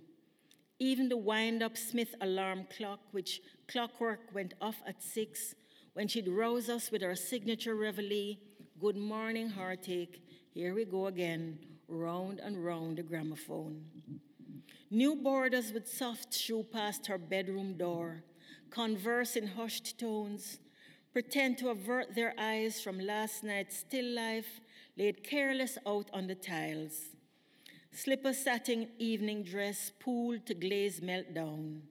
Even 0.82 1.10
the 1.10 1.16
wind 1.16 1.62
up 1.62 1.78
Smith 1.78 2.16
alarm 2.22 2.66
clock, 2.76 3.02
which 3.12 3.40
clockwork 3.68 4.34
went 4.34 4.56
off 4.60 4.82
at 4.88 5.04
six, 5.04 5.54
when 5.94 6.08
she'd 6.08 6.28
rouse 6.28 6.70
us 6.70 6.90
with 6.90 7.04
her 7.04 7.16
signature 7.16 7.76
reveille, 7.76 8.38
Good 8.80 8.98
morning, 8.98 9.48
heartache, 9.48 10.24
here 10.56 10.74
we 10.74 10.86
go 10.86 11.06
again, 11.06 11.60
round 11.88 12.40
and 12.40 12.66
round 12.66 12.98
the 12.98 13.04
gramophone. 13.04 13.86
New 14.90 15.16
boarders 15.18 15.72
with 15.72 15.88
soft 15.88 16.34
shoe 16.34 16.64
past 16.64 17.06
her 17.06 17.20
bedroom 17.20 17.78
door, 17.78 18.24
converse 18.72 19.36
in 19.36 19.46
hushed 19.46 20.00
tones, 20.00 20.58
pretend 21.14 21.60
to 21.60 21.70
avert 21.70 22.16
their 22.16 22.34
eyes 22.40 22.82
from 22.82 22.98
last 22.98 23.44
night's 23.44 23.78
still 23.78 24.16
life 24.16 24.60
laid 24.98 25.24
careless 25.24 25.78
out 25.86 26.10
on 26.12 26.26
the 26.26 26.34
tiles. 26.34 27.11
Slipper 27.94 28.34
satin 28.34 28.88
evening 29.00 29.44
dress 29.44 29.92
pooled 30.00 30.46
to 30.46 30.54
glaze 30.54 31.02
meltdown, 31.02 31.82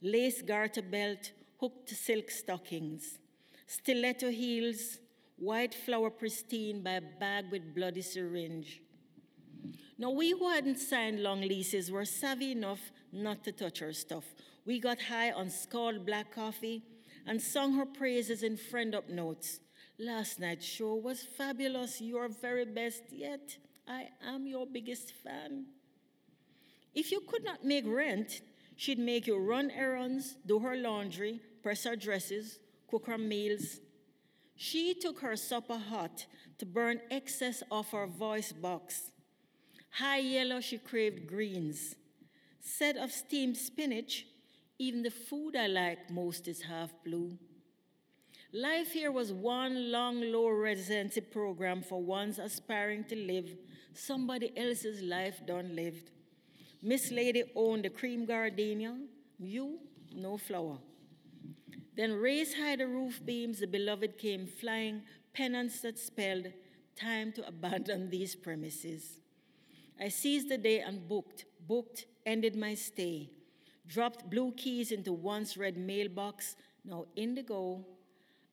lace 0.00 0.40
garter 0.40 0.80
belt 0.80 1.32
hooked 1.60 1.86
to 1.88 1.94
silk 1.94 2.30
stockings, 2.30 3.18
stiletto 3.66 4.30
heels, 4.30 4.98
white 5.36 5.74
flower 5.74 6.08
pristine 6.08 6.82
by 6.82 6.92
a 6.92 7.02
bag 7.20 7.44
with 7.52 7.74
bloody 7.74 8.00
syringe. 8.00 8.80
Now, 9.98 10.10
we 10.10 10.30
who 10.30 10.48
hadn't 10.48 10.78
signed 10.78 11.22
long 11.22 11.42
leases 11.42 11.90
were 11.90 12.06
savvy 12.06 12.52
enough 12.52 12.90
not 13.12 13.44
to 13.44 13.52
touch 13.52 13.80
her 13.80 13.92
stuff. 13.92 14.24
We 14.64 14.80
got 14.80 15.00
high 15.02 15.30
on 15.30 15.50
scald 15.50 16.06
black 16.06 16.34
coffee 16.34 16.82
and 17.26 17.40
sung 17.40 17.74
her 17.74 17.86
praises 17.86 18.42
in 18.42 18.56
friend 18.56 18.94
up 18.94 19.10
notes. 19.10 19.60
Last 19.98 20.40
night's 20.40 20.64
show 20.66 20.94
was 20.94 21.22
fabulous, 21.22 22.00
your 22.00 22.28
very 22.28 22.64
best 22.64 23.04
yet. 23.12 23.58
I 23.86 24.08
am 24.26 24.46
your 24.46 24.66
biggest 24.66 25.12
fan. 25.22 25.66
If 26.94 27.12
you 27.12 27.20
could 27.20 27.44
not 27.44 27.64
make 27.64 27.84
rent, 27.86 28.40
she'd 28.76 28.98
make 28.98 29.26
you 29.26 29.36
run 29.36 29.70
errands, 29.70 30.36
do 30.46 30.58
her 30.60 30.76
laundry, 30.76 31.40
press 31.62 31.84
her 31.84 31.96
dresses, 31.96 32.58
cook 32.88 33.06
her 33.06 33.18
meals. 33.18 33.80
She 34.56 34.94
took 34.94 35.20
her 35.20 35.36
supper 35.36 35.76
hot 35.76 36.26
to 36.58 36.66
burn 36.66 37.00
excess 37.10 37.62
off 37.70 37.90
her 37.90 38.06
voice 38.06 38.52
box. 38.52 39.10
High 39.90 40.18
yellow, 40.18 40.60
she 40.60 40.78
craved 40.78 41.26
greens. 41.26 41.96
Set 42.60 42.96
of 42.96 43.12
steamed 43.12 43.56
spinach, 43.56 44.26
even 44.78 45.02
the 45.02 45.10
food 45.10 45.56
I 45.56 45.66
like 45.66 46.10
most 46.10 46.48
is 46.48 46.62
half 46.62 46.90
blue. 47.04 47.36
Life 48.52 48.92
here 48.92 49.10
was 49.10 49.32
one 49.32 49.90
long, 49.90 50.20
low 50.20 50.48
residency 50.48 51.20
program 51.20 51.82
for 51.82 52.00
ones 52.00 52.38
aspiring 52.38 53.04
to 53.04 53.16
live 53.16 53.56
somebody 53.96 54.52
else's 54.56 55.02
life 55.02 55.40
done 55.46 55.74
lived. 55.74 56.10
Miss 56.82 57.10
Lady 57.10 57.44
owned 57.54 57.84
the 57.84 57.90
cream 57.90 58.26
gardenia, 58.26 58.96
you, 59.38 59.78
no 60.14 60.36
flower. 60.36 60.78
Then 61.96 62.12
raised 62.12 62.56
high 62.56 62.76
the 62.76 62.86
roof 62.86 63.24
beams, 63.24 63.60
the 63.60 63.66
beloved 63.66 64.18
came 64.18 64.46
flying, 64.46 65.02
penance 65.32 65.80
that 65.80 65.98
spelled 65.98 66.48
time 66.96 67.32
to 67.32 67.46
abandon 67.46 68.10
these 68.10 68.34
premises. 68.34 69.20
I 70.00 70.08
seized 70.08 70.48
the 70.48 70.58
day 70.58 70.80
and 70.80 71.08
booked, 71.08 71.44
booked, 71.66 72.06
ended 72.26 72.56
my 72.56 72.74
stay, 72.74 73.30
dropped 73.86 74.28
blue 74.28 74.52
keys 74.52 74.90
into 74.90 75.12
once 75.12 75.56
red 75.56 75.76
mailbox, 75.76 76.56
now 76.84 77.06
indigo. 77.16 77.84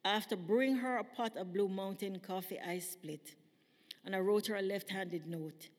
After 0.03 0.35
brewing 0.35 0.77
her 0.77 0.97
a 0.97 1.03
pot 1.03 1.37
of 1.37 1.53
Blue 1.53 1.69
Mountain 1.69 2.19
coffee, 2.19 2.59
I 2.59 2.79
split. 2.79 3.35
And 4.05 4.15
I 4.15 4.19
wrote 4.19 4.47
her 4.47 4.55
a 4.55 4.61
left 4.61 4.89
handed 4.89 5.27
note 5.27 5.69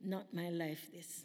Not 0.00 0.32
my 0.32 0.50
life, 0.50 0.90
this. 0.92 1.24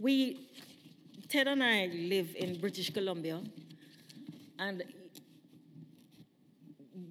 We, 0.00 0.48
Ted 1.28 1.48
and 1.48 1.62
I 1.62 1.86
live 1.86 2.34
in 2.36 2.60
British 2.60 2.90
Columbia, 2.90 3.42
and 4.58 4.84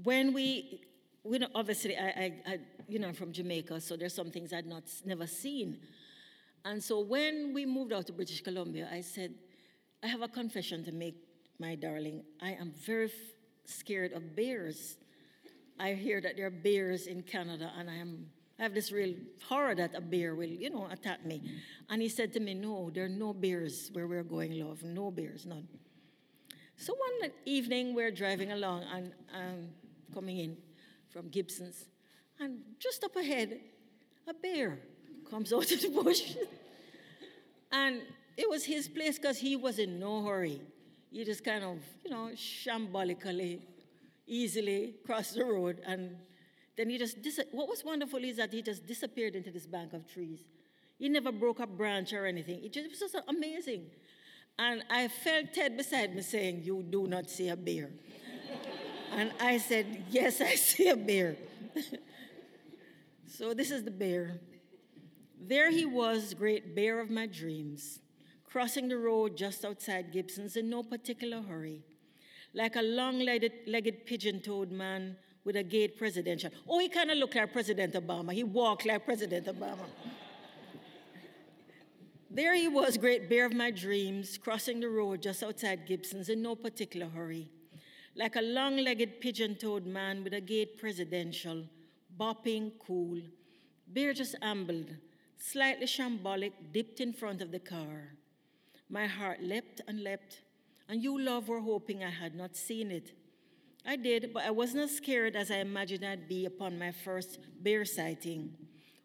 when 0.03 0.32
we, 0.34 0.82
we 1.24 1.38
know, 1.38 1.49
obviously, 1.53 1.97
I, 1.97 2.08
I, 2.08 2.34
I, 2.45 2.60
you 2.88 2.97
know, 2.97 3.10
I'm 3.10 3.14
from 3.14 3.34
Jamaica, 3.34 3.82
so 3.82 3.97
there's 3.97 4.14
some 4.14 4.32
things 4.32 4.53
I'd 4.53 4.66
not 4.66 4.84
never 5.03 5.28
seen. 5.28 5.80
And 6.64 6.82
so 6.82 7.01
when 7.01 7.53
we 7.53 7.66
moved 7.66 7.91
out 7.91 8.08
to 8.08 8.14
British 8.14 8.41
Columbia, 8.41 8.88
I 8.89 9.01
said, 9.01 9.34
I 10.04 10.08
have 10.08 10.22
a 10.22 10.28
confession 10.28 10.84
to 10.86 10.91
make, 10.91 11.16
my 11.60 11.76
darling. 11.76 12.24
I 12.41 12.52
am 12.52 12.72
very 12.86 13.12
scared 13.66 14.14
of 14.14 14.36
bears. 14.36 14.98
I 15.80 15.93
hear 15.93 16.22
that 16.22 16.38
there 16.38 16.48
are 16.48 16.52
bears 16.52 17.08
in 17.08 17.24
Canada, 17.24 17.72
and 17.78 17.89
I 17.89 17.95
am 17.95 18.28
I 18.60 18.64
have 18.64 18.74
this 18.74 18.91
real 18.91 19.14
horror 19.48 19.76
that 19.76 19.93
a 19.93 20.02
bear 20.02 20.34
will, 20.34 20.50
you 20.50 20.72
know, 20.72 20.88
attack 20.89 21.24
me. 21.24 21.41
And 21.89 22.02
he 22.02 22.10
said 22.10 22.34
to 22.34 22.39
me, 22.39 22.56
No, 22.56 22.89
there 22.89 23.06
are 23.06 23.10
no 23.10 23.34
bears 23.34 23.89
where 23.93 24.08
we're 24.08 24.24
going, 24.24 24.60
love. 24.60 24.84
No 24.84 25.12
bears, 25.12 25.45
none. 25.45 25.68
So 26.76 26.93
one 26.93 27.32
evening 27.45 27.93
we're 27.93 28.12
driving 28.12 28.52
along 28.52 28.84
and 28.93 29.12
um, 29.34 29.68
coming 30.14 30.38
in 30.38 30.58
from 31.10 31.30
Gibsons, 31.30 31.86
and 32.39 32.60
just 32.80 33.04
up 33.04 33.16
ahead, 33.16 33.60
a 34.28 34.34
bear 34.34 34.80
comes 35.30 35.54
out 35.54 35.72
of 35.72 35.82
the 35.82 35.89
bush. 35.89 36.36
and 37.72 38.02
it 38.38 38.48
was 38.48 38.64
his 38.64 38.88
place 38.88 39.18
because 39.18 39.40
he 39.40 39.56
was 39.56 39.80
in 39.80 40.00
no 40.00 40.24
hurry. 40.24 40.62
He 41.12 41.26
just 41.26 41.44
kind 41.44 41.64
of, 41.64 41.78
you 42.06 42.12
know, 42.12 42.30
shambolically, 42.36 43.62
easily 44.28 44.94
crossed 45.06 45.36
the 45.36 45.44
road. 45.44 45.82
And 45.86 46.16
then 46.78 46.90
he 46.90 47.00
just, 47.00 47.22
dis- 47.24 47.40
what 47.52 47.68
was 47.68 47.84
wonderful 47.84 48.24
is 48.24 48.38
that 48.38 48.54
he 48.54 48.62
just 48.62 48.86
disappeared 48.86 49.36
into 49.36 49.50
this 49.50 49.66
bank 49.66 49.94
of 49.94 50.08
trees. 50.08 50.42
He 51.00 51.10
never 51.10 51.32
broke 51.32 51.60
a 51.60 51.68
branch 51.68 52.14
or 52.14 52.26
anything. 52.26 52.64
It, 52.64 52.74
just, 52.74 52.86
it 52.86 52.90
was 52.92 53.00
just 53.00 53.16
amazing. 53.28 53.88
And 54.60 54.84
I 54.90 55.08
felt 55.08 55.54
Ted 55.54 55.76
beside 55.76 56.16
me 56.16 56.22
saying, 56.22 56.62
You 56.64 56.84
do 56.88 57.08
not 57.08 57.30
see 57.30 57.50
a 57.50 57.56
bear. 57.56 57.90
and 59.14 59.32
I 59.40 59.58
said, 59.58 60.06
Yes, 60.10 60.42
I 60.42 60.56
see 60.56 60.90
a 60.90 60.96
bear. 60.96 61.38
so 63.28 63.54
this 63.54 63.72
is 63.72 63.84
the 63.84 63.92
bear. 63.92 64.40
There 65.40 65.70
he 65.72 65.86
was, 65.86 66.34
great 66.34 66.76
bear 66.76 67.00
of 67.00 67.12
my 67.12 67.28
dreams, 67.28 68.00
crossing 68.52 68.88
the 68.88 68.98
road 68.98 69.38
just 69.38 69.64
outside 69.66 70.12
Gibsons 70.12 70.56
in 70.56 70.70
no 70.70 70.82
particular 70.82 71.41
hurry, 71.41 71.84
like 72.54 72.76
a 72.76 72.82
long 72.82 73.20
legged 73.20 74.06
pigeon 74.06 74.39
toed 74.41 74.72
man 74.72 75.18
with 75.43 75.56
a 75.56 75.64
gait 75.64 75.98
presidential. 75.98 76.50
Oh, 76.68 76.80
he 76.80 76.89
kind 76.89 77.12
of 77.12 77.18
looked 77.18 77.36
like 77.36 77.54
President 77.54 77.93
Obama. 77.93 78.34
He 78.34 78.43
walked 78.43 78.86
like 78.86 79.06
President 79.06 79.45
Obama. 79.45 79.86
There 82.30 82.54
he 82.56 82.68
was, 82.68 82.98
great 82.98 83.30
bear 83.30 83.45
of 83.45 83.54
my 83.54 83.72
dreams, 83.72 84.38
crossing 84.38 84.82
the 84.82 84.89
road 84.89 85.22
just 85.22 85.41
outside 85.43 85.88
Gibsons 85.88 86.30
in 86.30 86.41
no 86.41 86.56
particular 86.56 87.08
hurry, 87.08 87.50
like 88.16 88.36
a 88.36 88.41
long 88.41 88.78
legged 88.78 89.22
pigeon 89.22 89.56
toed 89.56 89.86
man 89.86 90.24
with 90.24 90.34
a 90.34 90.41
gait 90.41 90.78
presidential, 90.78 91.64
bopping 92.20 92.74
cool. 92.86 93.20
Bear 93.88 94.14
just 94.14 94.36
ambled, 94.41 94.89
slightly 95.38 95.86
shambolic, 95.86 96.52
dipped 96.74 97.00
in 97.00 97.14
front 97.14 97.41
of 97.41 97.52
the 97.52 97.60
car. 97.60 98.18
My 98.90 99.06
heart 99.06 99.42
leapt 99.42 99.82
and 99.88 100.04
leapt, 100.04 100.42
and 100.88 101.04
you, 101.04 101.20
love, 101.20 101.50
were 101.50 101.60
hoping 101.60 102.04
I 102.04 102.10
had 102.10 102.36
not 102.36 102.56
seen 102.56 102.92
it. 102.92 103.12
I 103.86 103.96
did, 103.96 104.34
but 104.34 104.44
I 104.44 104.52
was 104.52 104.74
not 104.74 104.90
scared 104.90 105.36
as 105.36 105.52
I 105.52 105.58
imagined 105.58 106.06
I'd 106.06 106.28
be 106.28 106.46
upon 106.46 106.80
my 106.80 106.92
first 106.92 107.40
bear 107.62 107.86
sighting. 107.86 108.54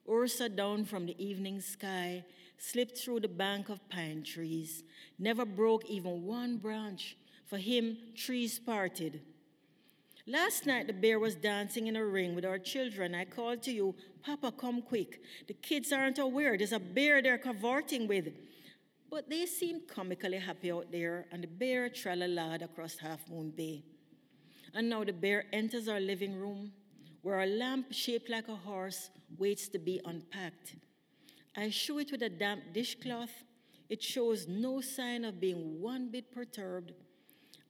Ursa 0.08 0.48
down 0.48 0.84
from 0.84 1.06
the 1.06 1.24
evening 1.24 1.60
sky, 1.60 2.24
slipped 2.58 2.98
through 2.98 3.20
the 3.20 3.28
bank 3.28 3.68
of 3.68 3.88
pine 3.88 4.22
trees, 4.22 4.84
never 5.18 5.44
broke 5.44 5.84
even 5.86 6.24
one 6.24 6.56
branch. 6.56 7.16
For 7.46 7.58
him, 7.58 7.98
trees 8.16 8.58
parted. 8.58 9.20
Last 10.26 10.66
night, 10.66 10.86
the 10.86 10.92
bear 10.92 11.18
was 11.18 11.34
dancing 11.34 11.88
in 11.88 11.96
a 11.96 12.04
ring 12.06 12.34
with 12.34 12.44
our 12.44 12.58
children. 12.58 13.14
I 13.14 13.24
called 13.24 13.62
to 13.64 13.72
you, 13.72 13.94
Papa, 14.22 14.52
come 14.52 14.80
quick. 14.80 15.20
The 15.48 15.54
kids 15.54 15.92
aren't 15.92 16.18
aware 16.18 16.56
there's 16.56 16.72
a 16.72 16.78
bear 16.78 17.20
they're 17.20 17.38
cavorting 17.38 18.06
with. 18.06 18.28
But 19.12 19.28
they 19.28 19.44
seemed 19.44 19.88
comically 19.88 20.38
happy 20.38 20.72
out 20.72 20.90
there, 20.90 21.26
and 21.30 21.42
the 21.42 21.46
bear 21.46 21.90
tralalaed 21.90 22.62
across 22.62 22.96
Halfmoon 22.96 23.54
Bay. 23.54 23.84
And 24.72 24.88
now 24.88 25.04
the 25.04 25.12
bear 25.12 25.44
enters 25.52 25.86
our 25.86 26.00
living 26.00 26.34
room, 26.34 26.72
where 27.20 27.42
a 27.42 27.46
lamp 27.46 27.92
shaped 27.92 28.30
like 28.30 28.48
a 28.48 28.56
horse 28.56 29.10
waits 29.36 29.68
to 29.68 29.78
be 29.78 30.00
unpacked. 30.06 30.76
I 31.54 31.68
show 31.68 31.98
it 31.98 32.10
with 32.10 32.22
a 32.22 32.30
damp 32.30 32.72
dishcloth. 32.72 33.44
It 33.90 34.02
shows 34.02 34.48
no 34.48 34.80
sign 34.80 35.26
of 35.26 35.38
being 35.38 35.78
one 35.82 36.10
bit 36.10 36.32
perturbed, 36.32 36.92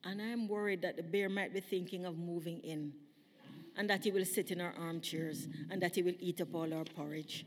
and 0.05 0.23
I'm 0.23 0.47
worried 0.47 0.83
that 0.83 0.97
the 0.97 1.03
bear 1.03 1.29
might 1.29 1.53
be 1.53 1.61
thinking 1.61 2.07
of 2.07 2.17
moving 2.17 2.61
in, 2.61 2.93
and 3.77 3.91
that 3.91 4.05
he 4.05 4.13
will 4.13 4.25
sit 4.25 4.53
in 4.53 4.61
our 4.61 4.75
armchairs, 4.79 5.49
and 5.73 5.83
that 5.83 5.97
he 5.97 6.03
will 6.03 6.15
eat 6.21 6.41
up 6.41 6.55
all 6.55 6.73
our 6.73 6.85
porridge. 6.85 7.47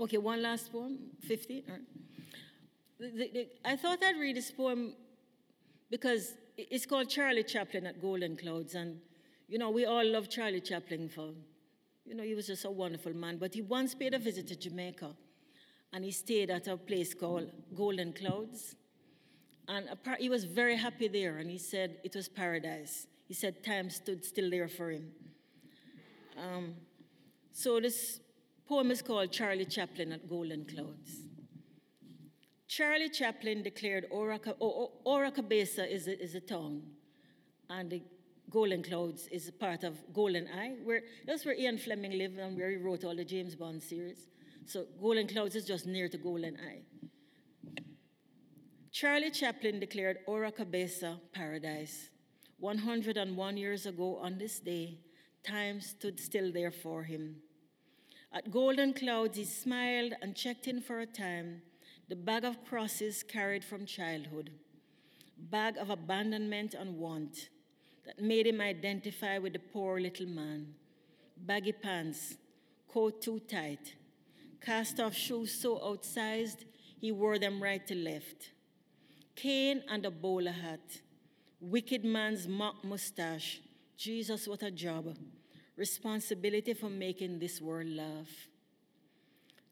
Okay, 0.00 0.18
one 0.18 0.42
last 0.42 0.72
poem, 0.72 0.98
50. 1.26 1.64
The, 2.98 3.06
the, 3.08 3.30
the, 3.32 3.48
I 3.64 3.76
thought 3.76 3.98
I'd 4.02 4.18
read 4.18 4.36
this 4.36 4.50
poem 4.50 4.94
because 5.90 6.34
it's 6.56 6.86
called 6.86 7.08
Charlie 7.08 7.44
Chaplin 7.44 7.86
at 7.86 8.00
Golden 8.00 8.36
Clouds, 8.36 8.74
and 8.74 9.00
you 9.48 9.58
know, 9.58 9.70
we 9.70 9.84
all 9.84 10.04
love 10.04 10.28
Charlie 10.28 10.60
Chaplin 10.60 11.08
for 11.08 11.32
you 12.06 12.14
know, 12.14 12.22
he 12.22 12.34
was 12.34 12.46
just 12.46 12.64
a 12.64 12.70
wonderful 12.70 13.12
man. 13.14 13.36
But 13.36 13.54
he 13.54 13.62
once 13.62 13.94
paid 13.94 14.14
a 14.14 14.18
visit 14.18 14.46
to 14.48 14.56
Jamaica, 14.56 15.10
and 15.92 16.04
he 16.04 16.12
stayed 16.12 16.50
at 16.50 16.68
a 16.68 16.76
place 16.76 17.12
called 17.14 17.50
Golden 17.74 18.12
Clouds. 18.12 18.76
And 19.68 19.88
he 20.20 20.28
was 20.28 20.44
very 20.44 20.76
happy 20.76 21.08
there, 21.08 21.38
and 21.38 21.50
he 21.50 21.58
said 21.58 21.96
it 22.04 22.14
was 22.14 22.28
paradise. 22.28 23.08
He 23.26 23.34
said 23.34 23.64
time 23.64 23.90
stood 23.90 24.24
still 24.24 24.48
there 24.48 24.68
for 24.68 24.90
him. 24.90 25.10
Um, 26.38 26.74
so 27.52 27.80
this 27.80 28.20
poem 28.68 28.90
is 28.90 29.02
called 29.02 29.32
Charlie 29.32 29.64
Chaplin 29.64 30.12
at 30.12 30.28
Golden 30.28 30.64
Clouds. 30.64 31.22
Charlie 32.68 33.08
Chaplin 33.08 33.62
declared 33.62 34.06
Oracabessa 34.10 35.90
is 35.90 36.08
a, 36.08 36.22
is 36.22 36.34
a 36.34 36.40
town, 36.40 36.82
and 37.70 37.90
the 37.90 38.02
Golden 38.50 38.82
Clouds 38.82 39.28
is 39.28 39.50
part 39.50 39.84
of 39.84 39.98
Golden 40.12 40.48
Eye. 40.48 40.74
Where, 40.84 41.02
that's 41.26 41.44
where 41.44 41.54
Ian 41.54 41.78
Fleming 41.78 42.18
lived 42.18 42.38
and 42.38 42.56
where 42.56 42.70
he 42.70 42.76
wrote 42.76 43.04
all 43.04 43.14
the 43.14 43.24
James 43.24 43.54
Bond 43.54 43.82
series. 43.82 44.28
So 44.66 44.86
Golden 45.00 45.28
Clouds 45.28 45.54
is 45.54 45.64
just 45.64 45.86
near 45.86 46.08
to 46.08 46.18
Golden 46.18 46.56
Eye. 46.56 46.82
Charlie 48.90 49.30
Chaplin 49.30 49.78
declared 49.78 50.18
Oracabessa 50.28 51.20
paradise. 51.32 52.10
101 52.58 53.56
years 53.56 53.86
ago 53.86 54.18
on 54.22 54.38
this 54.38 54.58
day, 54.58 54.98
time 55.46 55.80
stood 55.80 56.18
still 56.18 56.50
there 56.52 56.72
for 56.72 57.02
him. 57.02 57.36
At 58.32 58.50
Golden 58.50 58.92
Clouds, 58.92 59.36
he 59.38 59.44
smiled 59.44 60.12
and 60.20 60.34
checked 60.36 60.68
in 60.68 60.80
for 60.80 61.00
a 61.00 61.06
time, 61.06 61.62
the 62.08 62.16
bag 62.16 62.44
of 62.44 62.64
crosses 62.64 63.22
carried 63.22 63.64
from 63.64 63.86
childhood. 63.86 64.50
bag 65.38 65.76
of 65.76 65.90
abandonment 65.90 66.74
and 66.74 66.96
want 66.98 67.50
that 68.04 68.20
made 68.20 68.46
him 68.46 68.60
identify 68.60 69.38
with 69.38 69.52
the 69.52 69.58
poor 69.58 70.00
little 70.00 70.26
man. 70.26 70.74
Baggy 71.36 71.72
pants, 71.72 72.36
coat 72.88 73.20
too 73.20 73.40
tight, 73.40 73.94
cast 74.60 74.98
off 75.00 75.14
shoes 75.14 75.52
so 75.52 75.78
outsized 75.78 76.64
he 76.98 77.12
wore 77.12 77.38
them 77.38 77.62
right 77.62 77.86
to 77.86 77.94
left. 77.94 78.50
Cane 79.34 79.82
and 79.88 80.06
a 80.06 80.10
bowler 80.10 80.52
hat, 80.52 81.02
wicked 81.60 82.04
man's 82.04 82.48
mock 82.48 82.82
mustache. 82.82 83.60
Jesus, 83.96 84.48
what 84.48 84.62
a 84.62 84.70
job. 84.70 85.16
Responsibility 85.76 86.72
for 86.72 86.88
making 86.88 87.38
this 87.38 87.60
world 87.60 87.88
love. 87.88 88.28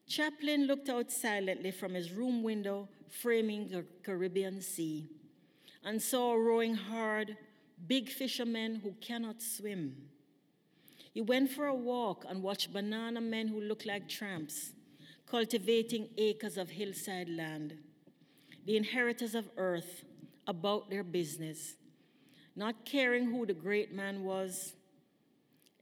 Chaplin 0.07 0.67
looked 0.67 0.91
out 0.91 1.11
silently 1.11 1.71
from 1.71 1.95
his 1.95 2.13
room 2.13 2.43
window, 2.43 2.89
framing 3.09 3.69
the 3.69 3.87
Caribbean 4.03 4.61
Sea, 4.61 5.09
and 5.83 6.01
saw 6.01 6.35
rowing 6.35 6.75
hard 6.75 7.37
big 7.87 8.11
fishermen 8.11 8.77
who 8.77 8.95
cannot 9.01 9.41
swim. 9.41 9.97
He 11.13 11.21
went 11.21 11.51
for 11.51 11.67
a 11.67 11.75
walk 11.75 12.25
and 12.29 12.43
watched 12.43 12.73
banana 12.73 13.21
men 13.21 13.49
who 13.49 13.61
looked 13.61 13.87
like 13.87 14.09
tramps, 14.09 14.73
cultivating 15.27 16.09
acres 16.19 16.59
of 16.59 16.69
hillside 16.69 17.29
land, 17.29 17.79
the 18.67 18.77
inheritors 18.77 19.35
of 19.35 19.49
earth 19.57 20.05
about 20.47 20.91
their 20.91 21.05
business, 21.05 21.77
not 22.57 22.85
caring 22.85 23.31
who 23.31 23.47
the 23.47 23.55
great 23.55 23.93
man 23.93 24.25
was, 24.25 24.75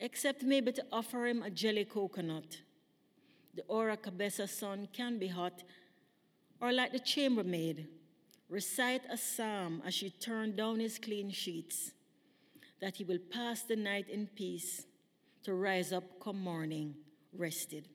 except 0.02 0.42
maybe 0.42 0.72
to 0.72 0.84
offer 0.92 1.26
him 1.26 1.42
a 1.42 1.48
jelly 1.48 1.86
coconut 1.86 2.58
the 3.54 3.62
Oracabessa 3.68 4.48
sun 4.48 4.88
can 4.92 5.18
be 5.18 5.28
hot, 5.28 5.62
or 6.60 6.72
like 6.72 6.92
the 6.92 6.98
chambermaid, 6.98 7.86
recite 8.48 9.02
a 9.10 9.16
psalm 9.16 9.82
as 9.84 9.94
she 9.94 10.10
turned 10.10 10.56
down 10.56 10.80
his 10.80 10.98
clean 10.98 11.30
sheets, 11.30 11.92
that 12.80 12.96
he 12.96 13.04
will 13.04 13.18
pass 13.30 13.62
the 13.62 13.76
night 13.76 14.08
in 14.08 14.26
peace 14.26 14.86
to 15.44 15.54
rise 15.54 15.92
up 15.92 16.04
come 16.20 16.42
morning 16.42 16.94
rested. 17.36 17.88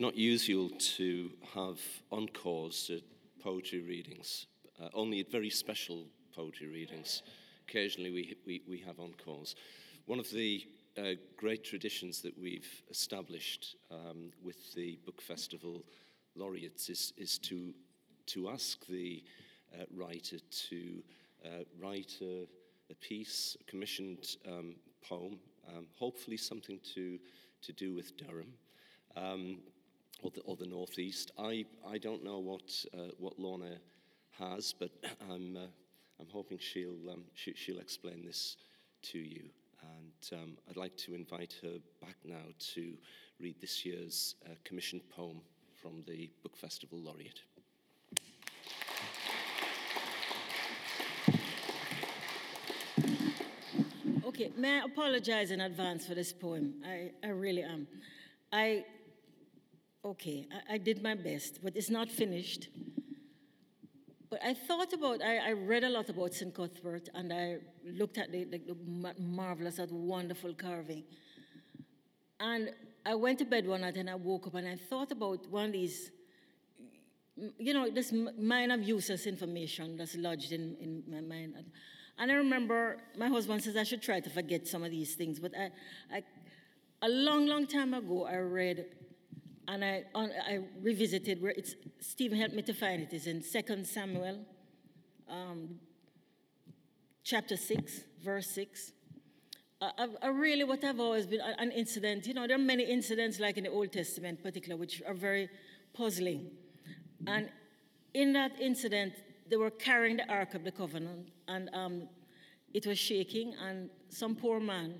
It's 0.00 0.06
not 0.06 0.16
usual 0.16 0.70
to 0.96 1.30
have 1.54 1.78
encores 2.10 2.90
at 2.90 3.02
poetry 3.44 3.82
readings, 3.82 4.46
uh, 4.82 4.88
only 4.94 5.20
at 5.20 5.30
very 5.30 5.50
special 5.50 6.06
poetry 6.34 6.68
readings. 6.68 7.22
Occasionally 7.68 8.10
we, 8.10 8.34
we, 8.46 8.62
we 8.66 8.78
have 8.78 8.98
encores. 8.98 9.56
One 10.06 10.18
of 10.18 10.30
the 10.30 10.66
uh, 10.96 11.16
great 11.36 11.64
traditions 11.64 12.22
that 12.22 12.32
we've 12.38 12.82
established 12.90 13.76
um, 13.90 14.32
with 14.42 14.72
the 14.72 14.98
Book 15.04 15.20
Festival 15.20 15.84
laureates 16.34 16.88
is, 16.88 17.12
is 17.18 17.36
to, 17.40 17.74
to 18.28 18.48
ask 18.48 18.86
the 18.86 19.22
uh, 19.78 19.84
writer 19.94 20.38
to 20.70 21.02
uh, 21.44 21.64
write 21.78 22.14
a, 22.22 22.46
a, 22.90 22.94
piece, 22.94 23.54
a 23.60 23.70
commissioned 23.70 24.36
um, 24.48 24.76
poem, 25.06 25.38
um, 25.68 25.84
hopefully 25.98 26.38
something 26.38 26.80
to, 26.94 27.18
to 27.60 27.72
do 27.74 27.92
with 27.92 28.16
Durham. 28.16 28.54
Um, 29.14 29.58
or 30.22 30.30
the, 30.30 30.40
or 30.42 30.56
the 30.56 30.66
northeast. 30.66 31.30
I, 31.38 31.64
I 31.86 31.98
don't 31.98 32.24
know 32.24 32.38
what, 32.38 32.84
uh, 32.94 33.12
what 33.18 33.38
Lorna 33.38 33.78
has, 34.38 34.74
but 34.78 34.90
I'm, 35.30 35.56
uh, 35.56 35.66
I'm 36.18 36.28
hoping 36.30 36.58
she'll, 36.58 37.10
um, 37.10 37.24
she, 37.34 37.54
she'll 37.54 37.78
explain 37.78 38.24
this 38.24 38.56
to 39.02 39.18
you. 39.18 39.44
And 39.82 40.40
um, 40.40 40.56
I'd 40.68 40.76
like 40.76 40.96
to 40.98 41.14
invite 41.14 41.54
her 41.62 41.78
back 42.00 42.16
now 42.24 42.44
to 42.74 42.92
read 43.40 43.60
this 43.60 43.84
year's 43.84 44.34
uh, 44.44 44.50
commissioned 44.64 45.08
poem 45.08 45.40
from 45.80 46.04
the 46.06 46.28
Book 46.42 46.56
Festival 46.56 46.98
laureate. 46.98 47.40
Okay, 54.26 54.52
may 54.56 54.80
I 54.80 54.84
apologize 54.84 55.50
in 55.50 55.60
advance 55.62 56.06
for 56.06 56.14
this 56.14 56.32
poem? 56.32 56.74
I, 56.86 57.10
I 57.24 57.30
really 57.30 57.62
am. 57.62 57.86
I 58.52 58.84
okay, 60.04 60.46
I, 60.52 60.74
I, 60.74 60.78
did 60.78 61.02
my 61.02 61.14
best, 61.14 61.60
but 61.62 61.76
it's 61.76 61.90
not 61.90 62.10
finished. 62.10 62.68
But 64.30 64.40
I 64.44 64.54
thought 64.54 64.92
about, 64.92 65.22
I, 65.22 65.48
I 65.48 65.52
read 65.52 65.84
a 65.84 65.88
lot 65.88 66.08
about 66.08 66.32
St. 66.34 66.54
Cuthbert 66.54 67.08
and 67.14 67.32
I 67.32 67.58
looked 67.84 68.16
at 68.16 68.30
the, 68.30 68.44
the, 68.44 68.60
marvelous, 69.18 69.76
that 69.76 69.90
wonderful 69.90 70.54
carving. 70.54 71.04
And 72.38 72.70
I 73.04 73.14
went 73.14 73.40
to 73.40 73.44
bed 73.44 73.66
one 73.66 73.80
night 73.80 73.96
and 73.96 74.08
I 74.08 74.14
woke 74.14 74.46
up 74.46 74.54
and 74.54 74.68
I 74.68 74.76
thought 74.76 75.10
about 75.10 75.50
one 75.50 75.66
of 75.66 75.72
these, 75.72 76.10
you 77.58 77.74
know, 77.74 77.90
this 77.90 78.12
mine 78.12 78.70
of 78.70 78.82
useless 78.82 79.26
information 79.26 79.96
that's 79.96 80.16
lodged 80.16 80.52
in, 80.52 80.76
in 80.80 81.02
my 81.08 81.20
mind. 81.20 81.54
And 82.18 82.30
I 82.30 82.34
remember 82.34 82.98
my 83.18 83.28
husband 83.28 83.62
says 83.64 83.76
I 83.76 83.82
should 83.82 84.02
try 84.02 84.20
to 84.20 84.30
forget 84.30 84.68
some 84.68 84.84
of 84.84 84.90
these 84.90 85.16
things, 85.16 85.40
but 85.40 85.52
I, 85.58 85.70
I 86.16 86.22
a 87.02 87.08
long, 87.08 87.46
long 87.46 87.66
time 87.66 87.94
ago, 87.94 88.26
I 88.26 88.36
read 88.36 88.84
and 89.68 89.84
I, 89.84 90.04
on, 90.14 90.30
I 90.48 90.60
revisited 90.80 91.40
where 91.40 91.52
it's, 91.52 91.74
Stephen 92.00 92.38
helped 92.38 92.54
me 92.54 92.62
to 92.62 92.74
find 92.74 93.02
it. 93.02 93.12
It's 93.12 93.26
in 93.26 93.42
2 93.42 93.84
Samuel, 93.84 94.44
um, 95.28 95.80
chapter 97.22 97.56
6, 97.56 98.00
verse 98.22 98.50
6. 98.50 98.92
I, 99.82 100.08
I, 100.22 100.28
really, 100.28 100.64
what 100.64 100.84
I've 100.84 101.00
always 101.00 101.26
been, 101.26 101.40
an 101.40 101.72
incident, 101.72 102.26
you 102.26 102.34
know, 102.34 102.46
there 102.46 102.56
are 102.56 102.58
many 102.58 102.84
incidents 102.84 103.40
like 103.40 103.56
in 103.56 103.64
the 103.64 103.70
Old 103.70 103.92
Testament, 103.92 104.42
particular, 104.42 104.76
which 104.76 105.02
are 105.06 105.14
very 105.14 105.48
puzzling. 105.94 106.50
And 107.26 107.48
in 108.12 108.32
that 108.34 108.60
incident, 108.60 109.14
they 109.48 109.56
were 109.56 109.70
carrying 109.70 110.18
the 110.18 110.28
Ark 110.28 110.54
of 110.54 110.64
the 110.64 110.70
Covenant, 110.72 111.30
and 111.48 111.70
um, 111.72 112.08
it 112.74 112.86
was 112.86 112.98
shaking, 112.98 113.54
and 113.54 113.88
some 114.10 114.34
poor 114.36 114.60
man, 114.60 114.94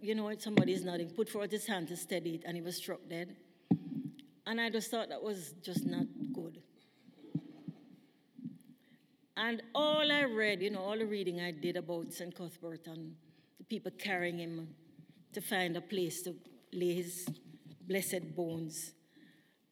you 0.00 0.14
know, 0.14 0.32
somebody 0.38 0.72
is 0.72 0.82
nodding, 0.82 1.10
put 1.10 1.28
forth 1.28 1.50
his 1.50 1.66
hand 1.66 1.88
to 1.88 1.96
steady 1.96 2.36
it, 2.36 2.42
and 2.46 2.56
he 2.56 2.62
was 2.62 2.76
struck 2.76 3.00
dead. 3.08 3.36
And 4.50 4.60
I 4.60 4.68
just 4.68 4.90
thought 4.90 5.10
that 5.10 5.22
was 5.22 5.54
just 5.62 5.86
not 5.86 6.06
good. 6.32 6.60
And 9.36 9.62
all 9.76 10.10
I 10.10 10.24
read, 10.24 10.60
you 10.60 10.70
know, 10.70 10.80
all 10.80 10.98
the 10.98 11.06
reading 11.06 11.40
I 11.40 11.52
did 11.52 11.76
about 11.76 12.12
St. 12.12 12.34
Cuthbert 12.34 12.88
and 12.88 13.14
the 13.58 13.64
people 13.64 13.92
carrying 13.96 14.40
him 14.40 14.74
to 15.34 15.40
find 15.40 15.76
a 15.76 15.80
place 15.80 16.22
to 16.22 16.34
lay 16.72 16.94
his 16.94 17.28
blessed 17.86 18.34
bones, 18.34 18.90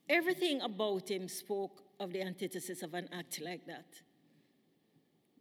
everything 0.09 0.61
about 0.61 1.11
him 1.11 1.27
spoke 1.27 1.83
of 1.99 2.13
the 2.13 2.23
antithesis 2.23 2.85
of 2.85 2.95
an 2.95 3.09
act 3.13 3.41
like 3.45 3.67
that. 3.67 3.87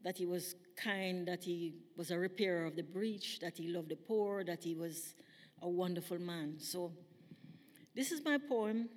That 0.04 0.18
he 0.18 0.26
was 0.26 0.56
kind, 0.76 1.28
that 1.28 1.44
he 1.44 1.76
was 1.96 2.10
a 2.10 2.18
repairer 2.18 2.66
of 2.66 2.76
the 2.76 2.82
breach, 2.82 3.38
that 3.42 3.56
he 3.56 3.68
loved 3.68 3.90
the 3.90 3.98
poor, 3.98 4.44
that 4.46 4.64
he 4.64 4.74
was 4.74 5.14
a 5.62 5.70
wonderful 5.70 6.18
man. 6.18 6.56
So, 6.58 6.92
this 7.94 8.12
is 8.12 8.26
my 8.26 8.40
poem 8.40 8.90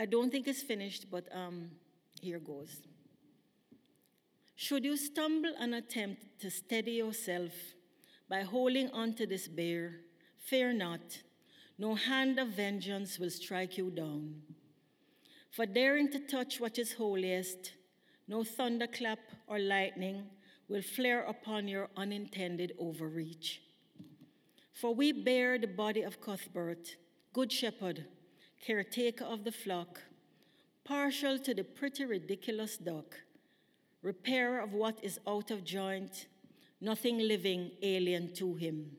I 0.00 0.06
don't 0.06 0.30
think 0.30 0.48
it's 0.48 0.62
finished, 0.62 1.10
but 1.10 1.28
um, 1.30 1.70
here 2.22 2.38
goes. 2.38 2.74
Should 4.56 4.82
you 4.82 4.96
stumble 4.96 5.52
and 5.60 5.74
attempt 5.74 6.40
to 6.40 6.50
steady 6.50 6.92
yourself 6.92 7.52
by 8.26 8.40
holding 8.40 8.88
on 8.92 9.12
to 9.16 9.26
this 9.26 9.46
bear, 9.46 9.96
fear 10.38 10.72
not, 10.72 11.18
no 11.76 11.94
hand 11.96 12.38
of 12.38 12.48
vengeance 12.48 13.18
will 13.18 13.28
strike 13.28 13.76
you 13.76 13.90
down. 13.90 14.40
For 15.50 15.66
daring 15.66 16.10
to 16.12 16.18
touch 16.18 16.60
what 16.60 16.78
is 16.78 16.94
holiest, 16.94 17.72
no 18.26 18.42
thunderclap 18.42 19.18
or 19.46 19.58
lightning 19.58 20.24
will 20.66 20.80
flare 20.80 21.24
upon 21.24 21.68
your 21.68 21.90
unintended 21.94 22.72
overreach. 22.78 23.60
For 24.72 24.94
we 24.94 25.12
bear 25.12 25.58
the 25.58 25.66
body 25.66 26.00
of 26.00 26.22
Cuthbert, 26.22 26.96
Good 27.34 27.52
Shepherd, 27.52 28.06
caretaker 28.60 29.24
of 29.24 29.44
the 29.44 29.52
flock, 29.52 30.00
partial 30.84 31.38
to 31.38 31.54
the 31.54 31.64
pretty 31.64 32.04
ridiculous 32.04 32.76
duck, 32.76 33.16
repairer 34.02 34.60
of 34.60 34.72
what 34.72 34.98
is 35.02 35.18
out 35.26 35.50
of 35.50 35.64
joint, 35.64 36.26
nothing 36.80 37.18
living 37.18 37.70
alien 37.82 38.32
to 38.34 38.54
him. 38.54 38.90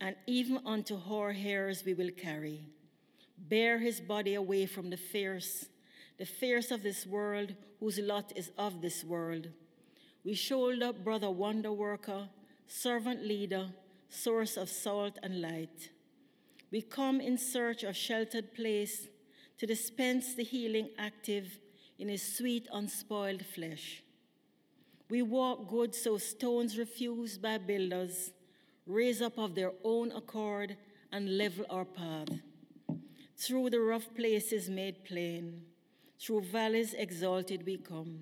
And 0.00 0.14
even 0.26 0.60
unto 0.64 0.96
hoar 0.96 1.32
hairs 1.32 1.84
we 1.84 1.94
will 1.94 2.10
carry, 2.10 2.64
bear 3.36 3.78
his 3.78 4.00
body 4.00 4.34
away 4.34 4.66
from 4.66 4.90
the 4.90 4.96
fierce, 4.96 5.66
the 6.18 6.26
fierce 6.26 6.70
of 6.70 6.82
this 6.82 7.04
world, 7.06 7.54
whose 7.80 7.98
lot 7.98 8.32
is 8.36 8.50
of 8.58 8.80
this 8.80 9.04
world. 9.04 9.48
We 10.24 10.34
shoulder 10.34 10.92
brother 10.92 11.30
wonder 11.30 11.72
worker, 11.72 12.28
servant 12.66 13.24
leader, 13.24 13.70
source 14.08 14.56
of 14.56 14.68
salt 14.68 15.18
and 15.22 15.40
light. 15.40 15.90
We 16.70 16.82
come 16.82 17.20
in 17.20 17.38
search 17.38 17.82
of 17.82 17.96
sheltered 17.96 18.54
place 18.54 19.08
to 19.58 19.66
dispense 19.66 20.34
the 20.34 20.44
healing 20.44 20.90
active 20.98 21.58
in 21.98 22.08
his 22.08 22.36
sweet, 22.36 22.68
unspoiled 22.72 23.44
flesh. 23.44 24.02
We 25.10 25.22
walk 25.22 25.68
good 25.68 25.94
so 25.94 26.18
stones 26.18 26.78
refused 26.78 27.40
by 27.40 27.58
builders 27.58 28.32
raise 28.88 29.20
up 29.20 29.38
of 29.38 29.54
their 29.54 29.72
own 29.84 30.10
accord 30.12 30.76
and 31.12 31.36
level 31.36 31.66
our 31.70 31.84
path. 31.84 32.28
Through 33.36 33.70
the 33.70 33.80
rough 33.80 34.14
places 34.16 34.68
made 34.68 35.04
plain, 35.04 35.62
through 36.18 36.42
valleys 36.42 36.94
exalted 36.94 37.64
we 37.66 37.76
come. 37.76 38.20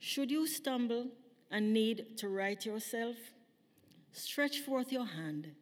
Should 0.00 0.30
you 0.30 0.46
stumble 0.46 1.06
and 1.50 1.72
need 1.72 2.18
to 2.18 2.28
right 2.28 2.64
yourself, 2.64 3.16
stretch 4.12 4.58
forth 4.58 4.92
your 4.92 5.06
hand. 5.06 5.52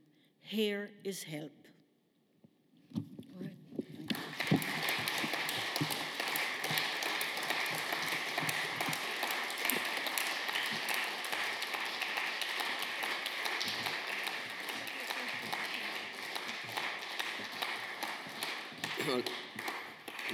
Here 0.49 0.89
is 1.05 1.23
help. 1.25 1.53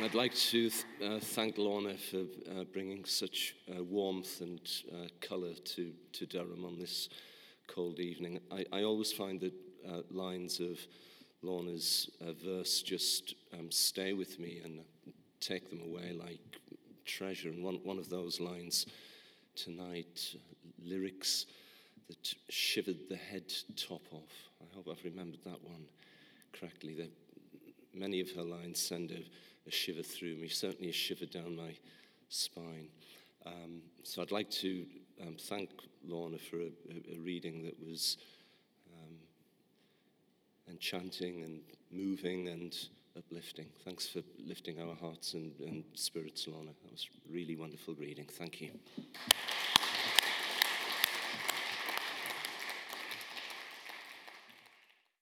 I'd 0.00 0.14
like 0.14 0.34
to 0.34 0.70
uh, 1.04 1.18
thank 1.18 1.58
Lorna 1.58 1.94
for 1.94 2.18
uh, 2.18 2.62
bringing 2.72 3.04
such 3.04 3.56
uh, 3.68 3.82
warmth 3.82 4.40
and 4.40 4.60
uh, 4.92 5.08
colour 5.20 5.54
to, 5.54 5.92
to 6.12 6.26
Durham 6.26 6.64
on 6.64 6.78
this 6.78 7.08
cold 7.66 7.98
evening. 7.98 8.38
I, 8.52 8.64
I 8.72 8.82
always 8.84 9.10
find 9.10 9.40
that 9.40 9.63
uh, 9.88 10.02
lines 10.10 10.60
of 10.60 10.78
Lorna's 11.42 12.10
uh, 12.20 12.32
verse 12.32 12.82
just 12.82 13.34
um, 13.52 13.70
stay 13.70 14.12
with 14.12 14.38
me 14.38 14.60
and 14.64 14.80
take 15.40 15.68
them 15.70 15.80
away 15.82 16.12
like 16.12 16.40
treasure. 17.04 17.48
And 17.50 17.62
one, 17.62 17.80
one 17.84 17.98
of 17.98 18.08
those 18.08 18.40
lines 18.40 18.86
tonight, 19.54 20.36
lyrics 20.82 21.46
that 22.08 22.34
shivered 22.48 23.08
the 23.08 23.16
head 23.16 23.52
top 23.76 24.02
off. 24.12 24.50
I 24.60 24.74
hope 24.74 24.88
I've 24.90 25.04
remembered 25.04 25.44
that 25.44 25.62
one 25.62 25.86
correctly. 26.52 26.94
They're 26.94 27.06
many 27.94 28.20
of 28.20 28.30
her 28.32 28.42
lines 28.42 28.80
send 28.80 29.10
a, 29.10 29.24
a 29.66 29.70
shiver 29.70 30.02
through 30.02 30.36
me, 30.36 30.48
certainly 30.48 30.90
a 30.90 30.92
shiver 30.92 31.26
down 31.26 31.56
my 31.56 31.76
spine. 32.28 32.88
Um, 33.46 33.82
so 34.02 34.22
I'd 34.22 34.32
like 34.32 34.50
to 34.50 34.86
um, 35.22 35.36
thank 35.38 35.70
Lorna 36.06 36.38
for 36.38 36.56
a, 36.56 36.70
a, 36.90 37.16
a 37.16 37.18
reading 37.20 37.64
that 37.64 37.78
was 37.80 38.16
enchanting 40.74 41.44
and 41.44 41.60
moving 41.92 42.48
and 42.48 42.76
uplifting. 43.16 43.66
Thanks 43.84 44.08
for 44.08 44.22
lifting 44.44 44.80
our 44.80 44.96
hearts 44.96 45.34
and, 45.34 45.52
and 45.60 45.84
spirits, 45.94 46.48
Lorna. 46.48 46.72
That 46.82 46.90
was 46.90 47.06
really 47.30 47.54
wonderful 47.54 47.94
reading. 47.94 48.26
Thank 48.28 48.60
you. 48.60 48.70